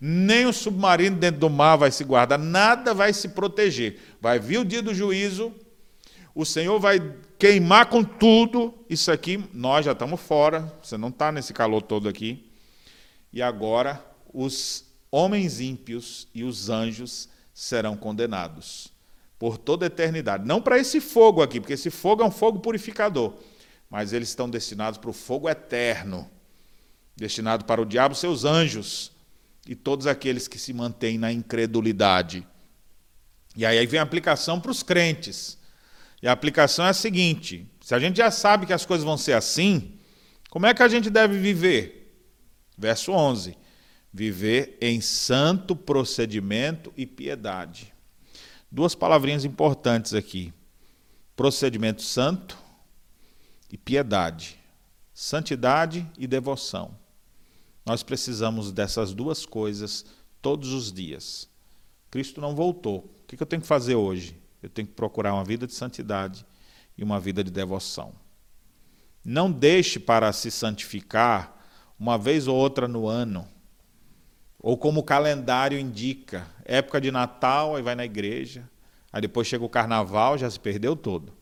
nem 0.00 0.46
o 0.46 0.52
submarino 0.52 1.16
dentro 1.16 1.40
do 1.40 1.50
mar 1.50 1.76
vai 1.76 1.90
se 1.90 2.02
guardar, 2.04 2.38
nada 2.38 2.94
vai 2.94 3.12
se 3.12 3.28
proteger. 3.28 3.98
Vai 4.20 4.38
vir 4.38 4.58
o 4.58 4.64
dia 4.64 4.80
do 4.80 4.94
juízo, 4.94 5.52
o 6.34 6.46
Senhor 6.46 6.80
vai 6.80 7.14
queimar 7.38 7.86
com 7.86 8.02
tudo. 8.02 8.72
Isso 8.88 9.12
aqui, 9.12 9.44
nós 9.52 9.84
já 9.84 9.92
estamos 9.92 10.20
fora, 10.20 10.72
você 10.82 10.96
não 10.96 11.08
está 11.08 11.30
nesse 11.30 11.52
calor 11.52 11.82
todo 11.82 12.08
aqui. 12.08 12.50
E 13.32 13.42
agora, 13.42 14.02
os 14.32 14.84
homens 15.10 15.60
ímpios 15.60 16.28
e 16.34 16.44
os 16.44 16.70
anjos 16.70 17.28
serão 17.52 17.96
condenados 17.96 18.92
por 19.38 19.58
toda 19.58 19.86
a 19.86 19.88
eternidade. 19.88 20.46
Não 20.46 20.62
para 20.62 20.78
esse 20.78 21.00
fogo 21.00 21.42
aqui, 21.42 21.60
porque 21.60 21.74
esse 21.74 21.90
fogo 21.90 22.22
é 22.22 22.26
um 22.26 22.30
fogo 22.30 22.60
purificador, 22.60 23.34
mas 23.90 24.12
eles 24.12 24.28
estão 24.28 24.48
destinados 24.48 24.98
para 24.98 25.10
o 25.10 25.14
fogo 25.14 25.48
eterno 25.48 26.30
destinado 27.16 27.66
para 27.66 27.82
o 27.82 27.84
diabo, 27.84 28.14
seus 28.14 28.44
anjos 28.44 29.12
e 29.70 29.76
todos 29.76 30.08
aqueles 30.08 30.48
que 30.48 30.58
se 30.58 30.72
mantêm 30.72 31.16
na 31.16 31.32
incredulidade. 31.32 32.44
E 33.54 33.64
aí 33.64 33.86
vem 33.86 34.00
a 34.00 34.02
aplicação 34.02 34.60
para 34.60 34.72
os 34.72 34.82
crentes. 34.82 35.56
E 36.20 36.26
a 36.26 36.32
aplicação 36.32 36.84
é 36.86 36.88
a 36.88 36.92
seguinte: 36.92 37.70
se 37.80 37.94
a 37.94 38.00
gente 38.00 38.16
já 38.16 38.32
sabe 38.32 38.66
que 38.66 38.72
as 38.72 38.84
coisas 38.84 39.04
vão 39.04 39.16
ser 39.16 39.34
assim, 39.34 39.92
como 40.50 40.66
é 40.66 40.74
que 40.74 40.82
a 40.82 40.88
gente 40.88 41.08
deve 41.08 41.38
viver? 41.38 42.12
Verso 42.76 43.12
11: 43.12 43.56
Viver 44.12 44.76
em 44.80 45.00
santo 45.00 45.76
procedimento 45.76 46.92
e 46.96 47.06
piedade. 47.06 47.94
Duas 48.72 48.96
palavrinhas 48.96 49.44
importantes 49.44 50.14
aqui: 50.14 50.52
procedimento 51.36 52.02
santo 52.02 52.58
e 53.70 53.78
piedade. 53.78 54.58
Santidade 55.14 56.04
e 56.18 56.26
devoção. 56.26 56.98
Nós 57.84 58.02
precisamos 58.02 58.72
dessas 58.72 59.12
duas 59.12 59.46
coisas 59.46 60.04
todos 60.40 60.72
os 60.72 60.92
dias. 60.92 61.48
Cristo 62.10 62.40
não 62.40 62.54
voltou. 62.54 62.98
O 63.22 63.26
que 63.26 63.42
eu 63.42 63.46
tenho 63.46 63.62
que 63.62 63.68
fazer 63.68 63.94
hoje? 63.94 64.36
Eu 64.62 64.68
tenho 64.68 64.88
que 64.88 64.94
procurar 64.94 65.34
uma 65.34 65.44
vida 65.44 65.66
de 65.66 65.74
santidade 65.74 66.44
e 66.96 67.04
uma 67.04 67.18
vida 67.18 67.42
de 67.42 67.50
devoção. 67.50 68.12
Não 69.24 69.50
deixe 69.50 69.98
para 69.98 70.32
se 70.32 70.50
santificar 70.50 71.56
uma 71.98 72.16
vez 72.16 72.48
ou 72.48 72.56
outra 72.56 72.88
no 72.88 73.06
ano, 73.06 73.46
ou 74.58 74.76
como 74.76 75.00
o 75.00 75.04
calendário 75.04 75.78
indica, 75.78 76.46
época 76.64 77.00
de 77.00 77.10
Natal, 77.10 77.76
aí 77.76 77.82
vai 77.82 77.94
na 77.94 78.04
igreja, 78.04 78.68
aí 79.12 79.20
depois 79.20 79.46
chega 79.46 79.64
o 79.64 79.68
carnaval, 79.68 80.36
já 80.36 80.50
se 80.50 80.60
perdeu 80.60 80.94
todo. 80.94 81.32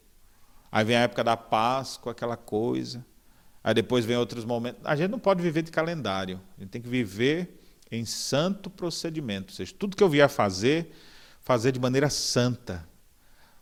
Aí 0.70 0.84
vem 0.84 0.96
a 0.96 1.00
época 1.00 1.24
da 1.24 1.36
Páscoa, 1.36 2.12
aquela 2.12 2.36
coisa. 2.36 3.04
Aí 3.68 3.74
depois 3.74 4.06
vem 4.06 4.16
outros 4.16 4.46
momentos. 4.46 4.80
A 4.82 4.96
gente 4.96 5.10
não 5.10 5.18
pode 5.18 5.42
viver 5.42 5.60
de 5.60 5.70
calendário. 5.70 6.40
A 6.56 6.62
gente 6.62 6.70
tem 6.70 6.80
que 6.80 6.88
viver 6.88 7.60
em 7.92 8.02
santo 8.06 8.70
procedimento. 8.70 9.52
Ou 9.52 9.56
seja, 9.56 9.74
tudo 9.78 9.94
que 9.94 10.02
eu 10.02 10.08
vier 10.08 10.26
fazer, 10.30 10.90
fazer 11.42 11.70
de 11.72 11.78
maneira 11.78 12.08
santa. 12.08 12.88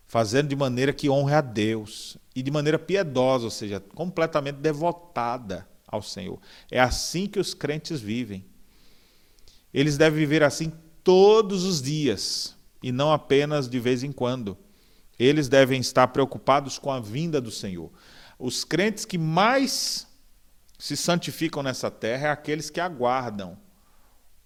Fazendo 0.07 0.46
de 0.46 0.54
maneira 0.54 0.92
que 0.92 1.11
honre 1.11 1.34
a 1.34 1.40
Deus. 1.40 2.16
E 2.36 2.40
de 2.40 2.52
maneira 2.52 2.78
piedosa, 2.78 3.46
ou 3.46 3.50
seja, 3.50 3.80
completamente 3.80 4.59
devotada 4.59 5.66
ao 5.84 6.00
Senhor. 6.00 6.38
É 6.70 6.78
assim 6.78 7.26
que 7.26 7.40
os 7.40 7.52
crentes 7.52 8.00
vivem. 8.00 8.44
Eles 9.74 9.98
devem 9.98 10.20
viver 10.20 10.44
assim 10.44 10.72
todos 11.02 11.64
os 11.64 11.82
dias. 11.82 12.54
E 12.80 12.92
não 12.92 13.12
apenas 13.12 13.68
de 13.68 13.80
vez 13.80 14.04
em 14.04 14.12
quando. 14.12 14.57
Eles 15.18 15.48
devem 15.48 15.80
estar 15.80 16.07
preocupados 16.07 16.78
com 16.78 16.92
a 16.92 17.00
vinda 17.00 17.40
do 17.40 17.50
Senhor. 17.50 17.90
Os 18.39 18.64
crentes 18.64 19.05
que 19.05 19.16
mais 19.16 20.07
se 20.78 20.97
santificam 20.97 21.62
nessa 21.62 21.91
terra 21.91 22.28
é 22.28 22.30
aqueles 22.30 22.68
que 22.68 22.80
aguardam 22.80 23.57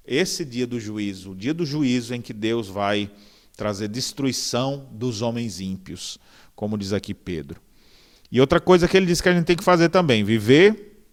esse 0.05 0.45
dia 0.45 0.67
do 0.67 0.81
juízo, 0.81 1.33
o 1.33 1.37
dia 1.37 1.53
do 1.53 1.67
juízo 1.67 2.15
em 2.15 2.21
que 2.21 2.33
Deus 2.33 2.69
vai 2.69 3.11
trazer 3.57 3.89
destruição 3.89 4.89
dos 4.93 5.23
homens 5.23 5.61
ímpios, 5.61 6.19
como 6.55 6.79
diz 6.79 6.93
aqui 6.93 7.13
Pedro. 7.13 7.61
E 8.33 8.41
outra 8.41 8.61
coisa 8.61 8.89
que 8.89 8.97
ele 8.97 9.07
diz 9.07 9.21
que 9.21 9.29
a 9.29 9.35
gente 9.35 9.45
tem 9.45 9.57
que 9.57 9.65
fazer 9.65 9.89
também, 9.89 10.25
viver, 10.25 11.05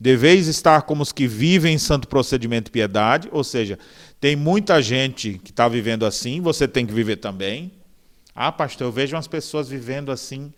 deveis 0.00 0.46
estar 0.46 0.82
como 0.82 1.02
os 1.02 1.12
que 1.12 1.26
vivem 1.26 1.74
em 1.74 1.78
santo 1.78 2.08
procedimento 2.08 2.68
e 2.68 2.72
piedade, 2.72 3.28
ou 3.30 3.44
seja, 3.44 3.78
tem 4.20 4.34
muita 4.34 4.80
gente 4.82 5.38
que 5.44 5.50
está 5.50 5.68
vivendo 5.68 6.06
assim, 6.06 6.40
você 6.40 6.66
tem 6.66 6.86
que 6.86 6.92
viver 6.92 7.16
também. 7.16 7.72
Ah, 8.34 8.50
pastor, 8.50 8.88
eu 8.88 8.92
vejo 8.92 9.14
umas 9.14 9.26
pessoas 9.26 9.68
vivendo 9.68 10.10
assim, 10.10 10.52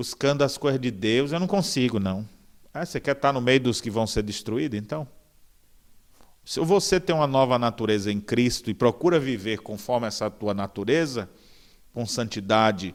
buscando 0.00 0.42
as 0.42 0.56
coisas 0.56 0.80
de 0.80 0.90
Deus, 0.90 1.30
eu 1.30 1.38
não 1.38 1.46
consigo, 1.46 2.00
não. 2.00 2.26
Ah, 2.72 2.86
você 2.86 2.98
quer 2.98 3.14
estar 3.14 3.34
no 3.34 3.40
meio 3.42 3.60
dos 3.60 3.82
que 3.82 3.90
vão 3.90 4.06
ser 4.06 4.22
destruídos, 4.22 4.78
então? 4.78 5.06
Se 6.42 6.58
você 6.60 6.98
tem 6.98 7.14
uma 7.14 7.26
nova 7.26 7.58
natureza 7.58 8.10
em 8.10 8.18
Cristo 8.18 8.70
e 8.70 8.74
procura 8.74 9.20
viver 9.20 9.58
conforme 9.58 10.06
essa 10.06 10.30
tua 10.30 10.54
natureza, 10.54 11.28
com 11.92 12.06
santidade, 12.06 12.94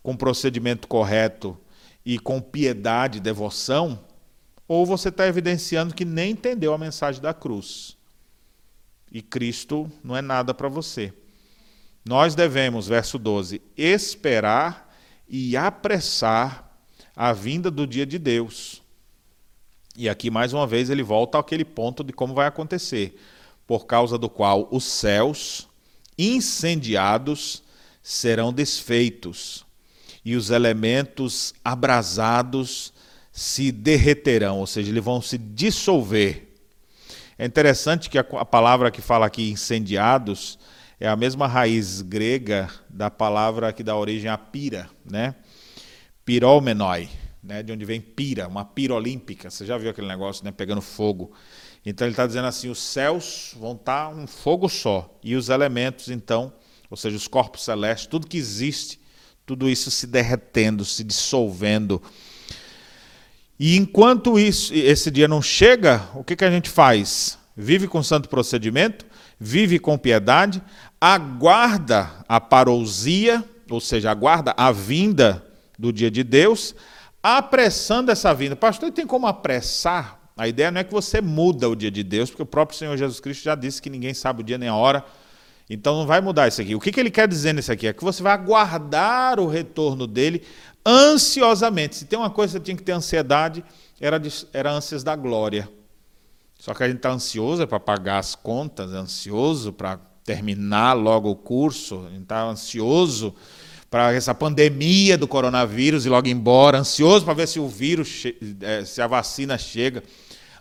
com 0.00 0.16
procedimento 0.16 0.86
correto 0.86 1.58
e 2.06 2.20
com 2.20 2.40
piedade 2.40 3.18
devoção, 3.18 3.98
ou 4.68 4.86
você 4.86 5.08
está 5.08 5.26
evidenciando 5.26 5.92
que 5.92 6.04
nem 6.04 6.30
entendeu 6.30 6.72
a 6.72 6.78
mensagem 6.78 7.20
da 7.20 7.34
cruz. 7.34 7.96
E 9.10 9.20
Cristo 9.20 9.90
não 10.04 10.16
é 10.16 10.22
nada 10.22 10.54
para 10.54 10.68
você. 10.68 11.12
Nós 12.08 12.36
devemos, 12.36 12.86
verso 12.86 13.18
12, 13.18 13.60
esperar 13.76 14.83
e 15.28 15.56
apressar 15.56 16.70
a 17.14 17.32
vinda 17.32 17.70
do 17.70 17.86
dia 17.86 18.04
de 18.04 18.18
Deus. 18.18 18.82
E 19.96 20.08
aqui, 20.08 20.30
mais 20.30 20.52
uma 20.52 20.66
vez, 20.66 20.90
ele 20.90 21.02
volta 21.02 21.38
àquele 21.38 21.64
ponto 21.64 22.02
de 22.02 22.12
como 22.12 22.34
vai 22.34 22.46
acontecer, 22.46 23.20
por 23.66 23.86
causa 23.86 24.18
do 24.18 24.28
qual 24.28 24.68
os 24.70 24.84
céus 24.84 25.68
incendiados 26.18 27.62
serão 28.02 28.52
desfeitos 28.52 29.64
e 30.24 30.36
os 30.36 30.50
elementos 30.50 31.54
abrasados 31.64 32.92
se 33.30 33.72
derreterão, 33.72 34.60
ou 34.60 34.66
seja, 34.66 34.90
eles 34.90 35.04
vão 35.04 35.20
se 35.20 35.36
dissolver. 35.36 36.54
É 37.36 37.44
interessante 37.44 38.08
que 38.08 38.16
a 38.16 38.24
palavra 38.24 38.90
que 38.90 39.02
fala 39.02 39.26
aqui 39.26 39.50
incendiados 39.50 40.58
é 41.04 41.08
a 41.08 41.16
mesma 41.16 41.46
raiz 41.46 42.00
grega 42.00 42.70
da 42.88 43.10
palavra 43.10 43.74
que 43.74 43.82
dá 43.82 43.94
origem 43.94 44.30
a 44.30 44.38
pira, 44.38 44.88
né? 45.04 45.34
Pirolmenoi, 46.24 47.10
né? 47.42 47.62
de 47.62 47.70
onde 47.70 47.84
vem 47.84 48.00
pira, 48.00 48.48
uma 48.48 48.64
pira 48.64 48.94
olímpica. 48.94 49.50
Você 49.50 49.66
já 49.66 49.76
viu 49.76 49.90
aquele 49.90 50.06
negócio 50.06 50.42
né? 50.42 50.50
pegando 50.50 50.80
fogo. 50.80 51.30
Então 51.84 52.06
ele 52.06 52.14
está 52.14 52.26
dizendo 52.26 52.46
assim: 52.46 52.70
os 52.70 52.78
céus 52.78 53.54
vão 53.60 53.72
estar 53.72 54.08
tá 54.08 54.16
um 54.16 54.26
fogo 54.26 54.66
só, 54.66 55.14
e 55.22 55.36
os 55.36 55.50
elementos, 55.50 56.08
então, 56.08 56.50
ou 56.88 56.96
seja, 56.96 57.18
os 57.18 57.28
corpos 57.28 57.64
celestes, 57.64 58.06
tudo 58.06 58.26
que 58.26 58.38
existe, 58.38 58.98
tudo 59.44 59.68
isso 59.68 59.90
se 59.90 60.06
derretendo, 60.06 60.86
se 60.86 61.04
dissolvendo. 61.04 62.00
E 63.60 63.76
enquanto 63.76 64.38
isso, 64.38 64.72
esse 64.72 65.10
dia 65.10 65.28
não 65.28 65.42
chega, 65.42 66.02
o 66.14 66.24
que, 66.24 66.34
que 66.34 66.46
a 66.46 66.50
gente 66.50 66.70
faz? 66.70 67.38
Vive 67.54 67.86
com 67.86 68.02
santo 68.02 68.26
procedimento, 68.26 69.04
vive 69.38 69.78
com 69.78 69.98
piedade, 69.98 70.62
aguarda 71.06 72.10
a 72.26 72.40
parousia, 72.40 73.44
ou 73.68 73.78
seja, 73.78 74.10
aguarda 74.10 74.54
a 74.56 74.72
vinda 74.72 75.44
do 75.78 75.92
dia 75.92 76.10
de 76.10 76.24
Deus, 76.24 76.74
apressando 77.22 78.10
essa 78.10 78.32
vinda. 78.32 78.56
Pastor, 78.56 78.90
tem 78.90 79.06
como 79.06 79.26
apressar? 79.26 80.18
A 80.34 80.48
ideia 80.48 80.70
não 80.70 80.80
é 80.80 80.84
que 80.84 80.94
você 80.94 81.20
muda 81.20 81.68
o 81.68 81.76
dia 81.76 81.90
de 81.90 82.02
Deus, 82.02 82.30
porque 82.30 82.42
o 82.42 82.46
próprio 82.46 82.78
Senhor 82.78 82.96
Jesus 82.96 83.20
Cristo 83.20 83.44
já 83.44 83.54
disse 83.54 83.82
que 83.82 83.90
ninguém 83.90 84.14
sabe 84.14 84.40
o 84.40 84.42
dia 84.42 84.56
nem 84.56 84.70
a 84.70 84.74
hora. 84.74 85.04
Então 85.68 85.94
não 85.94 86.06
vai 86.06 86.22
mudar 86.22 86.48
isso 86.48 86.62
aqui. 86.62 86.74
O 86.74 86.80
que, 86.80 86.90
que 86.90 86.98
ele 86.98 87.10
quer 87.10 87.28
dizer 87.28 87.52
nisso 87.52 87.70
aqui? 87.70 87.86
É 87.86 87.92
que 87.92 88.02
você 88.02 88.22
vai 88.22 88.32
aguardar 88.32 89.38
o 89.38 89.46
retorno 89.46 90.06
dele 90.06 90.42
ansiosamente. 90.86 91.96
Se 91.96 92.06
tem 92.06 92.18
uma 92.18 92.30
coisa 92.30 92.58
que 92.58 92.64
tinha 92.64 92.76
que 92.78 92.82
ter 92.82 92.92
ansiedade, 92.92 93.62
era, 94.00 94.18
de, 94.18 94.46
era 94.54 94.72
ânsias 94.72 95.04
da 95.04 95.14
glória. 95.14 95.68
Só 96.58 96.72
que 96.72 96.82
a 96.82 96.86
gente 96.86 96.96
está 96.96 97.10
ansioso 97.10 97.62
é 97.62 97.66
para 97.66 97.78
pagar 97.78 98.20
as 98.20 98.34
contas, 98.34 98.90
ansioso 98.92 99.70
para 99.70 100.00
terminar 100.24 100.94
logo 100.94 101.30
o 101.30 101.36
curso, 101.36 102.06
a 102.06 102.10
gente 102.10 102.22
está 102.22 102.42
ansioso 102.42 103.34
para 103.90 104.12
essa 104.12 104.34
pandemia 104.34 105.16
do 105.16 105.28
coronavírus 105.28 106.06
e 106.06 106.08
logo 106.08 106.26
embora, 106.26 106.78
ansioso 106.78 107.24
para 107.24 107.34
ver 107.34 107.46
se 107.46 107.60
o 107.60 107.68
vírus, 107.68 108.24
é, 108.62 108.84
se 108.84 109.00
a 109.00 109.06
vacina 109.06 109.56
chega, 109.58 110.02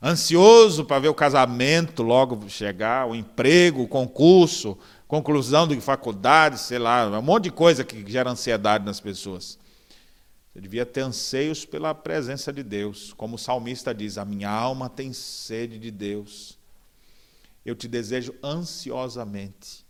ansioso 0.03 0.83
para 0.85 0.99
ver 0.99 1.07
o 1.07 1.13
casamento 1.13 2.03
logo 2.03 2.47
chegar, 2.49 3.07
o 3.07 3.15
emprego, 3.15 3.83
o 3.83 3.87
concurso, 3.87 4.77
conclusão 5.07 5.67
de 5.67 5.79
faculdade, 5.79 6.59
sei 6.59 6.77
lá, 6.77 7.07
um 7.07 7.21
monte 7.21 7.45
de 7.45 7.51
coisa 7.51 7.83
que 7.83 8.03
gera 8.11 8.29
ansiedade 8.29 8.85
nas 8.85 8.99
pessoas. 8.99 9.57
Você 10.53 10.61
devia 10.61 10.85
ter 10.85 11.01
anseios 11.01 11.65
pela 11.65 11.95
presença 11.95 12.53
de 12.53 12.61
Deus, 12.61 13.13
como 13.13 13.35
o 13.35 13.39
salmista 13.39 13.95
diz: 13.95 14.19
A 14.19 14.25
minha 14.25 14.49
alma 14.49 14.87
tem 14.87 15.11
sede 15.11 15.79
de 15.79 15.89
Deus 15.89 16.59
eu 17.65 17.75
te 17.75 17.87
desejo 17.87 18.33
ansiosamente, 18.43 19.85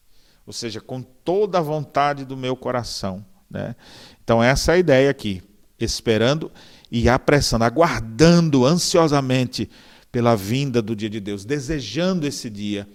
ou 0.46 0.54
seja, 0.54 0.80
com 0.80 1.02
toda 1.02 1.58
a 1.60 1.62
vontade 1.62 2.26
do 2.26 2.38
meu 2.38 2.56
coração. 2.56 3.26
Né? 3.50 3.76
Então, 4.24 4.44
essa 4.44 4.72
é 4.72 4.76
a 4.76 4.78
ideia 4.78 5.10
aqui, 5.10 5.42
esperando 5.80 6.52
e 6.92 7.10
apressando, 7.10 7.64
aguardando 7.64 8.66
ansiosamente 8.66 9.70
pela 10.12 10.36
vinda 10.36 10.82
do 10.82 10.96
dia 10.96 11.10
de 11.10 11.20
Deus, 11.20 11.44
desejando 11.44 12.28
esse 12.28 12.50
dia, 12.50 12.88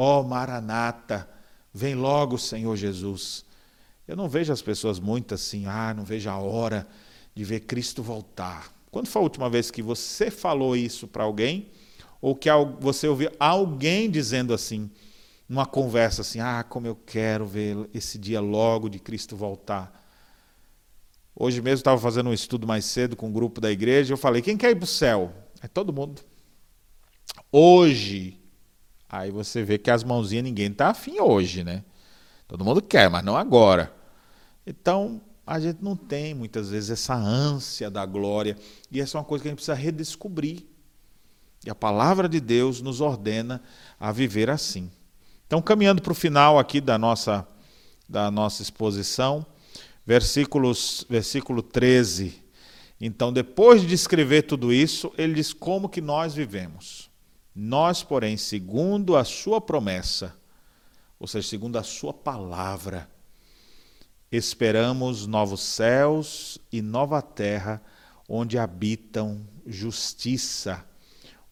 Ó 0.00 0.20
oh, 0.20 0.22
Maranata, 0.22 1.28
vem 1.74 1.96
logo, 1.96 2.38
Senhor 2.38 2.76
Jesus. 2.76 3.44
Eu 4.06 4.16
não 4.16 4.28
vejo 4.28 4.52
as 4.52 4.62
pessoas 4.62 5.00
muito 5.00 5.34
assim, 5.34 5.66
ah, 5.66 5.92
não 5.92 6.04
vejo 6.04 6.30
a 6.30 6.38
hora 6.38 6.86
de 7.34 7.42
ver 7.42 7.60
Cristo 7.60 8.00
voltar. 8.00 8.72
Quando 8.92 9.08
foi 9.08 9.20
a 9.20 9.24
última 9.24 9.50
vez 9.50 9.72
que 9.72 9.82
você 9.82 10.30
falou 10.30 10.76
isso 10.76 11.08
para 11.08 11.24
alguém? 11.24 11.70
Ou 12.20 12.34
que 12.34 12.48
você 12.80 13.06
ouviu 13.06 13.30
alguém 13.38 14.10
dizendo 14.10 14.52
assim, 14.52 14.90
numa 15.48 15.66
conversa 15.66 16.22
assim: 16.22 16.40
ah, 16.40 16.64
como 16.68 16.86
eu 16.86 16.96
quero 16.96 17.46
ver 17.46 17.88
esse 17.94 18.18
dia 18.18 18.40
logo 18.40 18.88
de 18.88 18.98
Cristo 18.98 19.36
voltar. 19.36 20.06
Hoje 21.34 21.62
mesmo 21.62 21.78
estava 21.78 22.00
fazendo 22.00 22.30
um 22.30 22.32
estudo 22.32 22.66
mais 22.66 22.84
cedo 22.84 23.14
com 23.14 23.28
um 23.28 23.32
grupo 23.32 23.60
da 23.60 23.70
igreja. 23.70 24.12
Eu 24.12 24.18
falei: 24.18 24.42
quem 24.42 24.56
quer 24.56 24.70
ir 24.70 24.76
para 24.76 24.84
o 24.84 24.88
céu? 24.88 25.32
É 25.62 25.68
todo 25.68 25.92
mundo. 25.92 26.22
Hoje. 27.50 28.40
Aí 29.10 29.30
você 29.30 29.62
vê 29.62 29.78
que 29.78 29.90
as 29.90 30.04
mãozinhas 30.04 30.44
ninguém 30.44 30.70
está 30.70 30.88
afim 30.90 31.18
hoje, 31.18 31.64
né? 31.64 31.82
Todo 32.46 32.62
mundo 32.62 32.82
quer, 32.82 33.08
mas 33.08 33.24
não 33.24 33.36
agora. 33.38 33.90
Então, 34.66 35.22
a 35.46 35.58
gente 35.58 35.82
não 35.82 35.96
tem 35.96 36.34
muitas 36.34 36.68
vezes 36.68 36.90
essa 36.90 37.14
ânsia 37.14 37.90
da 37.90 38.04
glória. 38.04 38.54
E 38.90 39.00
essa 39.00 39.16
é 39.16 39.18
uma 39.18 39.24
coisa 39.24 39.42
que 39.42 39.48
a 39.48 39.50
gente 39.50 39.56
precisa 39.56 39.74
redescobrir. 39.74 40.66
E 41.64 41.70
a 41.70 41.74
palavra 41.74 42.28
de 42.28 42.40
Deus 42.40 42.80
nos 42.80 43.00
ordena 43.00 43.62
a 43.98 44.12
viver 44.12 44.48
assim. 44.48 44.90
Então, 45.46 45.62
caminhando 45.62 46.02
para 46.02 46.12
o 46.12 46.14
final 46.14 46.58
aqui 46.58 46.80
da 46.80 46.98
nossa, 46.98 47.46
da 48.08 48.30
nossa 48.30 48.62
exposição, 48.62 49.46
versículos, 50.04 51.06
versículo 51.08 51.62
13. 51.62 52.42
Então, 53.00 53.32
depois 53.32 53.82
de 53.82 53.86
descrever 53.86 54.42
tudo 54.42 54.72
isso, 54.72 55.12
ele 55.16 55.34
diz 55.34 55.52
como 55.52 55.88
que 55.88 56.00
nós 56.00 56.34
vivemos. 56.34 57.10
Nós, 57.54 58.02
porém, 58.02 58.36
segundo 58.36 59.16
a 59.16 59.24
sua 59.24 59.60
promessa, 59.60 60.36
ou 61.18 61.26
seja, 61.26 61.48
segundo 61.48 61.76
a 61.76 61.82
sua 61.82 62.12
palavra, 62.12 63.08
esperamos 64.30 65.26
novos 65.26 65.60
céus 65.60 66.58
e 66.70 66.80
nova 66.80 67.20
terra, 67.20 67.82
onde 68.28 68.58
habitam 68.58 69.40
justiça, 69.66 70.84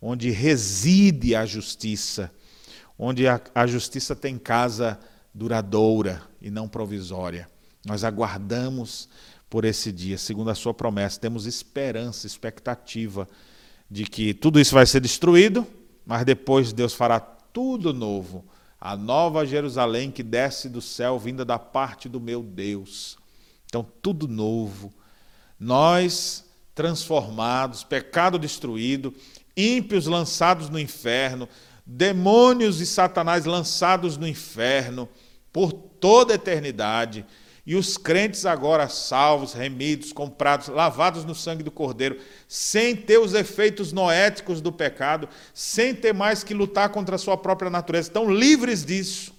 onde 0.07 0.31
reside 0.31 1.35
a 1.35 1.45
justiça 1.45 2.31
onde 2.99 3.27
a, 3.29 3.41
a 3.55 3.67
justiça 3.67 4.15
tem 4.15 4.39
casa 4.39 4.99
duradoura 5.35 6.23
e 6.41 6.51
não 6.51 6.69
provisória. 6.69 7.49
Nós 7.85 8.05
aguardamos 8.05 9.09
por 9.49 9.65
esse 9.65 9.93
dia, 9.93 10.19
segundo 10.19 10.51
a 10.51 10.55
sua 10.55 10.75
promessa, 10.75 11.21
temos 11.21 11.47
esperança, 11.47 12.27
expectativa 12.27 13.29
de 13.89 14.05
que 14.05 14.35
tudo 14.35 14.59
isso 14.59 14.75
vai 14.75 14.87
ser 14.87 15.01
destruído, 15.01 15.67
mas 16.05 16.25
depois 16.25 16.73
Deus 16.73 16.95
fará 16.95 17.21
tudo 17.21 17.93
novo. 17.93 18.45
A 18.81 18.97
nova 18.97 19.47
Jerusalém 19.47 20.11
que 20.11 20.23
desce 20.23 20.69
do 20.69 20.81
céu, 20.81 21.19
vinda 21.19 21.45
da 21.45 21.59
parte 21.59 22.09
do 22.09 22.21
meu 22.21 22.43
Deus. 22.43 23.17
Então, 23.67 23.87
tudo 24.03 24.27
novo. 24.27 24.93
Nós 25.59 26.45
transformados, 26.75 27.83
pecado 27.85 28.39
destruído, 28.39 29.15
ímpios 29.57 30.07
lançados 30.07 30.69
no 30.69 30.79
inferno, 30.79 31.49
demônios 31.85 32.81
e 32.81 32.87
Satanás 32.87 33.45
lançados 33.45 34.17
no 34.17 34.27
inferno 34.27 35.09
por 35.53 35.73
toda 35.73 36.35
a 36.35 36.37
eternidade, 36.37 37.25
e 37.65 37.75
os 37.75 37.97
crentes 37.97 38.47
agora 38.47 38.89
salvos, 38.89 39.53
remidos, 39.53 40.13
comprados, 40.13 40.69
lavados 40.69 41.25
no 41.25 41.35
sangue 41.35 41.65
do 41.65 41.71
Cordeiro, 41.71 42.19
sem 42.47 42.95
ter 42.95 43.19
os 43.19 43.35
efeitos 43.35 43.93
noéticos 43.93 44.61
do 44.61 44.71
pecado, 44.71 45.29
sem 45.53 45.93
ter 45.93 46.15
mais 46.15 46.45
que 46.45 46.55
lutar 46.55 46.91
contra 46.91 47.17
a 47.17 47.19
sua 47.19 47.37
própria 47.37 47.71
natureza, 47.71 48.09
estão 48.09 48.31
livres 48.31 48.85
disso 48.85 49.36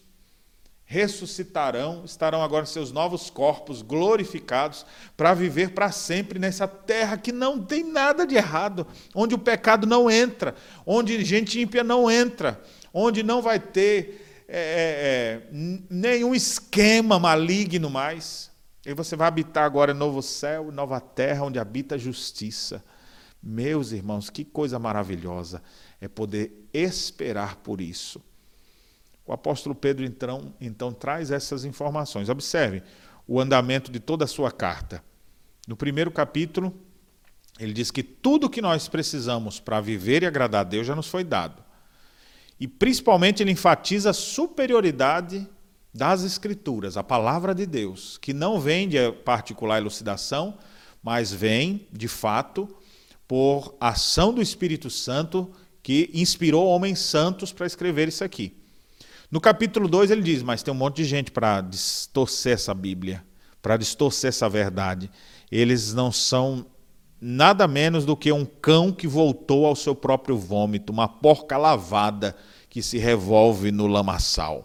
ressuscitarão, 0.90 2.04
estarão 2.06 2.42
agora 2.42 2.64
em 2.64 2.68
seus 2.68 2.94
novos 2.94 3.30
corpos 3.30 3.82
glorificados 3.82 4.86
para 5.18 5.34
viver 5.34 5.72
para 5.72 5.92
sempre 5.92 6.40
nessa 6.40 6.66
terra 6.66 7.18
que 7.18 7.34
não 7.34 7.62
tem 7.62 7.84
nada 7.84 8.26
de 8.26 8.36
errado, 8.36 8.88
onde 9.14 9.36
o 9.36 9.38
pecado 9.38 9.86
não 9.86 10.10
entra, 10.10 10.56
onde 10.86 11.24
gente 11.26 11.60
ímpia 11.60 11.84
não 11.84 12.10
entra, 12.10 12.62
onde 12.94 13.22
não 13.22 13.42
vai 13.42 13.60
ter 13.60 14.46
é, 14.48 15.44
é, 15.52 15.58
é 15.60 15.78
nenhum 15.90 16.34
esquema 16.34 17.20
maligno 17.20 17.90
mais. 17.90 18.50
E 18.86 18.94
você 18.94 19.18
vai 19.18 19.28
habitar 19.28 19.66
agora 19.66 19.94
novo 19.94 20.22
céu, 20.22 20.72
nova 20.72 21.02
terra, 21.02 21.44
onde 21.44 21.60
habita 21.60 21.96
a 21.96 21.98
justiça. 21.98 22.82
Meus 23.44 23.92
irmãos, 23.92 24.30
que 24.30 24.46
coisa 24.46 24.80
maravilhosa 24.80 25.62
é 26.00 26.08
poder 26.08 26.70
esperar 26.74 27.58
por 27.58 27.82
isso. 27.82 28.22
O 29.28 29.34
apóstolo 29.34 29.76
Pedro, 29.76 30.06
então, 30.06 30.54
então 30.60 30.94
traz 30.94 31.30
essas 31.32 31.66
informações. 31.66 32.30
Observe 32.30 32.82
o 33.28 33.40
andamento 33.42 33.92
de 33.92 34.00
toda 34.00 34.24
a 34.24 34.28
sua 34.28 34.52
carta. 34.52 35.04
No 35.68 35.76
primeiro 35.76 36.10
capítulo, 36.10 36.74
ele 37.60 37.74
diz 37.74 37.92
que 37.92 38.02
tudo 38.02 38.50
que 38.50 38.62
nós 38.62 38.88
precisamos 38.88 39.60
para 39.60 39.82
viver 39.82 40.24
e 40.24 40.26
agradar 40.26 40.62
a 40.62 40.64
Deus 40.64 40.88
já 40.88 40.96
nos 40.96 41.08
foi 41.08 41.26
dado. 41.26 41.62
E 42.58 42.68
principalmente 42.68 43.44
ele 43.44 43.52
enfatiza 43.52 44.12
a 44.12 44.14
superioridade 44.14 45.48
das 45.94 46.24
Escrituras, 46.24 46.96
a 46.96 47.04
palavra 47.04 47.54
de 47.54 47.66
Deus, 47.66 48.18
que 48.18 48.34
não 48.34 48.60
vem 48.60 48.88
de 48.88 49.12
particular 49.26 49.80
elucidação, 49.80 50.58
mas 51.04 51.34
vem, 51.34 51.88
de 51.92 52.08
fato, 52.08 52.68
por 53.28 53.76
ação 53.80 54.34
do 54.34 54.42
Espírito 54.42 54.90
Santo 54.90 55.52
que 55.84 56.10
inspirou 56.14 56.68
homens 56.68 57.00
santos 57.00 57.52
para 57.52 57.66
escrever 57.66 58.08
isso 58.08 58.24
aqui. 58.24 58.57
No 59.30 59.42
capítulo 59.42 59.88
2 59.88 60.12
ele 60.12 60.22
diz: 60.22 60.42
Mas 60.42 60.64
tem 60.64 60.74
um 60.74 60.78
monte 60.78 60.98
de 60.98 61.06
gente 61.06 61.32
para 61.32 61.62
distorcer 61.62 62.54
essa 62.54 62.74
Bíblia, 62.74 63.24
para 63.62 63.76
distorcer 63.76 64.30
essa 64.30 64.48
verdade. 64.48 65.10
Eles 65.52 65.94
não 65.94 66.12
são 66.12 66.66
nada 67.20 67.68
menos 67.68 68.06
do 68.06 68.16
que 68.16 68.32
um 68.32 68.46
cão 68.46 68.92
que 68.92 69.08
voltou 69.08 69.66
ao 69.66 69.76
seu 69.76 69.94
próprio 69.96 70.38
vômito, 70.38 70.94
uma 70.94 71.08
porca 71.08 71.58
lavada 71.58 72.36
que 72.70 72.82
se 72.82 72.98
revolve 72.98 73.72
no 73.72 73.88
lamaçal. 73.88 74.64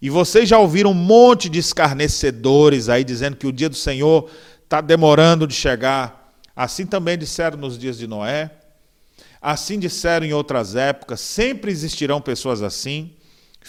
E 0.00 0.10
vocês 0.10 0.48
já 0.48 0.58
ouviram 0.58 0.90
um 0.90 0.94
monte 0.94 1.48
de 1.48 1.58
escarnecedores 1.58 2.88
aí 2.88 3.02
dizendo 3.02 3.36
que 3.36 3.46
o 3.46 3.52
dia 3.52 3.68
do 3.68 3.76
Senhor 3.76 4.30
está 4.62 4.80
demorando 4.80 5.46
de 5.46 5.54
chegar. 5.54 6.34
Assim 6.54 6.86
também 6.86 7.16
disseram 7.16 7.58
nos 7.58 7.78
dias 7.78 7.96
de 7.96 8.06
Noé. 8.06 8.50
Assim 9.40 9.78
disseram 9.78 10.26
em 10.26 10.32
outras 10.32 10.76
épocas. 10.76 11.20
Sempre 11.20 11.70
existirão 11.70 12.20
pessoas 12.20 12.62
assim. 12.62 13.14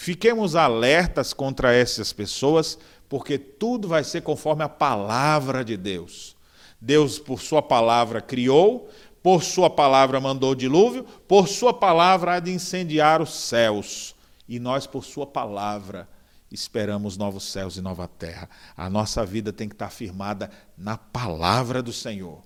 Fiquemos 0.00 0.54
alertas 0.54 1.32
contra 1.32 1.74
essas 1.74 2.12
pessoas, 2.12 2.78
porque 3.08 3.36
tudo 3.36 3.88
vai 3.88 4.04
ser 4.04 4.22
conforme 4.22 4.62
a 4.62 4.68
palavra 4.68 5.64
de 5.64 5.76
Deus. 5.76 6.36
Deus, 6.80 7.18
por 7.18 7.40
Sua 7.40 7.60
palavra, 7.60 8.20
criou, 8.20 8.88
por 9.24 9.42
Sua 9.42 9.68
palavra, 9.68 10.20
mandou 10.20 10.52
o 10.52 10.54
dilúvio, 10.54 11.02
por 11.26 11.48
Sua 11.48 11.74
palavra, 11.74 12.34
há 12.36 12.38
de 12.38 12.52
incendiar 12.52 13.20
os 13.20 13.34
céus. 13.34 14.14
E 14.48 14.60
nós, 14.60 14.86
por 14.86 15.04
Sua 15.04 15.26
palavra, 15.26 16.08
esperamos 16.48 17.16
novos 17.16 17.50
céus 17.50 17.76
e 17.76 17.80
nova 17.80 18.06
terra. 18.06 18.48
A 18.76 18.88
nossa 18.88 19.26
vida 19.26 19.52
tem 19.52 19.68
que 19.68 19.74
estar 19.74 19.90
firmada 19.90 20.48
na 20.76 20.96
palavra 20.96 21.82
do 21.82 21.92
Senhor, 21.92 22.40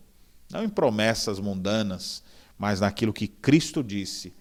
não 0.51 0.65
em 0.65 0.71
promessas 0.71 1.39
mundanas, 1.39 2.23
mas 2.57 2.81
naquilo 2.81 3.13
que 3.13 3.29
Cristo 3.29 3.85
disse. 3.85 4.33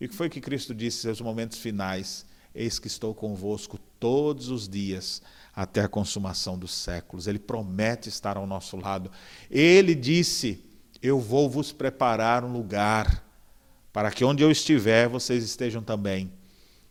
E 0.00 0.06
o 0.06 0.08
que 0.08 0.14
foi 0.14 0.30
que 0.30 0.40
Cristo 0.40 0.72
disse 0.72 1.08
nos 1.08 1.20
momentos 1.20 1.58
finais? 1.58 2.29
Eis 2.54 2.78
que 2.78 2.86
estou 2.86 3.14
convosco 3.14 3.78
todos 3.98 4.48
os 4.48 4.68
dias 4.68 5.22
até 5.54 5.82
a 5.82 5.88
consumação 5.88 6.58
dos 6.58 6.74
séculos. 6.74 7.26
Ele 7.26 7.38
promete 7.38 8.08
estar 8.08 8.36
ao 8.36 8.46
nosso 8.46 8.76
lado. 8.76 9.10
Ele 9.50 9.94
disse: 9.94 10.64
Eu 11.02 11.20
vou 11.20 11.48
vos 11.48 11.72
preparar 11.72 12.44
um 12.44 12.52
lugar 12.52 13.24
para 13.92 14.10
que 14.10 14.24
onde 14.24 14.42
eu 14.42 14.50
estiver 14.50 15.08
vocês 15.08 15.44
estejam 15.44 15.82
também. 15.82 16.32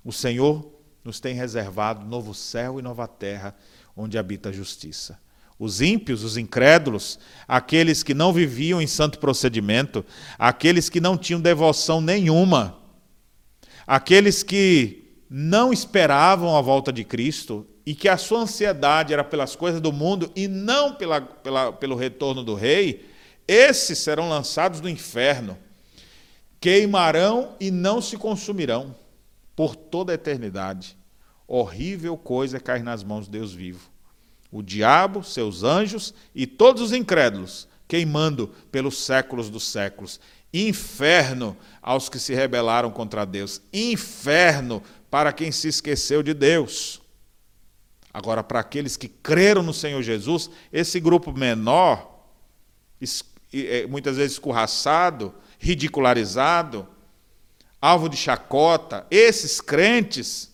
O 0.03 0.11
Senhor 0.11 0.71
nos 1.03 1.19
tem 1.19 1.35
reservado 1.35 2.05
novo 2.05 2.33
céu 2.33 2.79
e 2.79 2.81
nova 2.81 3.07
terra 3.07 3.55
onde 3.95 4.17
habita 4.17 4.49
a 4.49 4.53
justiça. 4.53 5.19
Os 5.57 5.81
ímpios, 5.81 6.23
os 6.23 6.37
incrédulos, 6.37 7.19
aqueles 7.45 8.01
que 8.01 8.13
não 8.13 8.31
viviam 8.31 8.81
em 8.81 8.87
santo 8.87 9.19
procedimento, 9.19 10.05
aqueles 10.37 10.87
que 10.87 11.01
não 11.01 11.17
tinham 11.17 11.41
devoção 11.41 11.99
nenhuma, 11.99 12.77
aqueles 13.85 14.41
que 14.41 14.98
não 15.29 15.71
esperavam 15.71 16.57
a 16.57 16.61
volta 16.61 16.91
de 16.91 17.03
Cristo 17.03 17.67
e 17.85 17.93
que 17.93 18.09
a 18.09 18.17
sua 18.17 18.41
ansiedade 18.41 19.13
era 19.13 19.23
pelas 19.23 19.55
coisas 19.55 19.79
do 19.79 19.91
mundo 19.91 20.31
e 20.35 20.47
não 20.47 20.95
pela, 20.95 21.21
pela, 21.21 21.71
pelo 21.71 21.95
retorno 21.95 22.43
do 22.43 22.55
rei, 22.55 23.07
esses 23.47 23.99
serão 23.99 24.29
lançados 24.29 24.81
no 24.81 24.89
inferno, 24.89 25.57
queimarão 26.59 27.55
e 27.59 27.69
não 27.69 28.01
se 28.01 28.17
consumirão 28.17 28.95
por 29.55 29.75
toda 29.75 30.11
a 30.11 30.15
eternidade. 30.15 30.97
Horrível 31.47 32.15
coisa 32.15 32.57
é 32.57 32.59
cair 32.59 32.83
nas 32.83 33.03
mãos 33.03 33.25
de 33.25 33.31
Deus 33.31 33.53
vivo. 33.53 33.89
O 34.51 34.61
diabo, 34.61 35.23
seus 35.23 35.63
anjos 35.63 36.13
e 36.33 36.47
todos 36.47 36.81
os 36.81 36.93
incrédulos, 36.93 37.67
queimando 37.87 38.49
pelos 38.71 39.03
séculos 39.03 39.49
dos 39.49 39.67
séculos. 39.67 40.19
Inferno 40.53 41.55
aos 41.81 42.09
que 42.09 42.19
se 42.19 42.33
rebelaram 42.33 42.89
contra 42.89 43.25
Deus. 43.25 43.61
Inferno 43.71 44.81
para 45.09 45.33
quem 45.33 45.51
se 45.51 45.67
esqueceu 45.67 46.21
de 46.21 46.33
Deus. 46.33 47.01
Agora, 48.13 48.43
para 48.43 48.59
aqueles 48.59 48.97
que 48.97 49.07
creram 49.07 49.61
no 49.61 49.73
Senhor 49.73 50.01
Jesus, 50.01 50.49
esse 50.71 50.99
grupo 50.99 51.31
menor, 51.31 52.27
é, 53.53 53.85
muitas 53.87 54.17
vezes 54.17 54.33
escorraçado, 54.33 55.33
ridicularizado, 55.59 56.87
alvo 57.81 58.09
de 58.09 58.17
chacota, 58.17 59.05
esses 59.11 59.61
crentes, 59.61 60.51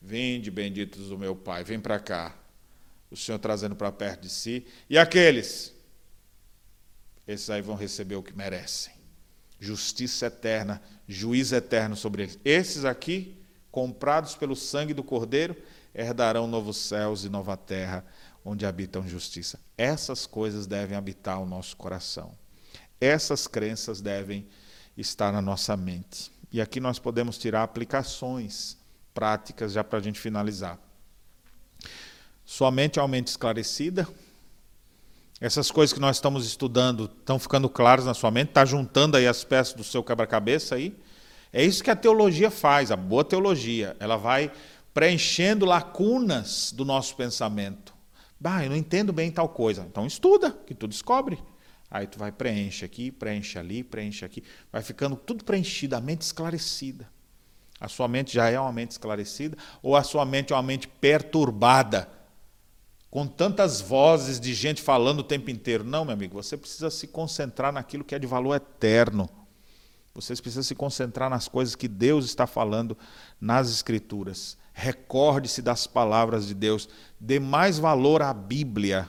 vinde 0.00 0.50
benditos 0.50 1.08
do 1.08 1.18
meu 1.18 1.36
Pai, 1.36 1.64
vem 1.64 1.80
para 1.80 1.98
cá. 1.98 2.34
O 3.10 3.16
Senhor 3.16 3.38
trazendo 3.38 3.76
para 3.76 3.92
perto 3.92 4.22
de 4.22 4.30
si. 4.30 4.66
E 4.90 4.98
aqueles? 4.98 5.74
Esses 7.26 7.50
aí 7.50 7.62
vão 7.62 7.76
receber 7.76 8.16
o 8.16 8.22
que 8.22 8.36
merecem. 8.36 8.94
Justiça 9.58 10.26
eterna, 10.26 10.82
juízo 11.08 11.54
eterno 11.54 11.96
sobre 11.96 12.22
eles. 12.22 12.38
Esses 12.44 12.84
aqui, 12.84 13.36
comprados 13.76 14.34
pelo 14.34 14.56
sangue 14.56 14.94
do 14.94 15.04
Cordeiro, 15.04 15.54
herdarão 15.94 16.46
novos 16.46 16.78
céus 16.78 17.24
e 17.24 17.28
nova 17.28 17.58
terra, 17.58 18.06
onde 18.42 18.64
habitam 18.64 19.06
justiça. 19.06 19.60
Essas 19.76 20.24
coisas 20.24 20.66
devem 20.66 20.96
habitar 20.96 21.42
o 21.42 21.44
nosso 21.44 21.76
coração. 21.76 22.32
Essas 22.98 23.46
crenças 23.46 24.00
devem 24.00 24.46
estar 24.96 25.30
na 25.30 25.42
nossa 25.42 25.76
mente. 25.76 26.32
E 26.50 26.58
aqui 26.58 26.80
nós 26.80 26.98
podemos 26.98 27.36
tirar 27.36 27.64
aplicações 27.64 28.78
práticas 29.12 29.72
já 29.72 29.84
para 29.84 29.98
a 29.98 30.02
gente 30.02 30.18
finalizar. 30.18 30.78
Sua 32.46 32.70
mente 32.70 32.98
é 32.98 33.02
uma 33.02 33.08
mente 33.08 33.26
esclarecida. 33.26 34.08
Essas 35.38 35.70
coisas 35.70 35.92
que 35.92 36.00
nós 36.00 36.16
estamos 36.16 36.46
estudando 36.46 37.10
estão 37.18 37.38
ficando 37.38 37.68
claras 37.68 38.06
na 38.06 38.14
sua 38.14 38.30
mente, 38.30 38.48
está 38.48 38.64
juntando 38.64 39.18
aí 39.18 39.26
as 39.26 39.44
peças 39.44 39.74
do 39.74 39.84
seu 39.84 40.02
quebra-cabeça 40.02 40.76
aí. 40.76 40.96
É 41.56 41.64
isso 41.64 41.82
que 41.82 41.90
a 41.90 41.96
teologia 41.96 42.50
faz, 42.50 42.90
a 42.90 42.96
boa 42.96 43.24
teologia. 43.24 43.96
Ela 43.98 44.18
vai 44.18 44.52
preenchendo 44.92 45.64
lacunas 45.64 46.70
do 46.70 46.84
nosso 46.84 47.16
pensamento. 47.16 47.94
Bah, 48.38 48.62
eu 48.62 48.68
não 48.68 48.76
entendo 48.76 49.10
bem 49.10 49.30
tal 49.30 49.48
coisa. 49.48 49.86
Então 49.90 50.06
estuda, 50.06 50.50
que 50.50 50.74
tu 50.74 50.86
descobre. 50.86 51.42
Aí 51.90 52.06
tu 52.06 52.18
vai 52.18 52.30
preenche 52.30 52.84
aqui, 52.84 53.10
preenche 53.10 53.58
ali, 53.58 53.82
preenche 53.82 54.22
aqui. 54.22 54.44
Vai 54.70 54.82
ficando 54.82 55.16
tudo 55.16 55.44
preenchido, 55.44 55.96
a 55.96 56.00
mente 56.00 56.20
esclarecida. 56.20 57.08
A 57.80 57.88
sua 57.88 58.06
mente 58.06 58.34
já 58.34 58.50
é 58.50 58.60
uma 58.60 58.70
mente 58.70 58.90
esclarecida 58.90 59.56
ou 59.82 59.96
a 59.96 60.02
sua 60.02 60.26
mente 60.26 60.52
é 60.52 60.56
uma 60.56 60.62
mente 60.62 60.86
perturbada? 60.86 62.06
Com 63.10 63.26
tantas 63.26 63.80
vozes 63.80 64.38
de 64.38 64.52
gente 64.52 64.82
falando 64.82 65.20
o 65.20 65.24
tempo 65.24 65.50
inteiro. 65.50 65.84
Não, 65.84 66.04
meu 66.04 66.12
amigo, 66.12 66.34
você 66.34 66.54
precisa 66.54 66.90
se 66.90 67.06
concentrar 67.06 67.72
naquilo 67.72 68.04
que 68.04 68.14
é 68.14 68.18
de 68.18 68.26
valor 68.26 68.54
eterno. 68.54 69.45
Você 70.16 70.34
precisa 70.34 70.62
se 70.62 70.74
concentrar 70.74 71.28
nas 71.28 71.46
coisas 71.46 71.76
que 71.76 71.86
Deus 71.86 72.24
está 72.24 72.46
falando 72.46 72.96
nas 73.38 73.70
Escrituras. 73.70 74.56
Recorde-se 74.72 75.60
das 75.60 75.86
palavras 75.86 76.46
de 76.46 76.54
Deus. 76.54 76.88
Dê 77.20 77.38
mais 77.38 77.78
valor 77.78 78.22
à 78.22 78.32
Bíblia 78.32 79.08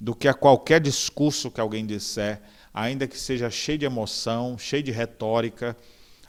do 0.00 0.14
que 0.14 0.26
a 0.26 0.34
qualquer 0.34 0.80
discurso 0.80 1.50
que 1.50 1.60
alguém 1.60 1.84
disser, 1.84 2.40
ainda 2.72 3.06
que 3.06 3.18
seja 3.18 3.50
cheio 3.50 3.78
de 3.78 3.84
emoção, 3.84 4.56
cheio 4.56 4.82
de 4.82 4.90
retórica, 4.90 5.76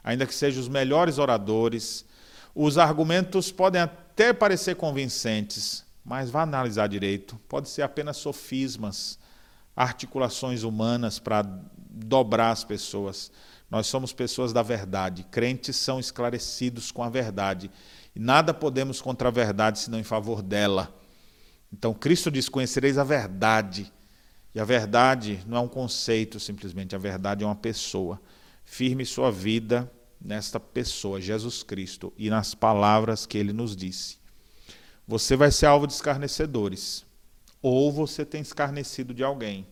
ainda 0.02 0.26
que 0.26 0.34
sejam 0.34 0.60
os 0.60 0.68
melhores 0.68 1.16
oradores. 1.16 2.04
Os 2.54 2.76
argumentos 2.76 3.50
podem 3.50 3.80
até 3.80 4.34
parecer 4.34 4.76
convincentes, 4.76 5.82
mas 6.04 6.28
vá 6.28 6.42
analisar 6.42 6.88
direito. 6.88 7.40
Pode 7.48 7.70
ser 7.70 7.82
apenas 7.82 8.18
sofismas, 8.18 9.18
articulações 9.74 10.62
humanas 10.62 11.18
para 11.18 11.42
dobrar 11.90 12.50
as 12.50 12.64
pessoas. 12.64 13.32
Nós 13.74 13.88
somos 13.88 14.12
pessoas 14.12 14.52
da 14.52 14.62
verdade. 14.62 15.24
Crentes 15.32 15.74
são 15.74 15.98
esclarecidos 15.98 16.92
com 16.92 17.02
a 17.02 17.08
verdade. 17.08 17.68
E 18.14 18.20
nada 18.20 18.54
podemos 18.54 19.02
contra 19.02 19.26
a 19.26 19.32
verdade 19.32 19.80
senão 19.80 19.98
em 19.98 20.04
favor 20.04 20.42
dela. 20.42 20.96
Então 21.72 21.92
Cristo 21.92 22.30
diz: 22.30 22.48
Conhecereis 22.48 22.98
a 22.98 23.02
verdade. 23.02 23.92
E 24.54 24.60
a 24.60 24.64
verdade 24.64 25.42
não 25.44 25.56
é 25.56 25.60
um 25.60 25.66
conceito 25.66 26.38
simplesmente, 26.38 26.94
a 26.94 26.98
verdade 26.98 27.42
é 27.42 27.46
uma 27.48 27.56
pessoa. 27.56 28.22
Firme 28.64 29.04
sua 29.04 29.32
vida 29.32 29.90
nesta 30.20 30.60
pessoa, 30.60 31.20
Jesus 31.20 31.64
Cristo, 31.64 32.12
e 32.16 32.30
nas 32.30 32.54
palavras 32.54 33.26
que 33.26 33.36
ele 33.36 33.52
nos 33.52 33.74
disse. 33.74 34.18
Você 35.04 35.34
vai 35.34 35.50
ser 35.50 35.66
alvo 35.66 35.88
de 35.88 35.94
escarnecedores, 35.94 37.04
ou 37.60 37.90
você 37.90 38.24
tem 38.24 38.40
escarnecido 38.40 39.12
de 39.12 39.24
alguém. 39.24 39.66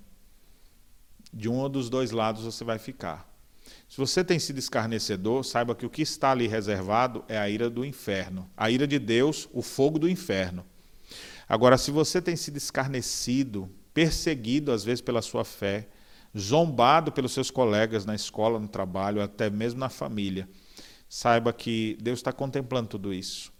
De 1.32 1.48
um 1.48 1.58
ou 1.58 1.68
dos 1.68 1.88
dois 1.88 2.10
lados 2.10 2.42
você 2.42 2.64
vai 2.64 2.80
ficar. 2.80 3.31
Se 3.92 3.98
você 3.98 4.24
tem 4.24 4.38
sido 4.38 4.58
escarnecedor, 4.58 5.44
saiba 5.44 5.74
que 5.74 5.84
o 5.84 5.90
que 5.90 6.00
está 6.00 6.30
ali 6.30 6.46
reservado 6.46 7.22
é 7.28 7.36
a 7.36 7.46
ira 7.46 7.68
do 7.68 7.84
inferno. 7.84 8.50
A 8.56 8.70
ira 8.70 8.86
de 8.86 8.98
Deus, 8.98 9.46
o 9.52 9.60
fogo 9.60 9.98
do 9.98 10.08
inferno. 10.08 10.64
Agora, 11.46 11.76
se 11.76 11.90
você 11.90 12.22
tem 12.22 12.34
sido 12.34 12.56
escarnecido, 12.56 13.70
perseguido 13.92 14.72
às 14.72 14.82
vezes 14.82 15.02
pela 15.02 15.20
sua 15.20 15.44
fé, 15.44 15.90
zombado 16.34 17.12
pelos 17.12 17.32
seus 17.32 17.50
colegas 17.50 18.06
na 18.06 18.14
escola, 18.14 18.58
no 18.58 18.66
trabalho, 18.66 19.20
até 19.20 19.50
mesmo 19.50 19.80
na 19.80 19.90
família, 19.90 20.48
saiba 21.06 21.52
que 21.52 21.98
Deus 22.00 22.20
está 22.20 22.32
contemplando 22.32 22.88
tudo 22.88 23.12
isso. 23.12 23.52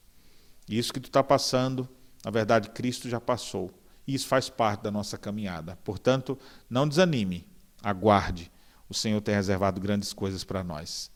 E 0.67 0.79
isso 0.79 0.95
que 0.95 1.01
tu 1.01 1.09
está 1.09 1.23
passando, 1.23 1.87
na 2.25 2.31
verdade, 2.31 2.71
Cristo 2.71 3.07
já 3.07 3.21
passou. 3.21 3.71
E 4.07 4.15
isso 4.15 4.27
faz 4.27 4.49
parte 4.49 4.85
da 4.85 4.91
nossa 4.91 5.19
caminhada. 5.19 5.79
Portanto, 5.85 6.39
não 6.71 6.89
desanime, 6.89 7.47
aguarde 7.83 8.51
o 8.93 8.95
Senhor 8.95 9.21
tem 9.23 9.35
reservado 9.35 9.81
grandes 9.81 10.13
coisas 10.13 10.45
para 10.45 10.63
nós. 10.63 11.11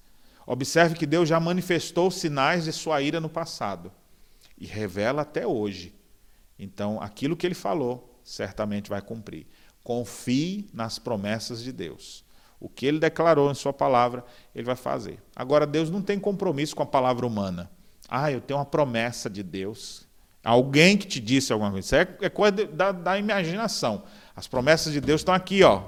Observe 0.47 0.95
que 0.95 1.07
Deus 1.07 1.29
já 1.29 1.39
manifestou 1.39 2.11
sinais 2.11 2.65
de 2.65 2.73
sua 2.73 3.03
ira 3.03 3.21
no 3.21 3.29
passado 3.29 3.93
e 4.57 4.65
revela 4.65 5.23
até 5.23 5.47
hoje. 5.47 5.95
Então, 6.59 7.01
aquilo 7.01 7.37
que 7.37 7.47
ele 7.47 7.55
falou, 7.55 8.19
certamente 8.25 8.89
vai 8.89 9.03
cumprir. 9.03 9.47
Confie 9.85 10.69
nas 10.73 10.99
promessas 10.99 11.63
de 11.63 11.71
Deus. 11.71 12.25
O 12.59 12.69
que 12.69 12.87
ele 12.87 12.99
declarou 12.99 13.51
em 13.51 13.55
sua 13.55 13.75
palavra, 13.75 14.25
ele 14.55 14.65
vai 14.65 14.77
fazer. 14.77 15.23
Agora, 15.35 15.67
Deus 15.67 15.91
não 15.91 16.01
tem 16.01 16.19
compromisso 16.19 16.75
com 16.75 16.83
a 16.83 16.87
palavra 16.87 17.27
humana. 17.27 17.71
Ah, 18.09 18.33
eu 18.33 18.41
tenho 18.41 18.59
uma 18.59 18.65
promessa 18.65 19.29
de 19.29 19.43
Deus. 19.43 20.07
Alguém 20.43 20.97
que 20.97 21.07
te 21.07 21.21
disse 21.21 21.53
alguma 21.53 21.71
coisa. 21.71 21.85
Isso 21.85 21.95
é, 21.95 22.27
é 22.27 22.31
coisa 22.31 22.67
da, 22.67 22.93
da 22.93 23.19
imaginação. 23.19 24.05
As 24.35 24.47
promessas 24.47 24.95
de 24.95 25.01
Deus 25.01 25.21
estão 25.21 25.35
aqui, 25.35 25.63
ó, 25.63 25.83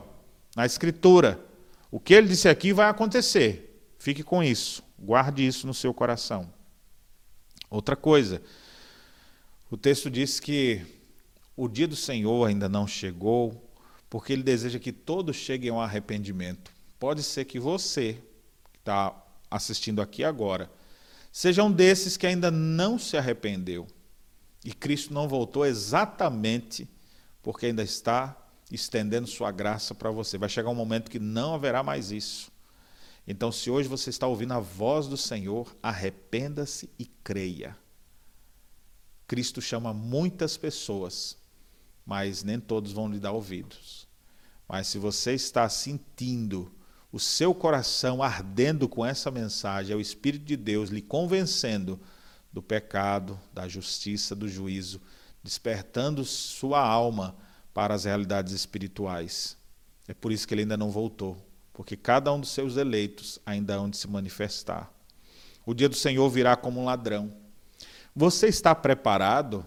na 0.54 0.66
Escritura. 0.66 1.47
O 1.90 1.98
que 1.98 2.14
ele 2.14 2.28
disse 2.28 2.48
aqui 2.48 2.72
vai 2.72 2.88
acontecer. 2.88 3.82
Fique 3.98 4.22
com 4.22 4.42
isso. 4.42 4.82
Guarde 4.98 5.46
isso 5.46 5.66
no 5.66 5.74
seu 5.74 5.94
coração. 5.94 6.52
Outra 7.70 7.96
coisa, 7.96 8.42
o 9.70 9.76
texto 9.76 10.10
diz 10.10 10.40
que 10.40 10.84
o 11.56 11.68
dia 11.68 11.88
do 11.88 11.96
Senhor 11.96 12.46
ainda 12.46 12.68
não 12.68 12.86
chegou, 12.86 13.70
porque 14.08 14.32
ele 14.32 14.42
deseja 14.42 14.78
que 14.78 14.92
todos 14.92 15.36
cheguem 15.36 15.70
ao 15.70 15.80
arrependimento. 15.80 16.72
Pode 16.98 17.22
ser 17.22 17.44
que 17.44 17.58
você, 17.58 18.18
que 18.72 18.78
está 18.78 19.14
assistindo 19.50 20.00
aqui 20.00 20.24
agora, 20.24 20.70
seja 21.30 21.62
um 21.62 21.70
desses 21.70 22.16
que 22.16 22.26
ainda 22.26 22.50
não 22.50 22.98
se 22.98 23.16
arrependeu. 23.16 23.86
E 24.64 24.72
Cristo 24.72 25.12
não 25.12 25.28
voltou 25.28 25.64
exatamente 25.64 26.88
porque 27.42 27.66
ainda 27.66 27.82
está 27.82 28.36
estendendo 28.70 29.26
sua 29.26 29.50
graça 29.50 29.94
para 29.94 30.10
você. 30.10 30.36
Vai 30.38 30.48
chegar 30.48 30.70
um 30.70 30.74
momento 30.74 31.10
que 31.10 31.18
não 31.18 31.54
haverá 31.54 31.82
mais 31.82 32.10
isso. 32.10 32.50
Então, 33.26 33.52
se 33.52 33.70
hoje 33.70 33.88
você 33.88 34.10
está 34.10 34.26
ouvindo 34.26 34.54
a 34.54 34.60
voz 34.60 35.06
do 35.06 35.16
Senhor, 35.16 35.76
arrependa-se 35.82 36.88
e 36.98 37.06
creia. 37.06 37.76
Cristo 39.26 39.60
chama 39.60 39.92
muitas 39.92 40.56
pessoas, 40.56 41.36
mas 42.06 42.42
nem 42.42 42.58
todos 42.58 42.92
vão 42.92 43.08
lhe 43.08 43.18
dar 43.18 43.32
ouvidos. 43.32 44.08
Mas 44.66 44.86
se 44.86 44.98
você 44.98 45.34
está 45.34 45.68
sentindo 45.68 46.72
o 47.12 47.18
seu 47.18 47.54
coração 47.54 48.22
ardendo 48.22 48.88
com 48.88 49.04
essa 49.04 49.30
mensagem, 49.30 49.92
é 49.92 49.96
o 49.96 50.00
Espírito 50.00 50.44
de 50.44 50.56
Deus 50.56 50.90
lhe 50.90 51.02
convencendo 51.02 52.00
do 52.50 52.62
pecado, 52.62 53.38
da 53.52 53.68
justiça, 53.68 54.34
do 54.34 54.48
juízo, 54.48 55.00
despertando 55.42 56.24
sua 56.24 56.80
alma 56.80 57.36
para 57.72 57.94
as 57.94 58.04
realidades 58.04 58.52
espirituais. 58.52 59.56
É 60.06 60.14
por 60.14 60.32
isso 60.32 60.48
que 60.48 60.54
ele 60.54 60.62
ainda 60.62 60.76
não 60.76 60.90
voltou, 60.90 61.36
porque 61.72 61.96
cada 61.96 62.32
um 62.32 62.40
dos 62.40 62.50
seus 62.50 62.76
eleitos 62.76 63.38
ainda 63.44 63.74
hão 63.74 63.88
de 63.88 63.96
se 63.96 64.08
manifestar. 64.08 64.90
O 65.66 65.74
dia 65.74 65.88
do 65.88 65.94
Senhor 65.94 66.28
virá 66.30 66.56
como 66.56 66.80
um 66.80 66.84
ladrão. 66.86 67.30
Você 68.16 68.48
está 68.48 68.74
preparado? 68.74 69.64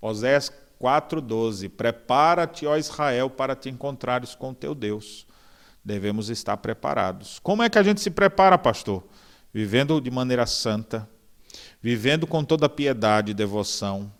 Osés 0.00 0.52
4,12: 0.80 1.68
Prepara-te, 1.68 2.66
ó 2.66 2.76
Israel, 2.76 3.28
para 3.28 3.56
te 3.56 3.68
encontrares 3.68 4.34
com 4.34 4.54
teu 4.54 4.74
Deus. 4.74 5.26
Devemos 5.84 6.28
estar 6.28 6.56
preparados. 6.58 7.38
Como 7.38 7.62
é 7.62 7.70
que 7.70 7.78
a 7.78 7.82
gente 7.82 8.00
se 8.00 8.10
prepara, 8.10 8.58
pastor? 8.58 9.02
Vivendo 9.52 10.00
de 10.00 10.10
maneira 10.10 10.46
santa, 10.46 11.08
vivendo 11.82 12.26
com 12.26 12.44
toda 12.44 12.68
piedade 12.68 13.32
e 13.32 13.34
devoção, 13.34 14.12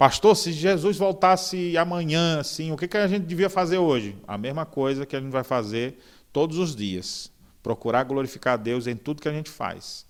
Pastor, 0.00 0.34
se 0.34 0.50
Jesus 0.50 0.96
voltasse 0.96 1.76
amanhã, 1.76 2.40
assim, 2.40 2.72
o 2.72 2.76
que, 2.78 2.88
que 2.88 2.96
a 2.96 3.06
gente 3.06 3.26
devia 3.26 3.50
fazer 3.50 3.76
hoje? 3.76 4.16
A 4.26 4.38
mesma 4.38 4.64
coisa 4.64 5.04
que 5.04 5.14
a 5.14 5.20
gente 5.20 5.30
vai 5.30 5.44
fazer 5.44 5.98
todos 6.32 6.56
os 6.56 6.74
dias. 6.74 7.30
Procurar 7.62 8.04
glorificar 8.04 8.54
a 8.54 8.56
Deus 8.56 8.86
em 8.86 8.96
tudo 8.96 9.20
que 9.20 9.28
a 9.28 9.32
gente 9.32 9.50
faz. 9.50 10.06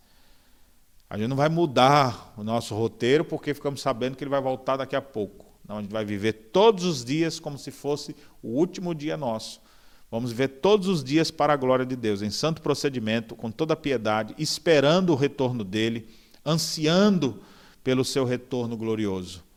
A 1.10 1.18
gente 1.18 1.26
não 1.26 1.36
vai 1.36 1.48
mudar 1.48 2.32
o 2.36 2.44
nosso 2.44 2.72
roteiro 2.72 3.24
porque 3.24 3.52
ficamos 3.52 3.80
sabendo 3.80 4.16
que 4.16 4.22
ele 4.22 4.30
vai 4.30 4.40
voltar 4.40 4.76
daqui 4.76 4.94
a 4.94 5.02
pouco. 5.02 5.44
Não, 5.66 5.78
a 5.78 5.80
gente 5.80 5.90
vai 5.90 6.04
viver 6.04 6.34
todos 6.52 6.84
os 6.84 7.04
dias 7.04 7.40
como 7.40 7.58
se 7.58 7.72
fosse 7.72 8.14
o 8.40 8.50
último 8.50 8.94
dia 8.94 9.16
nosso. 9.16 9.60
Vamos 10.08 10.30
viver 10.30 10.60
todos 10.60 10.86
os 10.86 11.02
dias 11.02 11.32
para 11.32 11.52
a 11.52 11.56
glória 11.56 11.84
de 11.84 11.96
Deus, 11.96 12.22
em 12.22 12.30
santo 12.30 12.62
procedimento, 12.62 13.34
com 13.34 13.50
toda 13.50 13.74
piedade, 13.74 14.36
esperando 14.38 15.10
o 15.10 15.16
retorno 15.16 15.64
dele, 15.64 16.08
ansiando 16.46 17.42
pelo 17.82 18.04
seu 18.04 18.24
retorno 18.24 18.76
glorioso. 18.76 19.49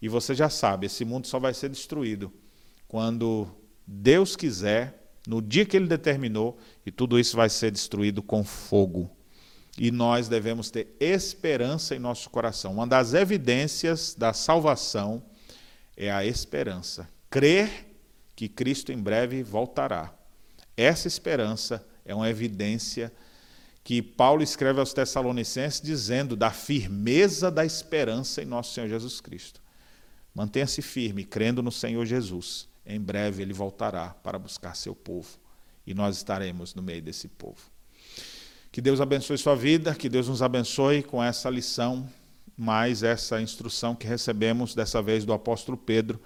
E 0.00 0.08
você 0.08 0.34
já 0.34 0.48
sabe, 0.48 0.86
esse 0.86 1.04
mundo 1.04 1.26
só 1.26 1.38
vai 1.38 1.52
ser 1.52 1.68
destruído 1.68 2.32
quando 2.88 3.46
Deus 3.86 4.34
quiser, 4.34 5.12
no 5.26 5.40
dia 5.40 5.64
que 5.64 5.76
ele 5.76 5.86
determinou, 5.86 6.58
e 6.84 6.90
tudo 6.90 7.18
isso 7.18 7.36
vai 7.36 7.48
ser 7.48 7.70
destruído 7.70 8.22
com 8.22 8.42
fogo. 8.42 9.10
E 9.78 9.90
nós 9.90 10.28
devemos 10.28 10.70
ter 10.70 10.96
esperança 10.98 11.94
em 11.94 11.98
nosso 11.98 12.28
coração. 12.30 12.72
Uma 12.72 12.86
das 12.86 13.14
evidências 13.14 14.14
da 14.14 14.32
salvação 14.32 15.22
é 15.96 16.10
a 16.10 16.24
esperança. 16.24 17.08
Crer 17.28 17.86
que 18.34 18.48
Cristo 18.48 18.90
em 18.90 18.98
breve 18.98 19.42
voltará. 19.42 20.12
Essa 20.76 21.06
esperança 21.06 21.86
é 22.04 22.14
uma 22.14 22.28
evidência 22.28 23.12
que 23.84 24.02
Paulo 24.02 24.42
escreve 24.42 24.80
aos 24.80 24.92
Tessalonicenses 24.92 25.80
dizendo 25.80 26.36
da 26.36 26.50
firmeza 26.50 27.50
da 27.50 27.64
esperança 27.64 28.42
em 28.42 28.46
nosso 28.46 28.74
Senhor 28.74 28.88
Jesus 28.88 29.20
Cristo. 29.20 29.60
Mantenha-se 30.34 30.82
firme, 30.82 31.24
crendo 31.24 31.62
no 31.62 31.72
Senhor 31.72 32.04
Jesus. 32.06 32.68
Em 32.84 33.00
breve 33.00 33.42
ele 33.42 33.52
voltará 33.52 34.10
para 34.22 34.38
buscar 34.38 34.74
seu 34.74 34.94
povo 34.94 35.38
e 35.86 35.94
nós 35.94 36.16
estaremos 36.16 36.74
no 36.74 36.82
meio 36.82 37.02
desse 37.02 37.28
povo. 37.28 37.60
Que 38.72 38.80
Deus 38.80 39.00
abençoe 39.00 39.36
sua 39.36 39.56
vida, 39.56 39.94
que 39.94 40.08
Deus 40.08 40.28
nos 40.28 40.42
abençoe 40.42 41.02
com 41.02 41.22
essa 41.22 41.50
lição, 41.50 42.08
mais 42.56 43.02
essa 43.02 43.40
instrução 43.40 43.94
que 43.94 44.06
recebemos 44.06 44.74
dessa 44.74 45.02
vez 45.02 45.24
do 45.24 45.32
apóstolo 45.32 45.76
Pedro. 45.76 46.20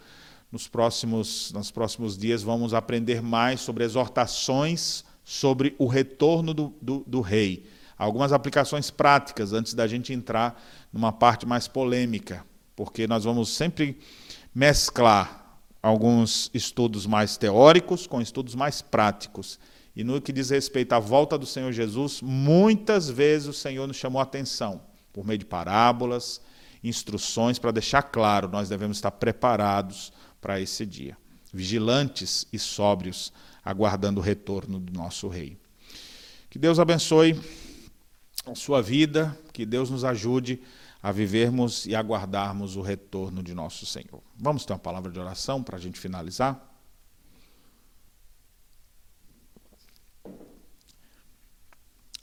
Nos 0.53 0.69
próximos, 0.69 1.51
nos 1.53 1.71
próximos 1.71 2.17
dias 2.19 2.43
vamos 2.43 2.75
aprender 2.75 3.23
mais 3.23 3.61
sobre 3.61 3.85
exortações 3.85 5.05
sobre 5.25 5.75
o 5.79 5.87
retorno 5.87 6.53
do, 6.53 6.75
do, 6.81 7.03
do 7.07 7.21
rei. 7.23 7.67
Algumas 7.97 8.33
aplicações 8.33 8.91
práticas 8.91 9.53
antes 9.53 9.73
da 9.73 9.87
gente 9.87 10.13
entrar 10.13 10.63
numa 10.93 11.13
parte 11.13 11.47
mais 11.47 11.67
polêmica, 11.67 12.45
porque 12.77 13.07
nós 13.07 13.25
vamos 13.25 13.51
sempre 13.51 13.99
mesclar 14.55 15.61
alguns 15.83 16.51
estudos 16.55 17.07
mais 17.07 17.37
teóricos 17.37 18.07
com 18.07 18.21
estudos 18.21 18.55
mais 18.55 18.81
práticos. 18.81 19.59
E 19.95 20.03
no 20.03 20.21
que 20.21 20.33
diz 20.33 20.51
respeito 20.51 20.93
à 20.93 20.99
volta 20.99 21.37
do 21.37 21.47
Senhor 21.47 21.71
Jesus, 21.73 22.21
muitas 22.23 23.09
vezes 23.09 23.49
o 23.49 23.53
Senhor 23.53 23.87
nos 23.87 23.97
chamou 23.97 24.19
a 24.19 24.23
atenção 24.23 24.81
por 25.13 25.25
meio 25.25 25.39
de 25.39 25.45
parábolas, 25.45 26.41
instruções 26.83 27.59
para 27.59 27.71
deixar 27.71 28.03
claro, 28.03 28.49
nós 28.49 28.69
devemos 28.69 28.97
estar 28.97 29.13
preparados 29.13 30.13
para 30.41 30.61
esse 30.61 30.85
dia, 30.85 31.17
vigilantes 31.53 32.47
e 32.53 32.59
sóbrios, 32.59 33.33
aguardando 33.65 34.21
o 34.21 34.23
retorno 34.23 34.81
do 34.81 34.93
nosso 34.93 35.29
rei. 35.29 35.57
Que 36.51 36.59
Deus 36.59 36.79
abençoe 36.79 37.41
a 38.47 38.55
sua 38.55 38.83
vida, 38.83 39.37
que 39.53 39.65
Deus 39.65 39.91
nos 39.91 40.05
ajude 40.05 40.61
a 41.05 41.13
vivermos 41.13 41.85
e 41.85 41.95
aguardarmos 41.95 42.77
o 42.77 42.81
retorno 42.81 43.43
de 43.43 43.53
nosso 43.53 43.85
Senhor. 43.85 44.23
Vamos 44.39 44.65
ter 44.65 44.73
uma 44.73 44.79
palavra 44.79 45.13
de 45.13 45.21
oração 45.21 45.63
para 45.63 45.77
a 45.77 45.79
gente 45.79 46.01
finalizar? 46.01 46.59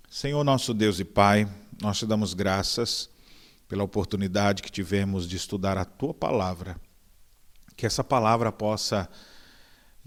Senhor 0.09 0.43
nosso 0.43 0.73
Deus 0.73 0.99
e 0.99 1.05
Pai, 1.05 1.47
nós 1.79 1.99
te 1.99 2.07
damos 2.07 2.33
graças 2.33 3.07
pela 3.67 3.83
oportunidade 3.83 4.63
que 4.63 4.71
tivemos 4.71 5.29
de 5.29 5.35
estudar 5.35 5.77
a 5.77 5.85
tua 5.85 6.11
palavra. 6.11 6.75
Que 7.77 7.85
essa 7.85 8.03
palavra 8.03 8.51
possa, 8.51 9.07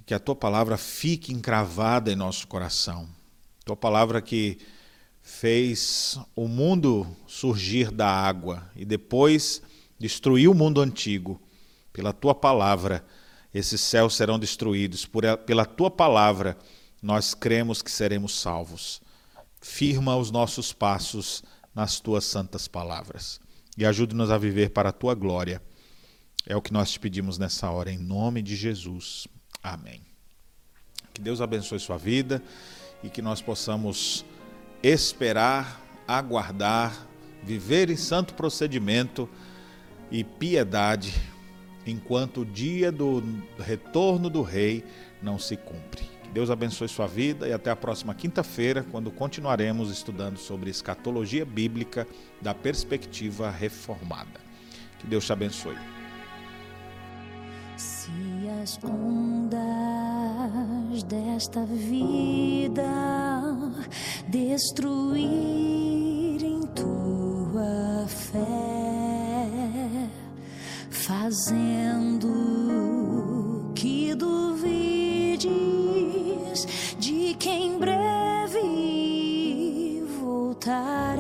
que 0.04 0.12
a 0.12 0.18
tua 0.18 0.34
palavra 0.34 0.76
fique 0.76 1.32
encravada 1.32 2.10
em 2.10 2.16
nosso 2.16 2.48
coração. 2.48 3.08
Tua 3.64 3.76
palavra 3.76 4.20
que 4.20 4.58
fez 5.26 6.18
o 6.36 6.46
mundo 6.46 7.06
surgir 7.26 7.90
da 7.90 8.06
água 8.06 8.70
e 8.76 8.84
depois 8.84 9.62
destruiu 9.98 10.50
o 10.52 10.54
mundo 10.54 10.82
antigo. 10.82 11.40
Pela 11.94 12.12
tua 12.12 12.34
palavra, 12.34 13.02
esses 13.52 13.80
céus 13.80 14.14
serão 14.14 14.38
destruídos. 14.38 15.08
Pela 15.46 15.64
tua 15.64 15.90
palavra, 15.90 16.58
nós 17.02 17.32
cremos 17.32 17.80
que 17.80 17.90
seremos 17.90 18.38
salvos. 18.38 19.00
Firma 19.62 20.14
os 20.14 20.30
nossos 20.30 20.74
passos 20.74 21.42
nas 21.74 21.98
tuas 21.98 22.26
santas 22.26 22.68
palavras 22.68 23.40
e 23.78 23.86
ajude-nos 23.86 24.30
a 24.30 24.36
viver 24.36 24.70
para 24.70 24.90
a 24.90 24.92
tua 24.92 25.14
glória. 25.14 25.62
É 26.44 26.54
o 26.54 26.60
que 26.60 26.72
nós 26.72 26.90
te 26.92 27.00
pedimos 27.00 27.38
nessa 27.38 27.70
hora, 27.70 27.90
em 27.90 27.96
nome 27.96 28.42
de 28.42 28.54
Jesus. 28.54 29.26
Amém. 29.62 30.02
Que 31.14 31.22
Deus 31.22 31.40
abençoe 31.40 31.80
sua 31.80 31.96
vida 31.96 32.42
e 33.02 33.08
que 33.08 33.22
nós 33.22 33.40
possamos 33.40 34.22
esperar, 34.84 35.80
aguardar, 36.06 37.06
viver 37.42 37.88
em 37.88 37.96
santo 37.96 38.34
procedimento 38.34 39.26
e 40.10 40.22
piedade, 40.22 41.14
enquanto 41.86 42.42
o 42.42 42.44
dia 42.44 42.92
do 42.92 43.22
retorno 43.58 44.28
do 44.28 44.42
Rei 44.42 44.84
não 45.22 45.38
se 45.38 45.56
cumpre. 45.56 46.04
Que 46.22 46.28
Deus 46.28 46.50
abençoe 46.50 46.86
sua 46.86 47.06
vida 47.06 47.48
e 47.48 47.52
até 47.52 47.70
a 47.70 47.76
próxima 47.76 48.14
quinta-feira, 48.14 48.84
quando 48.90 49.10
continuaremos 49.10 49.90
estudando 49.90 50.36
sobre 50.36 50.68
escatologia 50.68 51.46
bíblica 51.46 52.06
da 52.42 52.54
perspectiva 52.54 53.50
reformada. 53.50 54.38
Que 54.98 55.06
Deus 55.06 55.24
te 55.24 55.32
abençoe. 55.32 55.93
Se 58.04 58.12
as 58.62 58.78
ondas 58.84 59.56
desta 61.04 61.64
vida 61.64 62.82
destruírem 64.28 65.80
tua 66.74 68.06
fé, 68.06 69.48
fazendo 70.90 72.28
que 73.74 74.14
duvides 74.14 75.46
de 76.98 77.34
que 77.38 77.48
em 77.48 77.78
breve 77.78 78.60
voltarei, 80.20 81.13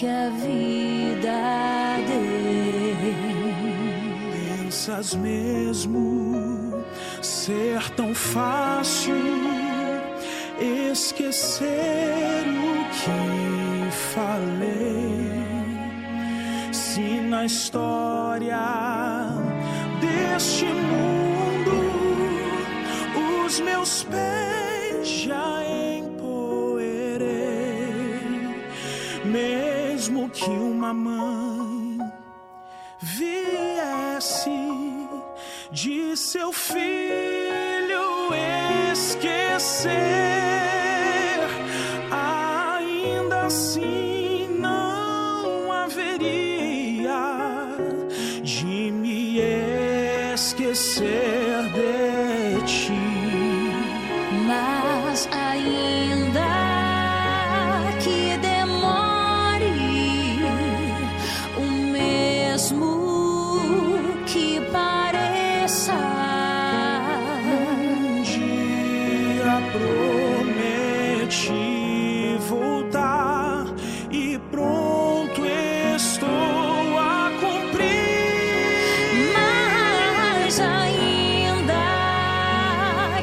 que 0.00 0.06
a 0.06 0.30
vida 0.30 1.98
dei. 2.08 3.14
Pensas 4.64 5.14
mesmo 5.14 6.82
ser 7.20 7.90
tão 7.90 8.14
fácil 8.14 9.14
esquecer 10.90 12.46
o 12.48 12.88
que 12.94 13.90
falei? 14.14 15.28
Se 16.72 17.20
na 17.20 17.44
história 17.44 18.56
deste 20.00 20.64
mundo 20.64 21.76
os 23.44 23.60
meus 23.60 24.04
pés 24.04 24.59
que 30.32 30.50
uma 30.50 30.94
mãe 30.94 31.98
viesse 33.00 34.50
de 35.72 36.16
seu 36.16 36.52
filho 36.52 38.34
esquecer, 38.92 40.19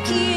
keep 0.07 0.36